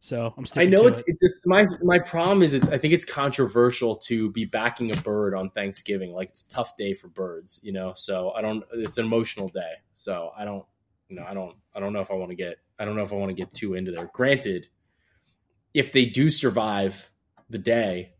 so 0.04 0.34
I'm 0.36 0.44
I 0.56 0.64
know 0.64 0.88
it's, 0.88 0.98
it. 0.98 1.04
it's 1.06 1.20
just- 1.22 1.46
my 1.46 1.64
my 1.80 2.00
problem 2.00 2.42
is 2.42 2.56
I 2.56 2.76
think 2.76 2.92
it's 2.92 3.04
controversial 3.04 3.94
to 4.08 4.32
be 4.32 4.44
backing 4.44 4.90
a 4.90 4.96
bird 4.96 5.32
on 5.32 5.48
Thanksgiving. 5.50 6.12
Like 6.12 6.30
it's 6.30 6.42
a 6.42 6.48
tough 6.48 6.76
day 6.76 6.92
for 6.92 7.06
birds, 7.06 7.60
you 7.62 7.70
know. 7.70 7.92
So 7.94 8.32
I 8.32 8.42
don't. 8.42 8.64
It's 8.72 8.98
an 8.98 9.04
emotional 9.04 9.48
day. 9.48 9.74
So 9.92 10.32
I 10.36 10.44
don't. 10.44 10.64
You 11.08 11.14
know, 11.14 11.24
I 11.24 11.34
don't. 11.34 11.54
I 11.72 11.78
don't 11.78 11.92
know 11.92 12.00
if 12.00 12.10
I 12.10 12.14
want 12.14 12.30
to 12.30 12.34
get. 12.34 12.56
I 12.80 12.84
don't 12.84 12.96
know 12.96 13.04
if 13.04 13.12
I 13.12 13.14
want 13.14 13.28
to 13.28 13.34
get 13.40 13.54
too 13.54 13.74
into 13.74 13.92
there. 13.92 14.10
Granted, 14.12 14.66
if 15.72 15.92
they 15.92 16.06
do 16.06 16.30
survive 16.30 17.08
the 17.48 17.58
day, 17.58 18.14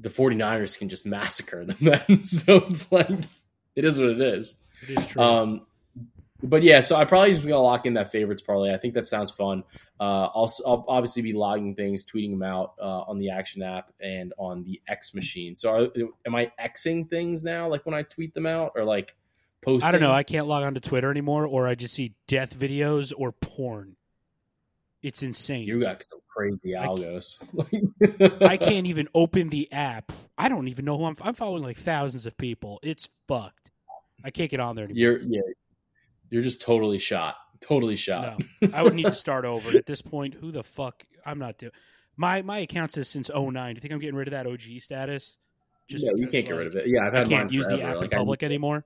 the 0.00 0.08
49ers 0.08 0.78
can 0.78 0.88
just 0.88 1.04
massacre 1.04 1.66
them. 1.66 1.76
Then 2.08 2.22
so 2.22 2.56
it's 2.70 2.90
like 2.90 3.10
it 3.76 3.84
is 3.84 3.98
what 4.00 4.08
it 4.08 4.22
is. 4.22 4.54
It 4.88 4.98
is 4.98 5.06
true. 5.08 5.22
Um, 5.22 5.66
but 6.44 6.62
yeah, 6.62 6.80
so 6.80 6.96
I 6.96 7.04
probably 7.04 7.32
just 7.32 7.42
gonna 7.42 7.58
lock 7.58 7.86
in 7.86 7.94
that 7.94 8.10
favorites 8.10 8.42
parlay. 8.42 8.72
I 8.72 8.76
think 8.76 8.94
that 8.94 9.06
sounds 9.06 9.30
fun. 9.30 9.64
Uh, 9.98 10.28
I'll, 10.34 10.52
I'll 10.66 10.84
obviously 10.88 11.22
be 11.22 11.32
logging 11.32 11.74
things, 11.74 12.04
tweeting 12.04 12.30
them 12.30 12.42
out 12.42 12.74
uh, 12.80 13.02
on 13.02 13.18
the 13.18 13.30
Action 13.30 13.62
app 13.62 13.92
and 14.00 14.32
on 14.38 14.64
the 14.64 14.80
X 14.88 15.14
machine. 15.14 15.56
So, 15.56 15.70
are, 15.74 15.88
am 16.26 16.34
I 16.34 16.52
Xing 16.60 17.08
things 17.08 17.44
now? 17.44 17.68
Like 17.68 17.86
when 17.86 17.94
I 17.94 18.02
tweet 18.02 18.34
them 18.34 18.46
out, 18.46 18.72
or 18.74 18.84
like 18.84 19.14
posting? 19.62 19.88
I 19.88 19.92
don't 19.92 20.00
know. 20.00 20.12
I 20.12 20.22
can't 20.22 20.46
log 20.46 20.64
on 20.64 20.74
to 20.74 20.80
Twitter 20.80 21.10
anymore, 21.10 21.46
or 21.46 21.66
I 21.66 21.74
just 21.74 21.94
see 21.94 22.14
death 22.26 22.54
videos 22.54 23.12
or 23.16 23.32
porn. 23.32 23.96
It's 25.02 25.22
insane. 25.22 25.64
you 25.64 25.80
got 25.80 26.02
some 26.02 26.20
crazy 26.34 26.74
I 26.74 26.86
algos. 26.86 27.36
I 28.48 28.56
can't 28.56 28.86
even 28.86 29.06
open 29.14 29.50
the 29.50 29.70
app. 29.70 30.12
I 30.38 30.48
don't 30.48 30.68
even 30.68 30.86
know 30.86 30.96
who 30.96 31.04
I'm. 31.04 31.16
I'm 31.20 31.34
following 31.34 31.62
like 31.62 31.76
thousands 31.76 32.24
of 32.26 32.36
people. 32.38 32.80
It's 32.82 33.08
fucked. 33.28 33.70
I 34.24 34.30
can't 34.30 34.50
get 34.50 34.60
on 34.60 34.76
there 34.76 34.86
anymore. 34.86 34.98
You're 34.98 35.18
yeah, 35.20 35.42
you're 36.34 36.42
just 36.42 36.60
totally 36.60 36.98
shot. 36.98 37.36
Totally 37.60 37.94
shot. 37.94 38.42
No, 38.60 38.68
I 38.74 38.82
would 38.82 38.92
need 38.94 39.06
to 39.06 39.12
start 39.26 39.44
over. 39.44 39.70
At 39.78 39.86
this 39.86 40.02
point, 40.02 40.34
who 40.34 40.50
the 40.50 40.64
fuck? 40.64 41.04
I'm 41.24 41.38
not 41.38 41.56
doing. 41.58 41.70
My 42.16 42.42
my 42.42 42.58
account 42.58 42.90
says 42.90 43.08
since 43.08 43.30
09. 43.34 43.52
Do 43.52 43.76
you 43.76 43.80
think 43.80 43.94
I'm 43.94 44.00
getting 44.00 44.16
rid 44.16 44.26
of 44.28 44.32
that 44.32 44.46
OG 44.48 44.80
status? 44.80 45.38
yeah, 45.88 46.10
you 46.16 46.26
can't 46.26 46.44
get 46.44 46.54
rid 46.56 46.66
of 46.66 46.74
it. 46.74 46.86
Yeah, 46.88 47.06
I've 47.06 47.14
I 47.14 47.18
had 47.20 47.28
can't 47.28 47.44
mine 47.46 47.52
use 47.54 47.68
the 47.68 47.80
app 47.82 47.96
Like, 47.98 48.10
in 48.10 48.14
I- 48.14 48.18
public 48.18 48.42
anymore. 48.42 48.84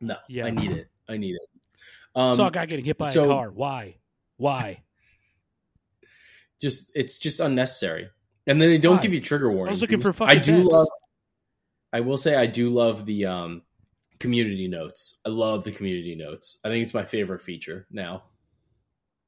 no, 0.00 0.16
Yeah. 0.28 0.46
I 0.46 0.50
need 0.50 0.70
it. 0.72 0.88
I 1.08 1.18
need 1.18 1.34
it. 1.34 1.40
Um, 2.14 2.34
Saw 2.34 2.46
a 2.48 2.50
guy 2.50 2.64
getting 2.66 2.84
hit 2.86 2.96
by 2.98 3.10
so- 3.10 3.24
a 3.24 3.28
car. 3.28 3.50
Why? 3.52 3.96
Why? 4.38 4.82
just 6.60 6.90
it's 6.94 7.18
just 7.18 7.40
unnecessary. 7.40 8.08
And 8.46 8.60
then 8.60 8.70
they 8.70 8.78
don't 8.78 8.96
Why? 8.96 9.02
give 9.02 9.12
you 9.12 9.20
trigger 9.20 9.50
warnings. 9.50 9.68
I 9.68 9.72
was 9.72 9.80
looking 9.82 10.00
for 10.00 10.12
fucking 10.12 10.38
I 10.38 10.40
do 10.40 10.62
bets. 10.62 10.72
love. 10.72 10.88
I 11.92 12.00
will 12.00 12.16
say 12.16 12.34
I 12.34 12.46
do 12.46 12.70
love 12.70 13.04
the 13.06 13.26
um, 13.26 13.62
community 14.18 14.68
notes. 14.68 15.20
I 15.24 15.30
love 15.30 15.64
the 15.64 15.72
community 15.72 16.14
notes. 16.14 16.58
I 16.64 16.68
think 16.68 16.82
it's 16.82 16.94
my 16.94 17.04
favorite 17.04 17.42
feature 17.42 17.86
now. 17.90 18.24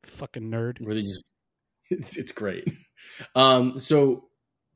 Fucking 0.05 0.51
nerd. 0.51 0.85
Where 0.85 0.94
they 0.94 1.03
just 1.03 1.29
it's, 1.90 2.16
it's 2.16 2.33
great. 2.33 2.68
Um, 3.35 3.79
so 3.79 4.29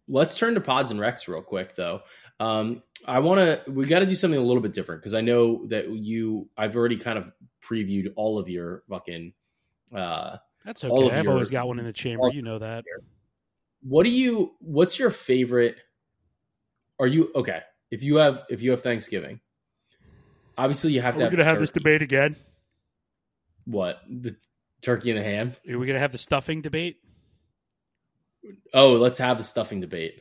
let's 0.09 0.37
turn 0.37 0.55
to 0.55 0.61
pods 0.61 0.91
and 0.91 1.01
recs 1.01 1.29
real 1.29 1.43
quick 1.43 1.75
though. 1.75 2.01
Um, 2.41 2.83
I 3.07 3.19
want 3.19 3.41
to 3.41 3.71
we 3.71 3.87
got 3.87 4.01
to 4.01 4.07
do 4.07 4.15
something 4.15 4.39
a 4.39 4.43
little 4.43 4.63
bit 4.63 4.73
different 4.73 5.01
because 5.01 5.15
I 5.15 5.21
know 5.21 5.67
that 5.67 5.89
you 5.91 6.49
I've 6.57 6.77
already 6.77 6.97
kind 6.97 7.19
of 7.19 7.33
previewed 7.63 8.13
all 8.17 8.39
of 8.39 8.49
your 8.49 8.83
fucking 8.89 9.33
uh 9.95 10.37
That's 10.65 10.85
okay. 10.85 11.17
I've 11.17 11.25
your- 11.25 11.33
always 11.35 11.51
got 11.51 11.67
one 11.67 11.79
in 11.79 11.85
the 11.85 11.93
chamber. 11.93 12.31
You 12.33 12.43
know 12.43 12.59
that. 12.59 12.85
what 13.83 14.05
do 14.05 14.11
you 14.11 14.53
what's 14.61 14.99
your 14.99 15.11
favorite 15.11 15.77
are 17.01 17.07
you 17.07 17.31
okay 17.35 17.61
if 17.91 18.03
you 18.03 18.17
have 18.17 18.45
if 18.49 18.63
you 18.63 18.71
have 18.71 18.81
thanksgiving 18.81 19.41
obviously 20.59 20.93
you 20.93 21.01
have 21.01 21.15
Are 21.15 21.19
to 21.19 21.23
we 21.25 21.25
have 21.25 21.33
gonna 21.33 21.45
have 21.49 21.61
this 21.61 21.71
debate 21.71 22.03
again? 22.03 22.37
what 23.65 24.01
the 24.09 24.37
turkey 24.81 25.11
and 25.11 25.19
the 25.21 25.25
ham 25.25 25.55
Are 25.71 25.79
we 25.79 25.87
gonna 25.87 25.99
have 25.99 26.13
the 26.13 26.19
stuffing 26.19 26.63
debate? 26.63 26.97
oh 28.75 28.93
let's 28.95 29.19
have 29.19 29.39
the 29.39 29.45
stuffing 29.45 29.81
debate 29.81 30.21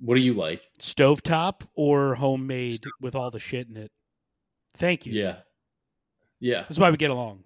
what 0.00 0.14
do 0.16 0.20
you 0.22 0.34
like 0.34 0.62
Stovetop 0.80 1.62
or 1.74 2.14
homemade 2.14 2.80
with 3.00 3.14
all 3.14 3.30
the 3.30 3.38
shit 3.38 3.68
in 3.68 3.76
it? 3.76 3.92
Thank 4.74 5.06
you. 5.06 5.12
yeah 5.12 5.36
yeah 6.40 6.62
That's 6.62 6.78
why 6.78 6.90
we 6.90 6.96
get 6.96 7.10
along. 7.10 7.44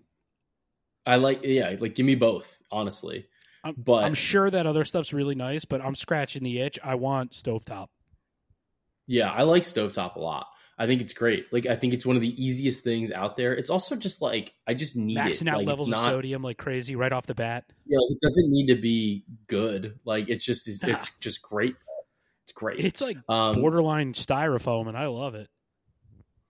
i 1.04 1.16
like 1.16 1.40
yeah 1.44 1.74
like 1.80 1.94
give 1.96 2.06
me 2.06 2.14
both 2.14 2.62
honestly 2.70 3.26
I'm, 3.64 3.74
but 3.76 4.04
I'm 4.04 4.14
sure 4.14 4.48
that 4.48 4.64
other 4.64 4.84
stuff's 4.84 5.12
really 5.12 5.34
nice, 5.34 5.64
but 5.64 5.80
I'm 5.80 5.96
scratching 5.96 6.44
the 6.44 6.60
itch. 6.60 6.78
I 6.84 6.94
want 6.94 7.32
stovetop. 7.32 7.88
yeah 9.08 9.30
i 9.32 9.42
like 9.42 9.64
stovetop 9.64 10.14
a 10.14 10.20
lot 10.20 10.46
i 10.78 10.86
think 10.86 11.00
it's 11.00 11.12
great 11.12 11.46
like 11.52 11.66
i 11.66 11.74
think 11.76 11.94
it's 11.94 12.04
one 12.04 12.16
of 12.16 12.22
the 12.22 12.42
easiest 12.42 12.84
things 12.84 13.10
out 13.10 13.36
there 13.36 13.54
it's 13.54 13.70
also 13.70 13.96
just 13.96 14.20
like 14.20 14.52
i 14.66 14.74
just 14.74 14.96
need 14.96 15.16
Maxing 15.16 15.42
it 15.42 15.48
out 15.48 15.58
like, 15.58 15.66
levels 15.66 15.88
it's 15.88 15.98
of 15.98 16.04
sodium 16.04 16.42
like 16.42 16.58
crazy 16.58 16.96
right 16.96 17.12
off 17.12 17.26
the 17.26 17.34
bat. 17.34 17.64
Yeah, 17.86 17.98
it 18.08 18.20
doesn't 18.20 18.50
need 18.50 18.66
to 18.66 18.80
be 18.80 19.24
good. 19.46 19.98
Like 20.04 20.28
it's 20.28 20.44
just 20.44 20.68
it's, 20.68 20.82
it's 20.82 21.16
just 21.18 21.42
great. 21.42 21.76
It's 22.44 22.52
great. 22.52 22.84
It's 22.84 23.00
like 23.00 23.16
um, 23.28 23.54
borderline 23.54 24.12
styrofoam, 24.12 24.88
and 24.88 24.96
I 24.96 25.06
love 25.06 25.34
it. 25.34 25.48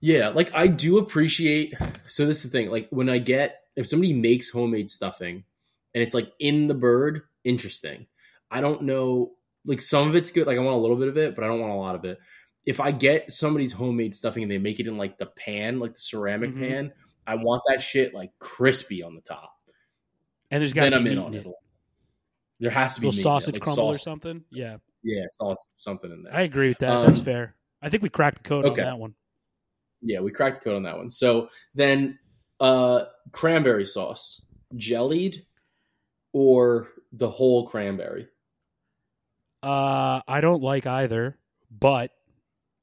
yeah, 0.01 0.29
like 0.29 0.51
I 0.55 0.67
do 0.67 0.99
appreciate. 0.99 1.75
So 2.07 2.27
this 2.27 2.45
is 2.45 2.51
the 2.51 2.59
thing. 2.59 2.71
Like 2.71 2.89
when 2.91 3.09
I 3.09 3.19
get 3.19 3.61
if 3.77 3.87
somebody 3.87 4.13
makes 4.13 4.51
homemade 4.51 4.91
stuffing 4.91 5.45
and 5.95 6.03
it's 6.03 6.15
like 6.15 6.33
in 6.39 6.67
the 6.67 6.75
bird, 6.75 7.23
interesting. 7.45 8.07
I 8.51 8.61
don't 8.61 8.83
know. 8.83 9.33
Like 9.65 9.81
some 9.81 10.09
of 10.09 10.15
it's 10.15 10.31
good. 10.31 10.47
Like 10.47 10.57
I 10.57 10.61
want 10.61 10.77
a 10.77 10.81
little 10.81 10.97
bit 10.97 11.09
of 11.09 11.17
it, 11.17 11.35
but 11.35 11.45
I 11.45 11.49
don't 11.49 11.61
want 11.61 11.73
a 11.73 11.77
lot 11.77 11.95
of 11.95 12.05
it. 12.05 12.19
If 12.67 12.81
I 12.81 12.91
get 12.91 13.31
somebody's 13.31 13.73
homemade 13.73 14.15
stuffing 14.15 14.43
and 14.43 14.51
they 14.51 14.59
make 14.59 14.81
it 14.81 14.87
in 14.89 14.99
like 14.99 15.19
the 15.19 15.27
pan, 15.27 15.79
like 15.79 15.95
the 15.95 16.01
ceramic 16.01 16.51
Mhm. 16.51 16.61
pan, 16.61 16.93
I 17.27 17.37
want 17.37 17.63
that 17.69 17.81
shit 17.81 18.13
like 18.13 18.33
crispy 18.39 19.03
on 19.03 19.15
the 19.15 19.21
top. 19.21 19.53
And 20.51 20.61
there's 20.61 20.73
got 20.73 20.91
to 20.91 20.97
I'm 20.97 21.05
be 21.05 21.11
in 21.13 21.17
meat 21.19 21.25
on 21.25 21.35
in 21.35 21.41
it. 21.41 21.47
it. 21.47 21.55
There 22.61 22.71
has 22.71 22.97
to 22.97 23.01
be 23.01 23.13
sausage 23.13 23.55
like 23.55 23.63
crumble 23.63 23.85
or 23.85 23.99
something. 23.99 24.45
Yeah, 24.51 24.79
Yeah, 25.03 25.25
sauce 25.31 25.71
something 25.77 26.11
in 26.11 26.23
there. 26.25 26.35
I 26.35 26.43
agree 26.43 26.69
with 26.69 26.79
that. 26.79 26.91
Um, 26.91 27.07
That's 27.07 27.21
fair. 27.21 27.55
I 27.83 27.89
think 27.89 28.03
we 28.03 28.09
cracked 28.09 28.43
the 28.43 28.49
code 28.49 28.65
okay. 28.67 28.83
on 28.83 28.87
that 28.87 28.99
one. 28.99 29.15
Yeah, 30.03 30.21
we 30.21 30.31
cracked 30.31 30.59
the 30.59 30.65
code 30.65 30.77
on 30.77 30.83
that 30.85 30.97
one. 30.97 31.11
So 31.11 31.49
then, 31.75 32.19
uh, 32.61 33.05
cranberry 33.33 33.85
sauce, 33.85 34.41
jellied, 34.77 35.47
or 36.33 36.89
the 37.13 37.29
whole 37.31 37.67
cranberry. 37.67 38.29
Uh, 39.63 40.21
I 40.27 40.41
don't 40.41 40.63
like 40.63 40.87
either, 40.87 41.39
but 41.71 42.13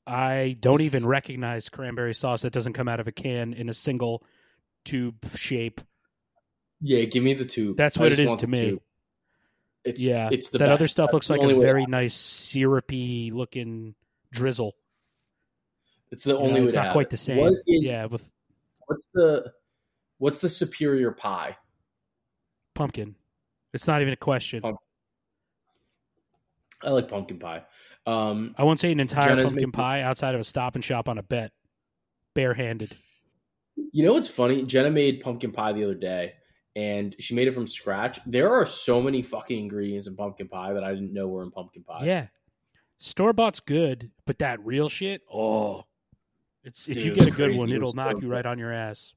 I 0.05 0.57
don't 0.59 0.81
even 0.81 1.05
recognize 1.05 1.69
cranberry 1.69 2.13
sauce 2.13 2.41
that 2.41 2.51
doesn't 2.53 2.73
come 2.73 2.87
out 2.89 2.99
of 2.99 3.07
a 3.07 3.11
can 3.11 3.53
in 3.53 3.69
a 3.69 3.73
single 3.73 4.23
tube 4.83 5.25
shape. 5.35 5.81
Yeah, 6.81 7.05
give 7.05 7.23
me 7.23 7.33
the 7.33 7.45
tube. 7.45 7.77
That's 7.77 7.97
what 7.97 8.11
it 8.11 8.19
is 8.19 8.35
to 8.37 8.47
me. 8.47 8.59
tube. 8.71 8.81
It's 9.85 10.01
yeah, 10.01 10.29
it's 10.31 10.49
the 10.49 10.59
that 10.59 10.71
other 10.71 10.87
stuff 10.87 11.07
That's 11.07 11.13
looks 11.13 11.29
like 11.29 11.41
a 11.41 11.59
very 11.59 11.85
nice 11.85 12.13
syrupy 12.15 13.31
looking 13.31 13.95
drizzle. 14.31 14.75
It's 16.11 16.23
the 16.23 16.31
You 16.31 16.37
only 16.37 16.53
know, 16.53 16.59
way 16.59 16.63
it's 16.65 16.73
to 16.73 16.83
not 16.83 16.91
quite 16.93 17.07
it. 17.07 17.09
the 17.11 17.17
same. 17.17 17.37
What 17.37 17.53
is, 17.67 17.89
yeah, 17.89 18.05
with 18.05 18.29
What's 18.87 19.07
the 19.13 19.51
what's 20.17 20.41
the 20.41 20.49
superior 20.49 21.11
pie? 21.11 21.57
pumpkin. 22.75 23.15
It's 23.73 23.87
not 23.87 24.01
even 24.01 24.13
a 24.13 24.17
question. 24.17 24.61
Pump- 24.61 24.77
I 26.83 26.89
like 26.89 27.07
pumpkin 27.09 27.39
pie. 27.39 27.63
Um, 28.05 28.53
I 28.57 28.63
won't 28.63 28.79
say 28.79 28.91
an 28.91 28.99
entire 28.99 29.29
Jenna's 29.29 29.45
pumpkin 29.45 29.55
making- 29.61 29.71
pie 29.71 30.01
outside 30.01 30.35
of 30.35 30.41
a 30.41 30.43
stop 30.43 30.75
and 30.75 30.83
shop 30.83 31.07
on 31.07 31.17
a 31.17 31.23
bet, 31.23 31.51
barehanded. 32.33 32.95
You 33.91 34.03
know 34.03 34.13
what's 34.13 34.27
funny? 34.27 34.63
Jenna 34.63 34.91
made 34.91 35.21
pumpkin 35.21 35.51
pie 35.51 35.71
the 35.73 35.83
other 35.83 35.95
day, 35.95 36.33
and 36.75 37.15
she 37.19 37.33
made 37.33 37.47
it 37.47 37.53
from 37.53 37.65
scratch. 37.65 38.19
There 38.25 38.51
are 38.51 38.65
so 38.65 39.01
many 39.01 39.21
fucking 39.21 39.57
ingredients 39.57 40.07
in 40.07 40.15
pumpkin 40.15 40.47
pie 40.47 40.73
that 40.73 40.83
I 40.83 40.93
didn't 40.93 41.13
know 41.13 41.27
were 41.27 41.43
in 41.43 41.51
pumpkin 41.51 41.83
pie. 41.83 42.03
Yeah. 42.05 42.27
Store 42.99 43.33
bought's 43.33 43.59
good, 43.59 44.11
but 44.25 44.39
that 44.39 44.63
real 44.65 44.89
shit, 44.89 45.21
oh, 45.33 45.85
it's 46.63 46.87
if 46.87 47.03
you 47.03 47.13
get 47.13 47.27
a 47.27 47.31
good 47.31 47.57
one, 47.57 47.69
It 47.69 47.75
it'll 47.77 47.93
knock 47.93 48.21
you 48.21 48.27
right 48.29 48.45
on 48.45 48.57
your 48.59 48.71
ass. 48.71 49.13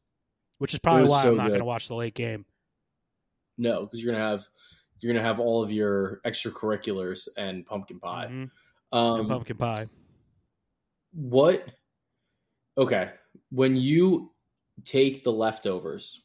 Which 0.59 0.73
is 0.73 0.81
probably 0.81 1.09
why 1.09 1.23
so 1.23 1.31
I'm 1.31 1.37
not 1.37 1.49
going 1.49 1.61
to 1.61 1.67
watch 1.67 1.89
the 1.89 1.95
late 1.95 2.15
game. 2.15 2.47
No, 3.59 3.83
because 3.85 4.03
you're 4.03 4.13
gonna 4.13 4.25
have 4.25 4.47
you're 5.01 5.13
gonna 5.13 5.25
have 5.25 5.39
all 5.39 5.63
of 5.63 5.71
your 5.71 6.21
extracurriculars 6.25 7.29
and 7.37 7.65
pumpkin 7.67 8.01
pie. 8.01 8.27
Mhm. 8.31 8.51
Um, 8.93 9.29
pumpkin 9.29 9.57
pie. 9.57 9.87
what? 11.13 11.69
Okay, 12.79 13.11
when 13.51 13.77
you 13.77 14.33
take 14.85 15.23
the 15.23 15.33
leftovers, 15.33 16.23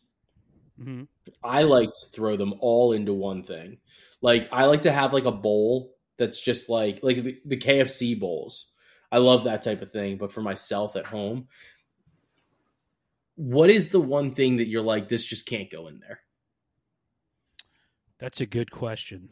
mm-hmm. 0.80 1.04
I 1.44 1.64
like 1.64 1.94
to 1.94 2.06
throw 2.12 2.36
them 2.38 2.54
all 2.60 2.94
into 2.94 3.14
one 3.14 3.44
thing. 3.44 3.78
Like 4.22 4.50
I 4.52 4.66
like 4.66 4.82
to 4.82 4.92
have 4.92 5.14
like 5.14 5.26
a 5.26 5.32
bowl 5.32 5.96
that's 6.18 6.42
just 6.42 6.70
like 6.70 7.00
like 7.02 7.24
the, 7.24 7.38
the 7.46 7.58
KFC 7.58 8.20
bowls. 8.20 8.74
I 9.12 9.18
love 9.18 9.44
that 9.46 9.62
type 9.62 9.82
of 9.82 9.92
thing, 9.92 10.18
but 10.18 10.32
for 10.32 10.42
myself 10.42 10.96
at 10.96 11.06
home, 11.06 11.48
what 13.36 13.70
is 13.70 13.90
the 13.90 14.00
one 14.00 14.34
thing 14.34 14.58
that 14.58 14.68
you're 14.68 14.82
like 14.82 15.10
this 15.10 15.26
just 15.26 15.46
can't 15.46 15.70
go 15.70 15.88
in 15.88 16.00
there? 16.00 16.22
That's 18.20 18.40
a 18.40 18.46
good 18.46 18.70
question. 18.70 19.30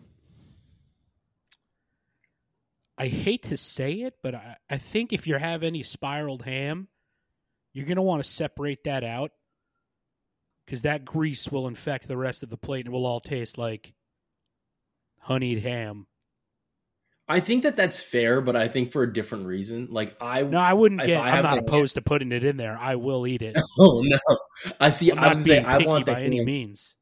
I 2.99 3.07
hate 3.07 3.43
to 3.43 3.57
say 3.57 3.93
it, 4.01 4.15
but 4.21 4.35
I, 4.35 4.57
I 4.69 4.77
think 4.77 5.13
if 5.13 5.25
you 5.25 5.35
have 5.35 5.63
any 5.63 5.83
spiraled 5.83 6.43
ham, 6.43 6.89
you're 7.71 7.85
going 7.85 7.95
to 7.95 8.01
want 8.01 8.21
to 8.21 8.29
separate 8.29 8.83
that 8.83 9.05
out 9.05 9.31
because 10.65 10.81
that 10.81 11.05
grease 11.05 11.47
will 11.47 11.67
infect 11.67 12.09
the 12.09 12.17
rest 12.17 12.43
of 12.43 12.49
the 12.49 12.57
plate 12.57 12.85
and 12.85 12.93
it 12.93 12.97
will 12.97 13.05
all 13.05 13.21
taste 13.21 13.57
like 13.57 13.93
honeyed 15.21 15.63
ham. 15.63 16.07
I 17.29 17.39
think 17.39 17.63
that 17.63 17.75
that's 17.75 18.01
fair, 18.01 18.41
but 18.41 18.55
I 18.55 18.67
think 18.67 18.91
for 18.91 19.03
a 19.03 19.13
different 19.13 19.45
reason. 19.45 19.87
Like 19.91 20.17
I 20.19 20.41
No, 20.41 20.57
I 20.57 20.73
wouldn't 20.73 21.01
get. 21.01 21.21
I 21.21 21.37
I'm 21.37 21.43
not 21.43 21.59
opposed 21.59 21.95
to 21.95 22.01
putting 22.01 22.31
it 22.31 22.43
in 22.43 22.57
there. 22.57 22.75
I 22.77 22.95
will 22.95 23.25
eat 23.27 23.43
it. 23.43 23.55
Oh 23.79 24.01
no! 24.03 24.19
I 24.79 24.89
see. 24.89 25.11
I'm 25.11 25.19
I 25.19 25.27
not 25.27 25.37
saying 25.37 25.63
being 25.63 25.73
I 25.73 25.77
picky 25.77 25.87
want 25.87 26.05
by 26.07 26.21
any 26.21 26.37
ham, 26.37 26.45
means. 26.45 26.95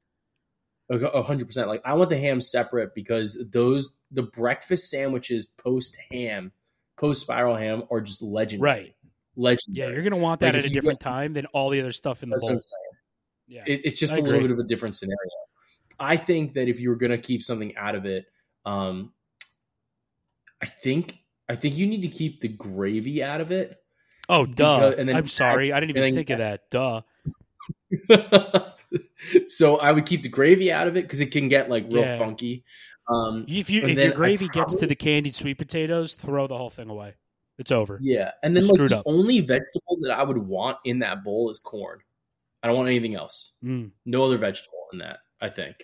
A 0.90 1.22
hundred 1.22 1.46
percent. 1.48 1.68
Like 1.68 1.82
I 1.86 1.94
want 1.94 2.10
the 2.10 2.18
ham 2.18 2.40
separate 2.42 2.96
because 2.96 3.38
those 3.52 3.94
the 4.12 4.24
breakfast 4.24 4.90
sandwiches 4.90 5.46
post 5.46 5.98
ham, 6.12 6.52
post 6.98 7.22
spiral 7.22 7.56
ham 7.56 7.84
are 7.92 8.02
just 8.02 8.22
legendary. 8.22 8.72
Right. 8.72 8.96
Legendary. 9.36 9.90
Yeah, 9.90 9.94
you're 9.94 10.04
going 10.04 10.12
to 10.20 10.24
want 10.24 10.40
that 10.40 10.56
Like, 10.56 10.66
at 10.66 10.72
a 10.72 10.74
different 10.74 11.00
time 11.00 11.34
than 11.34 11.46
all 11.48 11.70
the 11.70 11.80
other 11.80 11.92
stuff 11.92 12.24
in 12.24 12.30
the 12.30 12.38
bowl. 12.38 12.60
Yeah. 13.48 13.64
It, 13.68 13.82
it's 13.86 14.00
just 14.00 14.14
I 14.14 14.18
a 14.18 14.22
little 14.22 14.42
bit 14.42 14.52
of 14.52 14.60
a 14.60 14.64
different 14.64 14.96
scenario. 14.96 15.18
I 16.00 16.18
think 16.18 16.54
that 16.54 16.68
if 16.68 16.80
you 16.80 16.90
were 16.90 16.96
going 16.96 17.12
to 17.12 17.18
keep 17.18 17.44
something 17.44 17.76
out 17.78 17.96
of 17.96 18.06
it, 18.06 18.26
um, 18.66 19.14
I 20.62 20.66
think 20.66 21.18
I 21.48 21.56
think 21.56 21.78
you 21.78 21.86
need 21.88 22.02
to 22.02 22.08
keep 22.08 22.42
the 22.42 22.48
gravy 22.48 23.24
out 23.24 23.42
of 23.42 23.52
it. 23.52 23.78
oh, 24.30 24.46
duh. 24.46 24.80
because- 24.80 24.96
and 24.96 25.08
then 25.10 25.16
I'm 25.16 25.28
sorry. 25.28 25.72
I 25.72 25.80
didn't 25.80 25.96
even 25.98 26.14
think 26.14 26.30
of 26.30 26.40
that. 26.40 26.70
Duh. 26.72 27.02
so 29.48 29.78
I 29.78 29.92
would 29.92 30.06
keep 30.06 30.24
the 30.24 30.30
gravy 30.30 30.72
out 30.72 30.88
of 30.88 30.96
it 30.98 31.04
because 31.04 31.22
it 31.22 31.32
can 31.32 31.48
get 31.48 31.70
like 31.70 31.86
real 31.92 32.04
Yeah. 32.04 32.18
funky. 32.18 32.64
Um, 33.10 33.46
If 33.48 33.70
you 33.70 33.84
if 33.84 33.98
your 33.98 34.12
gravy 34.12 34.48
gets 34.50 34.76
to 34.76 34.86
the 34.86 34.96
candied 34.96 35.36
sweet 35.36 35.58
potatoes, 35.58 36.14
throw 36.14 36.48
the 36.48 36.58
whole 36.58 36.70
thing 36.70 36.90
away. 36.90 37.16
It's 37.58 37.72
over. 37.72 37.98
yeah, 38.02 38.32
and 38.44 38.56
then 38.56 38.68
like, 38.68 38.90
the 38.90 38.98
up. 38.98 39.04
only 39.08 39.40
vegetable 39.40 39.98
that 40.02 40.12
I 40.12 40.22
would 40.24 40.38
want 40.38 40.78
in 40.86 41.00
that 41.00 41.24
bowl 41.24 41.50
is 41.50 41.58
corn. 41.58 42.00
I 42.62 42.68
don't 42.68 42.76
want 42.78 42.90
anything 42.90 43.16
else. 43.16 43.54
Mm. 43.64 43.92
No 44.06 44.26
other 44.26 44.38
vegetable 44.38 44.88
in 44.94 45.00
that. 45.00 45.20
I 45.42 45.50
think. 45.50 45.76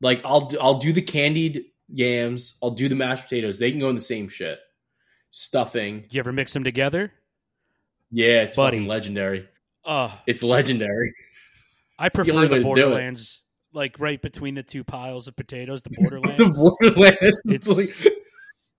Like 0.00 0.22
I'll 0.24 0.42
do, 0.42 0.58
I'll 0.58 0.78
do 0.78 0.92
the 0.92 1.02
candied 1.02 1.64
yams. 1.92 2.56
I'll 2.62 2.70
do 2.70 2.88
the 2.88 2.94
mashed 2.94 3.24
potatoes. 3.24 3.58
They 3.58 3.70
can 3.70 3.80
go 3.80 3.88
in 3.90 3.94
the 3.94 4.00
same 4.00 4.28
shit. 4.28 4.58
Stuffing. 5.30 6.06
You 6.10 6.20
ever 6.20 6.32
mix 6.32 6.52
them 6.52 6.64
together? 6.64 7.12
Yeah, 8.10 8.42
it's 8.42 8.56
Buddy. 8.56 8.76
fucking 8.78 8.88
legendary. 8.88 9.48
Uh, 9.84 10.10
It's 10.26 10.42
legendary. 10.42 11.12
I 11.98 12.08
prefer 12.08 12.46
the 12.46 12.56
it. 12.56 12.62
Borderlands, 12.62 13.42
like 13.72 13.98
right 13.98 14.20
between 14.20 14.54
the 14.54 14.62
two 14.62 14.84
piles 14.84 15.28
of 15.28 15.36
potatoes. 15.36 15.82
The 15.82 15.90
Borderlands, 15.98 16.36
the 16.38 16.76
Borderlands. 16.80 17.18
Borderlands. 17.20 17.68
It's- 17.68 18.04
like, 18.04 18.12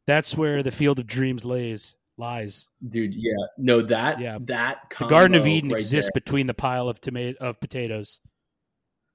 That's 0.05 0.36
where 0.38 0.63
the 0.63 0.72
Field 0.72 0.99
of 0.99 1.07
Dreams 1.07 1.43
lays 1.45 1.95
lies. 2.18 2.68
dude. 2.89 3.13
Yeah, 3.15 3.34
no 3.57 3.82
that. 3.84 4.20
Yeah. 4.20 4.38
that. 4.41 4.78
The 4.99 5.05
Garden 5.07 5.36
of 5.38 5.45
Eden 5.45 5.70
right 5.72 5.80
exists 5.80 6.09
there. 6.13 6.20
between 6.22 6.47
the 6.47 6.53
pile 6.53 6.89
of 6.89 6.99
tomato 7.01 7.38
of 7.45 7.59
potatoes. 7.59 8.20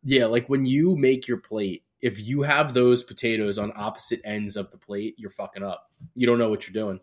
Yeah, 0.05 0.27
like 0.27 0.49
when 0.49 0.65
you 0.67 0.97
make 0.97 1.27
your 1.29 1.39
plate, 1.39 1.85
if 2.01 2.21
you 2.21 2.43
have 2.43 2.75
those 2.75 3.03
potatoes 3.05 3.59
on 3.59 3.73
opposite 3.77 4.21
ends 4.25 4.57
of 4.57 4.71
the 4.73 4.77
plate, 4.79 5.15
you're 5.17 5.31
fucking 5.31 5.63
up. 5.63 5.91
You 6.17 6.27
don't 6.27 6.39
know 6.39 6.49
what 6.51 6.67
you're 6.69 6.73
doing. 6.85 6.99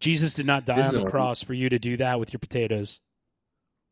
Jesus 0.00 0.34
did 0.34 0.46
not 0.46 0.66
die 0.66 0.76
This 0.76 0.92
on 0.94 1.04
the 1.04 1.10
cross 1.10 1.40
for 1.42 1.54
you 1.54 1.68
to 1.68 1.78
do 1.78 1.96
that 1.98 2.18
with 2.18 2.32
your 2.32 2.40
potatoes. 2.40 3.00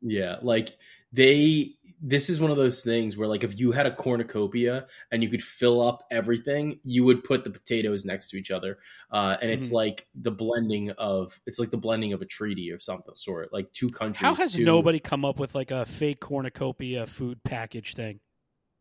Yeah, 0.00 0.36
like 0.42 0.76
they 1.12 1.74
this 2.04 2.28
is 2.28 2.40
one 2.40 2.50
of 2.50 2.56
those 2.56 2.82
things 2.82 3.16
where 3.16 3.28
like 3.28 3.44
if 3.44 3.60
you 3.60 3.70
had 3.70 3.86
a 3.86 3.94
cornucopia 3.94 4.86
and 5.12 5.22
you 5.22 5.28
could 5.28 5.42
fill 5.42 5.80
up 5.80 6.02
everything, 6.10 6.80
you 6.82 7.04
would 7.04 7.22
put 7.22 7.44
the 7.44 7.50
potatoes 7.50 8.04
next 8.04 8.28
to 8.30 8.36
each 8.36 8.50
other. 8.50 8.78
Uh 9.12 9.36
and 9.40 9.50
it's 9.50 9.68
Mhm. 9.68 9.72
like 9.72 10.08
the 10.16 10.32
blending 10.32 10.90
of 10.92 11.38
it's 11.46 11.60
like 11.60 11.70
the 11.70 11.76
blending 11.76 12.12
of 12.12 12.20
a 12.20 12.24
treaty 12.26 12.70
of 12.70 12.82
some 12.82 13.02
sort, 13.14 13.52
like 13.52 13.72
two 13.72 13.88
countries. 13.88 14.20
How 14.20 14.34
has 14.34 14.54
two- 14.54 14.64
nobody 14.64 14.98
come 14.98 15.24
up 15.24 15.38
with 15.38 15.54
like 15.54 15.70
a 15.70 15.86
fake 15.86 16.18
cornucopia 16.18 17.06
food 17.06 17.42
package 17.44 17.94
thing 17.94 18.18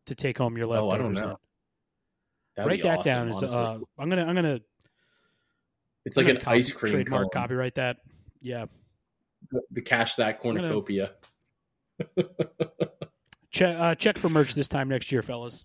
to 0.06 0.16
take 0.16 0.38
home 0.38 0.56
your 0.56 0.66
Oh, 0.66 0.72
I 0.72 0.96
leftovers? 0.96 1.20
don't 1.20 1.28
know. 1.28 2.64
Write 2.66 2.82
that 2.82 2.98
awesome, 2.98 3.28
down. 3.30 3.44
As, 3.44 3.54
uh, 3.54 3.78
I'm 3.98 4.08
gonna 4.10 4.24
I'm 4.24 4.34
gonna 4.34 4.60
it's 6.04 6.16
I'm 6.18 6.24
like 6.24 6.26
gonna 6.26 6.38
an 6.40 6.44
copy- 6.44 6.56
ice 6.56 6.72
cream 6.72 6.92
trademark 6.92 7.22
cone. 7.32 7.42
copyright 7.42 7.76
that. 7.76 7.98
Yeah. 8.40 8.66
The, 9.52 9.62
the 9.70 9.80
cash 9.82 10.16
that 10.16 10.40
cornucopia. 10.40 11.12
Check 13.50 13.78
uh, 13.78 13.94
check 13.94 14.18
for 14.18 14.28
merch 14.28 14.54
this 14.54 14.68
time 14.68 14.88
next 14.88 15.12
year, 15.12 15.22
fellas. 15.22 15.64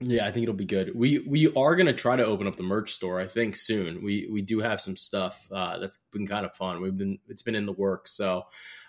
Yeah, 0.00 0.26
I 0.26 0.32
think 0.32 0.42
it'll 0.42 0.54
be 0.54 0.66
good. 0.66 0.94
We 0.94 1.20
we 1.20 1.50
are 1.54 1.76
gonna 1.76 1.94
try 1.94 2.16
to 2.16 2.24
open 2.24 2.46
up 2.46 2.56
the 2.56 2.62
merch 2.62 2.92
store. 2.92 3.20
I 3.20 3.26
think 3.26 3.56
soon. 3.56 4.02
We 4.02 4.28
we 4.30 4.42
do 4.42 4.60
have 4.60 4.80
some 4.80 4.96
stuff 4.96 5.48
uh, 5.50 5.78
that's 5.78 5.98
been 6.12 6.26
kind 6.26 6.44
of 6.44 6.54
fun. 6.54 6.82
We've 6.82 6.96
been 6.96 7.18
it's 7.28 7.42
been 7.42 7.54
in 7.54 7.64
the 7.64 7.72
works. 7.72 8.12
So 8.12 8.44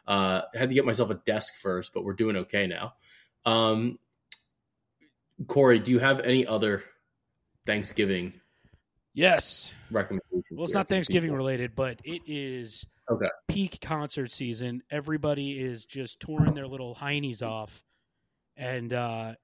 uh, 0.07 0.41
I 0.53 0.57
had 0.57 0.69
to 0.69 0.75
get 0.75 0.85
myself 0.85 1.09
a 1.09 1.15
desk 1.15 1.53
first, 1.55 1.93
but 1.93 2.03
we're 2.03 2.13
doing 2.13 2.35
okay 2.37 2.67
now. 2.67 2.95
Um, 3.45 3.97
Corey, 5.47 5.79
do 5.79 5.91
you 5.91 5.99
have 5.99 6.19
any 6.21 6.45
other 6.45 6.83
Thanksgiving 7.65 8.33
Yes. 9.13 9.71
recommendations? 9.91 10.43
Well, 10.51 10.65
it's 10.65 10.73
not 10.73 10.87
Thanksgiving 10.87 11.29
people? 11.29 11.37
related, 11.37 11.75
but 11.75 11.99
it 12.03 12.23
is 12.27 12.85
Okay. 13.09 13.27
peak 13.47 13.79
concert 13.81 14.31
season. 14.31 14.81
Everybody 14.89 15.59
is 15.59 15.85
just 15.85 16.19
touring 16.19 16.53
their 16.53 16.67
little 16.67 16.95
heinies 16.95 17.43
off. 17.43 17.83
And 18.57 18.91
uh, 18.93 19.35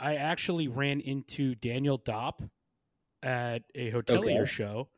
I 0.00 0.16
actually 0.16 0.68
ran 0.68 1.00
into 1.00 1.54
Daniel 1.54 1.98
Dopp 1.98 2.48
at 3.22 3.62
a 3.74 3.90
hotelier 3.92 4.40
Okay. 4.42 4.44
show. 4.46 4.88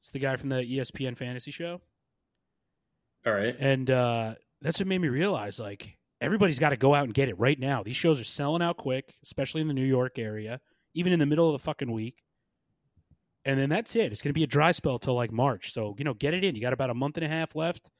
It's 0.00 0.10
the 0.12 0.18
guy 0.20 0.36
from 0.36 0.48
the 0.50 0.62
ESPN 0.62 1.16
fantasy 1.16 1.50
show. 1.50 1.80
All 3.26 3.32
right. 3.32 3.56
And 3.58 3.90
uh, 3.90 4.34
that's 4.62 4.78
what 4.78 4.86
made 4.86 5.00
me 5.00 5.08
realize 5.08 5.58
like 5.58 5.96
everybody's 6.20 6.58
got 6.58 6.70
to 6.70 6.76
go 6.76 6.94
out 6.94 7.04
and 7.04 7.14
get 7.14 7.28
it 7.28 7.38
right 7.38 7.58
now. 7.58 7.82
These 7.82 7.96
shows 7.96 8.20
are 8.20 8.24
selling 8.24 8.62
out 8.62 8.76
quick, 8.76 9.16
especially 9.24 9.60
in 9.60 9.66
the 9.66 9.74
New 9.74 9.84
York 9.84 10.18
area, 10.18 10.60
even 10.94 11.12
in 11.12 11.18
the 11.18 11.26
middle 11.26 11.46
of 11.48 11.52
the 11.60 11.64
fucking 11.64 11.90
week. 11.90 12.22
And 13.48 13.58
then 13.58 13.70
that's 13.70 13.96
it. 13.96 14.12
It's 14.12 14.20
going 14.20 14.28
to 14.28 14.38
be 14.38 14.44
a 14.44 14.46
dry 14.46 14.72
spell 14.72 14.98
till 14.98 15.14
like 15.14 15.32
March. 15.32 15.72
So, 15.72 15.94
you 15.96 16.04
know, 16.04 16.12
get 16.12 16.34
it 16.34 16.44
in. 16.44 16.54
You 16.54 16.60
got 16.60 16.74
about 16.74 16.90
a 16.90 16.94
month 16.94 17.16
and 17.16 17.24
a 17.24 17.28
half 17.28 17.56
left. 17.56 17.90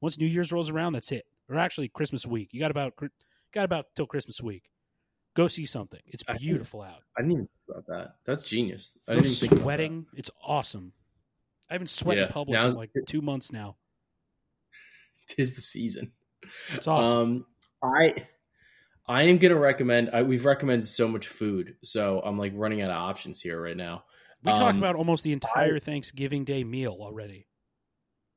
Once 0.00 0.16
New 0.16 0.26
Year's 0.26 0.52
rolls 0.52 0.70
around, 0.70 0.92
that's 0.92 1.10
it. 1.10 1.24
Or 1.50 1.58
actually 1.58 1.88
Christmas 1.88 2.24
week. 2.24 2.50
You 2.52 2.60
got 2.60 2.70
about 2.70 2.92
got 3.52 3.64
about 3.64 3.86
till 3.96 4.06
Christmas 4.06 4.40
week. 4.40 4.70
Go 5.34 5.48
see 5.48 5.66
something. 5.66 5.98
It's 6.06 6.22
I 6.28 6.36
beautiful 6.36 6.82
out. 6.82 7.00
I 7.18 7.22
didn't 7.22 7.32
even 7.32 7.48
think 7.48 7.68
about 7.68 7.86
that. 7.88 8.14
That's 8.26 8.44
genius. 8.44 8.96
I 9.08 9.14
didn't 9.14 9.26
even 9.26 9.36
think 9.36 9.52
about 9.52 9.58
that. 9.58 9.64
sweating. 9.64 10.06
It's 10.14 10.30
awesome. 10.40 10.92
I 11.68 11.74
haven't 11.74 11.90
sweat 11.90 12.18
Yeah, 12.18 12.26
in 12.26 12.28
public 12.28 12.60
in 12.60 12.74
like 12.74 12.90
two 13.08 13.22
months 13.22 13.50
now. 13.50 13.78
Tis 15.26 15.56
the 15.56 15.62
season. 15.62 16.12
It's 16.74 16.86
awesome. 16.86 17.18
Um, 17.18 17.46
I 17.82 18.26
I 19.08 19.24
am 19.24 19.38
gonna 19.38 19.58
recommend. 19.58 20.10
I, 20.12 20.22
we've 20.22 20.44
recommended 20.44 20.86
so 20.86 21.08
much 21.08 21.26
food, 21.26 21.74
so 21.82 22.20
I'm 22.24 22.38
like 22.38 22.52
running 22.54 22.82
out 22.82 22.90
of 22.90 22.96
options 22.98 23.40
here 23.40 23.60
right 23.60 23.76
now. 23.76 24.04
We 24.44 24.52
talked 24.52 24.76
um, 24.76 24.78
about 24.78 24.96
almost 24.96 25.24
the 25.24 25.32
entire 25.32 25.78
Thanksgiving 25.78 26.44
Day 26.44 26.64
meal 26.64 26.96
already. 27.00 27.46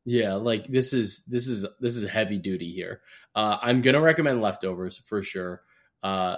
Yeah, 0.05 0.35
like 0.35 0.67
this 0.67 0.93
is 0.93 1.25
this 1.25 1.47
is 1.47 1.65
this 1.79 1.95
is 1.95 2.07
heavy 2.07 2.37
duty 2.37 2.71
here. 2.71 3.01
Uh, 3.33 3.57
I'm 3.61 3.81
gonna 3.81 4.01
recommend 4.01 4.41
leftovers 4.41 4.97
for 4.97 5.23
sure. 5.23 5.63
Uh, 6.03 6.37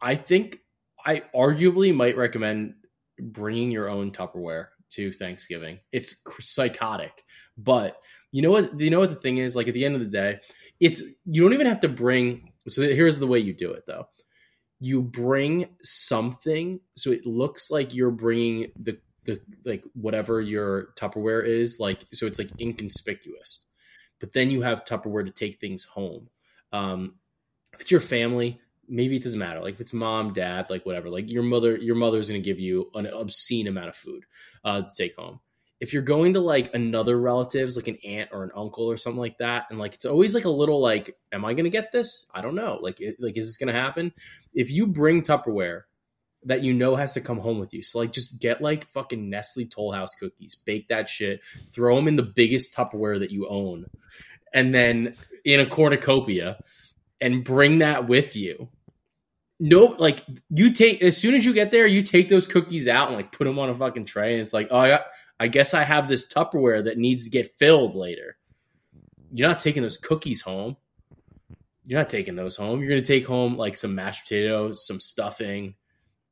I 0.00 0.16
think 0.16 0.58
I 1.04 1.22
arguably 1.34 1.94
might 1.94 2.16
recommend 2.16 2.74
bringing 3.20 3.70
your 3.70 3.88
own 3.88 4.10
Tupperware 4.10 4.68
to 4.90 5.12
Thanksgiving. 5.12 5.78
It's 5.92 6.16
psychotic, 6.40 7.22
but 7.56 7.96
you 8.32 8.42
know 8.42 8.50
what? 8.50 8.78
You 8.80 8.90
know 8.90 8.98
what 8.98 9.10
the 9.10 9.14
thing 9.14 9.38
is? 9.38 9.54
Like 9.54 9.68
at 9.68 9.74
the 9.74 9.84
end 9.84 9.94
of 9.94 10.00
the 10.00 10.08
day, 10.08 10.40
it's 10.80 11.00
you 11.26 11.42
don't 11.42 11.54
even 11.54 11.66
have 11.66 11.80
to 11.80 11.88
bring. 11.88 12.52
So 12.66 12.82
here's 12.82 13.18
the 13.18 13.26
way 13.28 13.38
you 13.38 13.52
do 13.52 13.70
it, 13.70 13.84
though. 13.86 14.08
You 14.80 15.02
bring 15.02 15.68
something 15.82 16.80
so 16.94 17.10
it 17.10 17.26
looks 17.26 17.70
like 17.70 17.94
you're 17.94 18.10
bringing 18.10 18.72
the 18.78 18.98
the 19.24 19.40
like 19.64 19.84
whatever 19.94 20.40
your 20.40 20.88
Tupperware 20.96 21.44
is, 21.44 21.80
like 21.80 22.04
so 22.12 22.26
it's 22.26 22.38
like 22.38 22.50
inconspicuous. 22.60 23.64
But 24.20 24.32
then 24.32 24.50
you 24.50 24.62
have 24.62 24.84
Tupperware 24.84 25.26
to 25.26 25.32
take 25.32 25.60
things 25.60 25.84
home. 25.84 26.28
Um, 26.72 27.16
if 27.74 27.82
it's 27.82 27.90
your 27.90 28.00
family, 28.00 28.60
maybe 28.88 29.16
it 29.16 29.22
doesn't 29.22 29.38
matter. 29.38 29.60
Like 29.60 29.74
if 29.74 29.80
it's 29.80 29.92
mom, 29.92 30.32
dad, 30.32 30.70
like 30.70 30.86
whatever. 30.86 31.10
Like 31.10 31.30
your 31.30 31.42
mother, 31.42 31.76
your 31.76 31.96
mother's 31.96 32.28
to 32.28 32.38
give 32.40 32.60
you 32.60 32.90
an 32.94 33.06
obscene 33.06 33.66
amount 33.66 33.88
of 33.88 33.96
food 33.96 34.24
uh, 34.64 34.82
to 34.82 34.90
take 34.96 35.16
home. 35.16 35.40
If 35.80 35.92
you're 35.92 36.02
going 36.02 36.34
to 36.34 36.40
like 36.40 36.74
another 36.74 37.20
relatives, 37.20 37.76
like 37.76 37.88
an 37.88 37.98
aunt 38.04 38.30
or 38.32 38.44
an 38.44 38.50
uncle 38.56 38.90
or 38.90 38.96
something 38.96 39.20
like 39.20 39.38
that, 39.38 39.64
and 39.70 39.78
like 39.78 39.94
it's 39.94 40.06
always 40.06 40.34
like 40.34 40.46
a 40.46 40.50
little 40.50 40.80
like, 40.80 41.16
am 41.32 41.44
I 41.44 41.52
going 41.52 41.64
to 41.64 41.70
get 41.70 41.92
this? 41.92 42.26
I 42.34 42.40
don't 42.40 42.54
know. 42.54 42.78
Like, 42.80 43.00
it, 43.00 43.16
like 43.18 43.36
is 43.36 43.46
this 43.46 43.56
going 43.56 43.72
to 43.74 43.78
happen? 43.78 44.12
If 44.54 44.70
you 44.70 44.86
bring 44.86 45.22
Tupperware 45.22 45.82
that 46.46 46.62
you 46.62 46.72
know 46.72 46.96
has 46.96 47.12
to 47.14 47.20
come 47.20 47.38
home 47.38 47.58
with 47.58 47.74
you. 47.74 47.82
So 47.82 47.98
like 47.98 48.12
just 48.12 48.38
get 48.38 48.62
like 48.62 48.86
fucking 48.88 49.28
Nestle 49.28 49.66
Toll 49.66 49.92
House 49.92 50.14
cookies, 50.14 50.54
bake 50.54 50.88
that 50.88 51.08
shit, 51.08 51.40
throw 51.72 51.96
them 51.96 52.08
in 52.08 52.16
the 52.16 52.22
biggest 52.22 52.74
Tupperware 52.74 53.18
that 53.18 53.30
you 53.30 53.48
own, 53.48 53.86
and 54.54 54.74
then 54.74 55.14
in 55.44 55.60
a 55.60 55.66
cornucopia, 55.66 56.58
and 57.20 57.44
bring 57.44 57.78
that 57.78 58.08
with 58.08 58.36
you. 58.36 58.68
No, 59.58 59.96
like 59.98 60.20
you 60.50 60.72
take 60.72 61.02
as 61.02 61.16
soon 61.16 61.34
as 61.34 61.44
you 61.44 61.52
get 61.52 61.70
there, 61.70 61.86
you 61.86 62.02
take 62.02 62.28
those 62.28 62.46
cookies 62.46 62.86
out 62.86 63.08
and 63.08 63.16
like 63.16 63.32
put 63.32 63.44
them 63.44 63.58
on 63.58 63.68
a 63.68 63.74
fucking 63.74 64.04
tray, 64.04 64.32
and 64.32 64.40
it's 64.40 64.52
like, 64.52 64.68
oh, 64.70 64.78
I, 64.78 64.88
got, 64.88 65.06
I 65.38 65.48
guess 65.48 65.74
I 65.74 65.84
have 65.84 66.08
this 66.08 66.26
Tupperware 66.26 66.84
that 66.84 66.98
needs 66.98 67.24
to 67.24 67.30
get 67.30 67.58
filled 67.58 67.94
later. 67.94 68.36
You're 69.32 69.48
not 69.48 69.60
taking 69.60 69.82
those 69.82 69.98
cookies 69.98 70.40
home. 70.40 70.76
You're 71.84 72.00
not 72.00 72.10
taking 72.10 72.36
those 72.36 72.56
home. 72.56 72.80
You're 72.80 72.88
gonna 72.88 73.02
take 73.02 73.26
home 73.26 73.56
like 73.56 73.76
some 73.76 73.94
mashed 73.94 74.24
potatoes, 74.24 74.86
some 74.86 74.98
stuffing, 74.98 75.74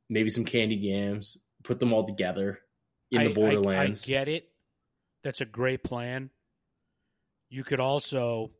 maybe 0.09 0.29
some 0.29 0.43
candied 0.43 0.81
yams, 0.81 1.37
put 1.63 1.79
them 1.79 1.93
all 1.93 2.03
together 2.03 2.59
in 3.11 3.19
I, 3.19 3.27
the 3.27 3.33
borderlands. 3.33 4.03
I, 4.03 4.11
I 4.11 4.17
get 4.17 4.27
it. 4.27 4.49
That's 5.23 5.41
a 5.41 5.45
great 5.45 5.83
plan. 5.83 6.29
You 7.49 7.63
could 7.63 7.79
also 7.79 8.51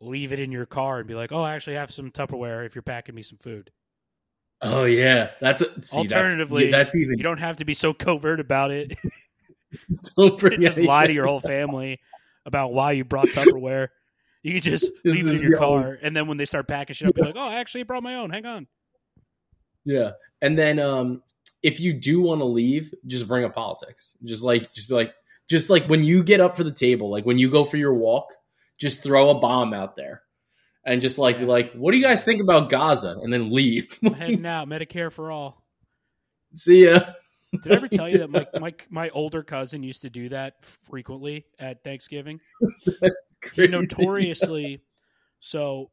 leave 0.00 0.32
it 0.32 0.40
in 0.40 0.52
your 0.52 0.66
car 0.66 0.98
and 0.98 1.08
be 1.08 1.14
like, 1.14 1.32
"Oh, 1.32 1.42
I 1.42 1.54
actually 1.54 1.76
have 1.76 1.90
some 1.90 2.10
Tupperware 2.10 2.66
if 2.66 2.74
you're 2.74 2.82
packing 2.82 3.14
me 3.14 3.22
some 3.22 3.38
food." 3.38 3.70
Oh 4.62 4.84
yeah, 4.84 5.30
that's 5.40 5.62
a, 5.62 5.82
see, 5.82 5.98
alternatively. 5.98 6.70
That's, 6.70 6.92
that's, 6.92 6.96
even 6.96 7.18
you 7.18 7.24
don't 7.24 7.40
have 7.40 7.56
to 7.56 7.64
be 7.64 7.74
so 7.74 7.92
covert 7.92 8.40
about 8.40 8.70
it. 8.70 8.92
so 9.90 10.30
pretty, 10.30 10.58
just 10.58 10.78
lie 10.78 11.06
to 11.06 11.12
your 11.12 11.26
whole 11.26 11.40
family 11.40 12.00
about 12.44 12.72
why 12.72 12.92
you 12.92 13.04
brought 13.04 13.28
Tupperware. 13.28 13.88
You 14.42 14.52
can 14.52 14.62
just 14.62 14.90
leave 15.04 15.26
it 15.26 15.42
in 15.42 15.50
your 15.50 15.58
car, 15.58 15.88
own. 15.88 15.98
and 16.02 16.16
then 16.16 16.28
when 16.28 16.36
they 16.36 16.44
start 16.44 16.68
packing 16.68 16.94
shit 16.94 17.08
up, 17.08 17.14
be 17.14 17.22
like, 17.22 17.36
"Oh, 17.36 17.48
I 17.48 17.56
actually 17.56 17.82
brought 17.82 18.02
my 18.02 18.16
own. 18.16 18.30
Hang 18.30 18.46
on." 18.46 18.66
Yeah, 19.84 20.12
and 20.40 20.58
then 20.58 20.78
um, 20.78 21.22
if 21.62 21.80
you 21.80 21.92
do 21.92 22.20
want 22.20 22.40
to 22.40 22.44
leave, 22.44 22.94
just 23.06 23.26
bring 23.26 23.44
up 23.44 23.54
politics. 23.54 24.16
Just 24.24 24.44
like, 24.44 24.72
just 24.72 24.88
be 24.88 24.94
like, 24.94 25.14
just 25.48 25.70
like 25.70 25.86
when 25.86 26.02
you 26.02 26.22
get 26.22 26.40
up 26.40 26.56
for 26.56 26.64
the 26.64 26.72
table, 26.72 27.10
like 27.10 27.26
when 27.26 27.38
you 27.38 27.50
go 27.50 27.64
for 27.64 27.76
your 27.76 27.94
walk, 27.94 28.32
just 28.78 29.02
throw 29.02 29.30
a 29.30 29.38
bomb 29.38 29.72
out 29.74 29.96
there 29.96 30.22
and 30.86 31.02
just 31.02 31.18
like 31.18 31.36
yeah. 31.36 31.42
be 31.42 31.46
like, 31.46 31.72
"What 31.72 31.90
do 31.90 31.98
you 31.98 32.04
guys 32.04 32.22
think 32.22 32.40
about 32.40 32.70
Gaza?" 32.70 33.18
and 33.22 33.32
then 33.32 33.50
leave. 33.50 33.98
Heading 34.02 34.46
out. 34.46 34.68
Medicare 34.68 35.12
for 35.12 35.30
all. 35.30 35.62
See 36.54 36.86
ya. 36.86 37.00
Did 37.52 37.72
I 37.72 37.76
ever 37.76 37.88
tell 37.88 38.08
you 38.08 38.18
that 38.18 38.30
my, 38.30 38.46
my 38.60 38.74
my 38.90 39.08
older 39.10 39.42
cousin 39.42 39.82
used 39.82 40.02
to 40.02 40.10
do 40.10 40.28
that 40.30 40.64
frequently 40.64 41.46
at 41.58 41.82
Thanksgiving? 41.84 42.40
That's 43.00 43.32
crazy. 43.42 43.62
He 43.62 43.68
notoriously. 43.68 44.80
So, 45.38 45.90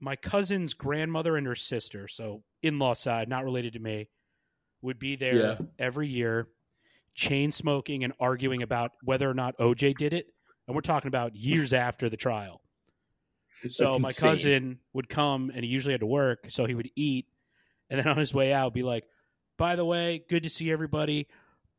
my 0.00 0.14
cousin's 0.16 0.72
grandmother 0.72 1.36
and 1.36 1.46
her 1.46 1.56
sister, 1.56 2.06
so 2.08 2.42
in-law 2.62 2.94
side, 2.94 3.28
not 3.28 3.44
related 3.44 3.72
to 3.74 3.80
me, 3.80 4.08
would 4.80 5.00
be 5.00 5.16
there 5.16 5.36
yeah. 5.36 5.56
every 5.78 6.06
year, 6.06 6.48
chain 7.12 7.50
smoking 7.50 8.04
and 8.04 8.14
arguing 8.20 8.62
about 8.62 8.92
whether 9.02 9.28
or 9.28 9.34
not 9.34 9.58
OJ 9.58 9.98
did 9.98 10.14
it, 10.14 10.28
and 10.66 10.74
we're 10.74 10.80
talking 10.80 11.08
about 11.08 11.34
years 11.34 11.72
after 11.72 12.08
the 12.08 12.16
trial. 12.16 12.62
So 13.68 13.84
That's 13.84 13.98
my 13.98 14.08
insane. 14.08 14.30
cousin 14.30 14.78
would 14.94 15.08
come 15.08 15.50
and 15.52 15.64
he 15.64 15.70
usually 15.70 15.92
had 15.92 16.00
to 16.00 16.06
work, 16.06 16.46
so 16.48 16.64
he 16.64 16.76
would 16.76 16.88
eat 16.94 17.26
and 17.90 17.98
then 17.98 18.08
on 18.08 18.16
his 18.16 18.34
way 18.34 18.52
out 18.52 18.74
be 18.74 18.82
like, 18.82 19.04
"By 19.58 19.76
the 19.76 19.84
way, 19.84 20.24
good 20.30 20.44
to 20.44 20.50
see 20.50 20.72
everybody. 20.72 21.28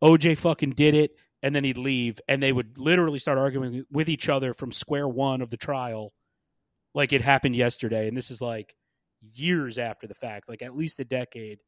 OJ 0.04 0.38
fucking 0.38 0.72
did 0.72 0.94
it." 0.94 1.16
And 1.42 1.56
then 1.56 1.64
he'd 1.64 1.78
leave 1.78 2.20
and 2.28 2.44
they 2.44 2.52
would 2.52 2.78
literally 2.78 3.18
start 3.18 3.38
arguing 3.38 3.86
with 3.90 4.10
each 4.10 4.28
other 4.28 4.54
from 4.54 4.74
square 4.74 5.08
one 5.08 5.42
of 5.42 5.50
the 5.50 5.56
trial 5.56 6.12
like 6.94 7.14
it 7.14 7.22
happened 7.22 7.56
yesterday 7.56 8.10
and 8.10 8.18
this 8.18 8.30
is 8.30 8.42
like 8.42 8.76
years 9.22 9.78
after 9.78 10.08
the 10.08 10.14
fact, 10.14 10.50
like 10.50 10.62
at 10.62 10.76
least 10.76 11.00
a 11.00 11.06
decade. 11.06 11.60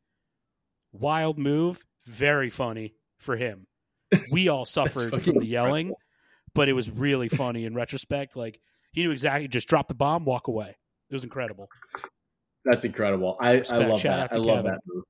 Wild 0.91 1.38
move, 1.38 1.86
very 2.05 2.49
funny 2.49 2.95
for 3.18 3.36
him. 3.36 3.68
We 4.32 4.49
all 4.49 4.66
suffered 4.66 5.22
from 5.24 5.38
the 5.38 5.45
yelling, 5.45 5.93
but 6.53 6.68
it 6.68 6.74
was 6.74 6.89
really 6.89 7.30
funny 7.30 7.64
in 7.64 7.74
retrospect. 7.74 8.36
Like 8.36 8.59
he 8.91 9.03
knew 9.03 9.12
exactly, 9.12 9.47
just 9.47 9.70
drop 9.70 9.88
the 9.88 9.93
bomb, 9.93 10.26
walk 10.26 10.49
away. 10.49 10.76
It 11.09 11.14
was 11.14 11.24
incredible. 11.24 11.70
That's 12.66 12.84
incredible. 12.84 13.38
I, 13.39 13.64
I 13.72 13.78
love 13.78 14.01
Shout 14.01 14.32
that. 14.32 14.36
I 14.36 14.39
love 14.39 14.57
Kevin. 14.57 14.72
that 14.72 14.82
move. 14.86 15.03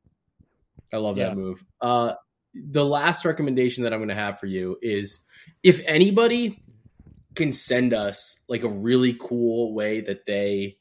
I 0.93 0.97
love 0.97 1.17
yeah. 1.17 1.29
that 1.29 1.37
move. 1.37 1.63
Uh, 1.79 2.13
the 2.53 2.85
last 2.85 3.25
recommendation 3.25 3.83
that 3.83 3.93
I'm 3.93 3.99
going 3.99 4.09
to 4.09 4.15
have 4.15 4.39
for 4.39 4.47
you 4.47 4.77
is 4.81 5.25
if 5.63 5.81
anybody 5.85 6.61
can 7.35 7.51
send 7.51 7.93
us 7.93 8.41
like 8.49 8.63
a 8.63 8.69
really 8.69 9.15
cool 9.19 9.73
way 9.73 10.01
that 10.01 10.25
they 10.25 10.77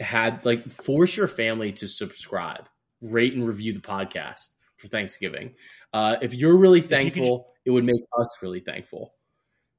had 0.00 0.44
like 0.44 0.68
force 0.70 1.16
your 1.16 1.28
family 1.28 1.72
to 1.72 1.86
subscribe, 1.86 2.68
rate 3.00 3.34
and 3.34 3.46
review 3.46 3.72
the 3.72 3.80
podcast 3.80 4.54
for 4.76 4.88
Thanksgiving. 4.88 5.54
Uh, 5.92 6.16
if 6.22 6.34
you're 6.34 6.56
really 6.56 6.80
thankful, 6.80 7.24
you 7.24 7.30
could, 7.30 7.44
it 7.66 7.70
would 7.70 7.84
make 7.84 8.02
us 8.18 8.38
really 8.42 8.60
thankful. 8.60 9.14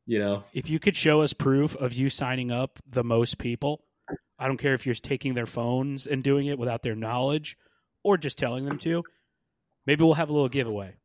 You 0.06 0.20
know, 0.20 0.44
if 0.54 0.70
you 0.70 0.80
could 0.80 0.96
show 0.96 1.22
us 1.22 1.34
proof 1.34 1.76
of 1.78 1.94
you 1.94 2.10
signing 2.10 2.52
up 2.52 2.80
the 2.88 3.04
most 3.04 3.38
people, 3.38 3.86
I 4.38 4.48
don't 4.48 4.58
care 4.58 4.74
if 4.74 4.86
you're 4.86 4.96
taking 4.96 5.34
their 5.34 5.46
phones 5.46 6.08
and 6.08 6.24
doing 6.24 6.48
it 6.48 6.60
without 6.60 6.84
their 6.84 6.96
knowledge 6.96 7.58
or 8.04 8.18
just 8.18 8.38
telling 8.38 8.66
them 8.66 8.78
to. 8.80 9.04
Maybe 9.86 10.04
we'll 10.04 10.14
have 10.14 10.30
a 10.30 10.34
little 10.34 10.50
giveaway. 10.50 10.96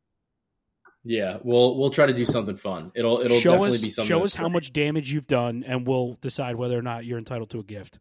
Yeah, 1.04 1.38
we'll 1.42 1.76
we'll 1.76 1.90
try 1.90 2.06
to 2.06 2.12
do 2.12 2.24
something 2.24 2.56
fun. 2.56 2.92
It'll 2.94 3.20
it'll 3.20 3.38
show 3.38 3.52
definitely 3.52 3.76
us, 3.76 3.82
be 3.82 3.90
something. 3.90 4.08
Show 4.08 4.24
us 4.24 4.34
how 4.34 4.48
much 4.48 4.72
damage 4.72 5.12
you've 5.12 5.26
done, 5.26 5.64
and 5.66 5.86
we'll 5.86 6.18
decide 6.20 6.56
whether 6.56 6.78
or 6.78 6.82
not 6.82 7.04
you're 7.04 7.18
entitled 7.18 7.50
to 7.50 7.60
a 7.60 7.64
gift. 7.64 7.98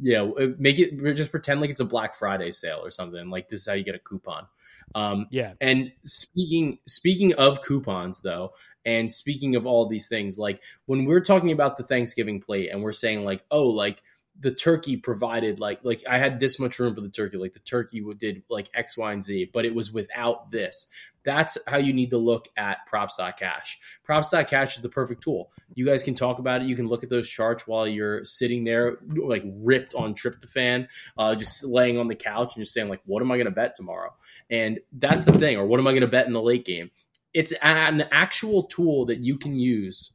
Yeah, 0.00 0.22
uh, 0.22 0.48
make 0.58 0.78
it 0.78 0.96
just 1.14 1.30
pretend 1.30 1.60
like 1.60 1.70
it's 1.70 1.80
a 1.80 1.84
Black 1.84 2.14
Friday 2.14 2.52
sale 2.52 2.80
or 2.82 2.90
something. 2.90 3.28
Like 3.28 3.48
this 3.48 3.60
is 3.60 3.66
how 3.66 3.74
you 3.74 3.84
get 3.84 3.94
a 3.94 3.98
coupon. 3.98 4.46
Um, 4.94 5.26
yeah. 5.30 5.54
And 5.60 5.92
speaking 6.04 6.78
speaking 6.86 7.34
of 7.34 7.62
coupons 7.62 8.20
though, 8.20 8.52
and 8.84 9.10
speaking 9.10 9.56
of 9.56 9.66
all 9.66 9.88
these 9.88 10.08
things, 10.08 10.38
like 10.38 10.62
when 10.86 11.04
we're 11.04 11.20
talking 11.20 11.52
about 11.52 11.76
the 11.76 11.82
Thanksgiving 11.82 12.40
plate 12.40 12.70
and 12.70 12.82
we're 12.82 12.92
saying 12.92 13.24
like, 13.24 13.42
oh, 13.50 13.66
like 13.66 14.02
the 14.40 14.50
turkey 14.52 14.96
provided 14.96 15.60
like 15.60 15.80
like 15.82 16.02
I 16.08 16.18
had 16.18 16.40
this 16.40 16.58
much 16.58 16.78
room 16.78 16.94
for 16.94 17.00
the 17.00 17.08
turkey. 17.08 17.36
Like 17.36 17.54
the 17.54 17.60
turkey 17.60 18.04
did 18.18 18.42
like 18.50 18.68
X, 18.74 18.96
Y, 18.96 19.12
and 19.12 19.22
Z, 19.24 19.50
but 19.52 19.64
it 19.64 19.74
was 19.74 19.92
without 19.92 20.50
this. 20.50 20.88
That's 21.24 21.58
how 21.66 21.78
you 21.78 21.92
need 21.92 22.10
to 22.10 22.18
look 22.18 22.46
at 22.56 22.86
props.cash. 22.86 23.78
Props.cash 24.04 24.76
is 24.76 24.82
the 24.82 24.88
perfect 24.88 25.22
tool. 25.24 25.50
You 25.74 25.84
guys 25.84 26.04
can 26.04 26.14
talk 26.14 26.38
about 26.38 26.62
it. 26.62 26.68
You 26.68 26.76
can 26.76 26.86
look 26.86 27.02
at 27.02 27.10
those 27.10 27.28
charts 27.28 27.66
while 27.66 27.86
you're 27.86 28.24
sitting 28.24 28.62
there, 28.62 28.98
like 29.16 29.42
ripped 29.44 29.94
on 29.94 30.14
tryptophan, 30.14 30.86
uh, 31.18 31.34
just 31.34 31.64
laying 31.64 31.98
on 31.98 32.06
the 32.06 32.14
couch 32.14 32.54
and 32.54 32.62
just 32.62 32.72
saying, 32.72 32.88
like, 32.88 33.00
what 33.06 33.22
am 33.22 33.32
I 33.32 33.36
going 33.36 33.46
to 33.46 33.50
bet 33.50 33.74
tomorrow? 33.74 34.14
And 34.50 34.78
that's 34.92 35.24
the 35.24 35.32
thing. 35.32 35.56
Or 35.56 35.66
what 35.66 35.80
am 35.80 35.88
I 35.88 35.90
going 35.90 36.02
to 36.02 36.06
bet 36.06 36.28
in 36.28 36.32
the 36.32 36.40
late 36.40 36.64
game? 36.64 36.90
It's 37.34 37.52
an 37.60 38.04
actual 38.12 38.62
tool 38.62 39.06
that 39.06 39.18
you 39.18 39.36
can 39.36 39.56
use 39.56 40.12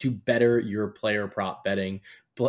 to 0.00 0.10
better 0.10 0.58
your 0.58 0.88
player 0.88 1.26
prop 1.26 1.64
betting, 1.64 2.00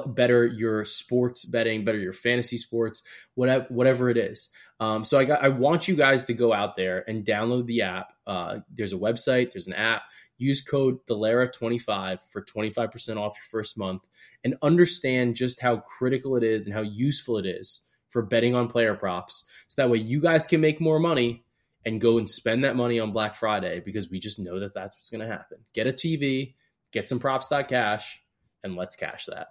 better 0.07 0.45
your 0.45 0.85
sports 0.85 1.45
betting, 1.45 1.85
better 1.85 1.97
your 1.97 2.13
fantasy 2.13 2.57
sports, 2.57 3.03
whatever 3.35 3.65
whatever 3.69 4.09
it 4.09 4.17
is. 4.17 4.49
Um, 4.79 5.03
so 5.03 5.19
I 5.19 5.25
got, 5.25 5.43
I 5.43 5.49
want 5.49 5.87
you 5.87 5.95
guys 5.95 6.25
to 6.25 6.33
go 6.33 6.53
out 6.53 6.75
there 6.75 7.03
and 7.07 7.25
download 7.25 7.65
the 7.65 7.81
app. 7.81 8.13
Uh, 8.25 8.59
there's 8.71 8.93
a 8.93 8.97
website, 8.97 9.51
there's 9.51 9.67
an 9.67 9.73
app. 9.73 10.03
Use 10.37 10.61
code 10.61 11.05
DELLERA25 11.05 12.19
for 12.29 12.41
25% 12.41 13.17
off 13.17 13.35
your 13.35 13.43
first 13.51 13.77
month, 13.77 14.07
and 14.43 14.55
understand 14.61 15.35
just 15.35 15.61
how 15.61 15.77
critical 15.77 16.37
it 16.37 16.43
is 16.43 16.65
and 16.65 16.73
how 16.73 16.81
useful 16.81 17.37
it 17.37 17.45
is 17.45 17.81
for 18.09 18.21
betting 18.21 18.55
on 18.55 18.67
player 18.67 18.95
props. 18.95 19.43
So 19.67 19.81
that 19.81 19.89
way 19.89 19.97
you 19.97 20.21
guys 20.21 20.47
can 20.47 20.61
make 20.61 20.79
more 20.79 20.99
money 20.99 21.43
and 21.85 22.01
go 22.01 22.17
and 22.17 22.29
spend 22.29 22.63
that 22.63 22.75
money 22.75 22.99
on 22.99 23.11
Black 23.11 23.35
Friday 23.35 23.81
because 23.83 24.09
we 24.09 24.19
just 24.19 24.39
know 24.39 24.59
that 24.59 24.73
that's 24.73 24.97
what's 24.97 25.09
going 25.09 25.27
to 25.27 25.33
happen. 25.33 25.59
Get 25.73 25.87
a 25.87 25.91
TV, 25.91 26.55
get 26.91 27.07
some 27.07 27.19
props.cash, 27.19 28.21
and 28.63 28.75
let's 28.75 28.95
cash 28.95 29.25
that. 29.25 29.47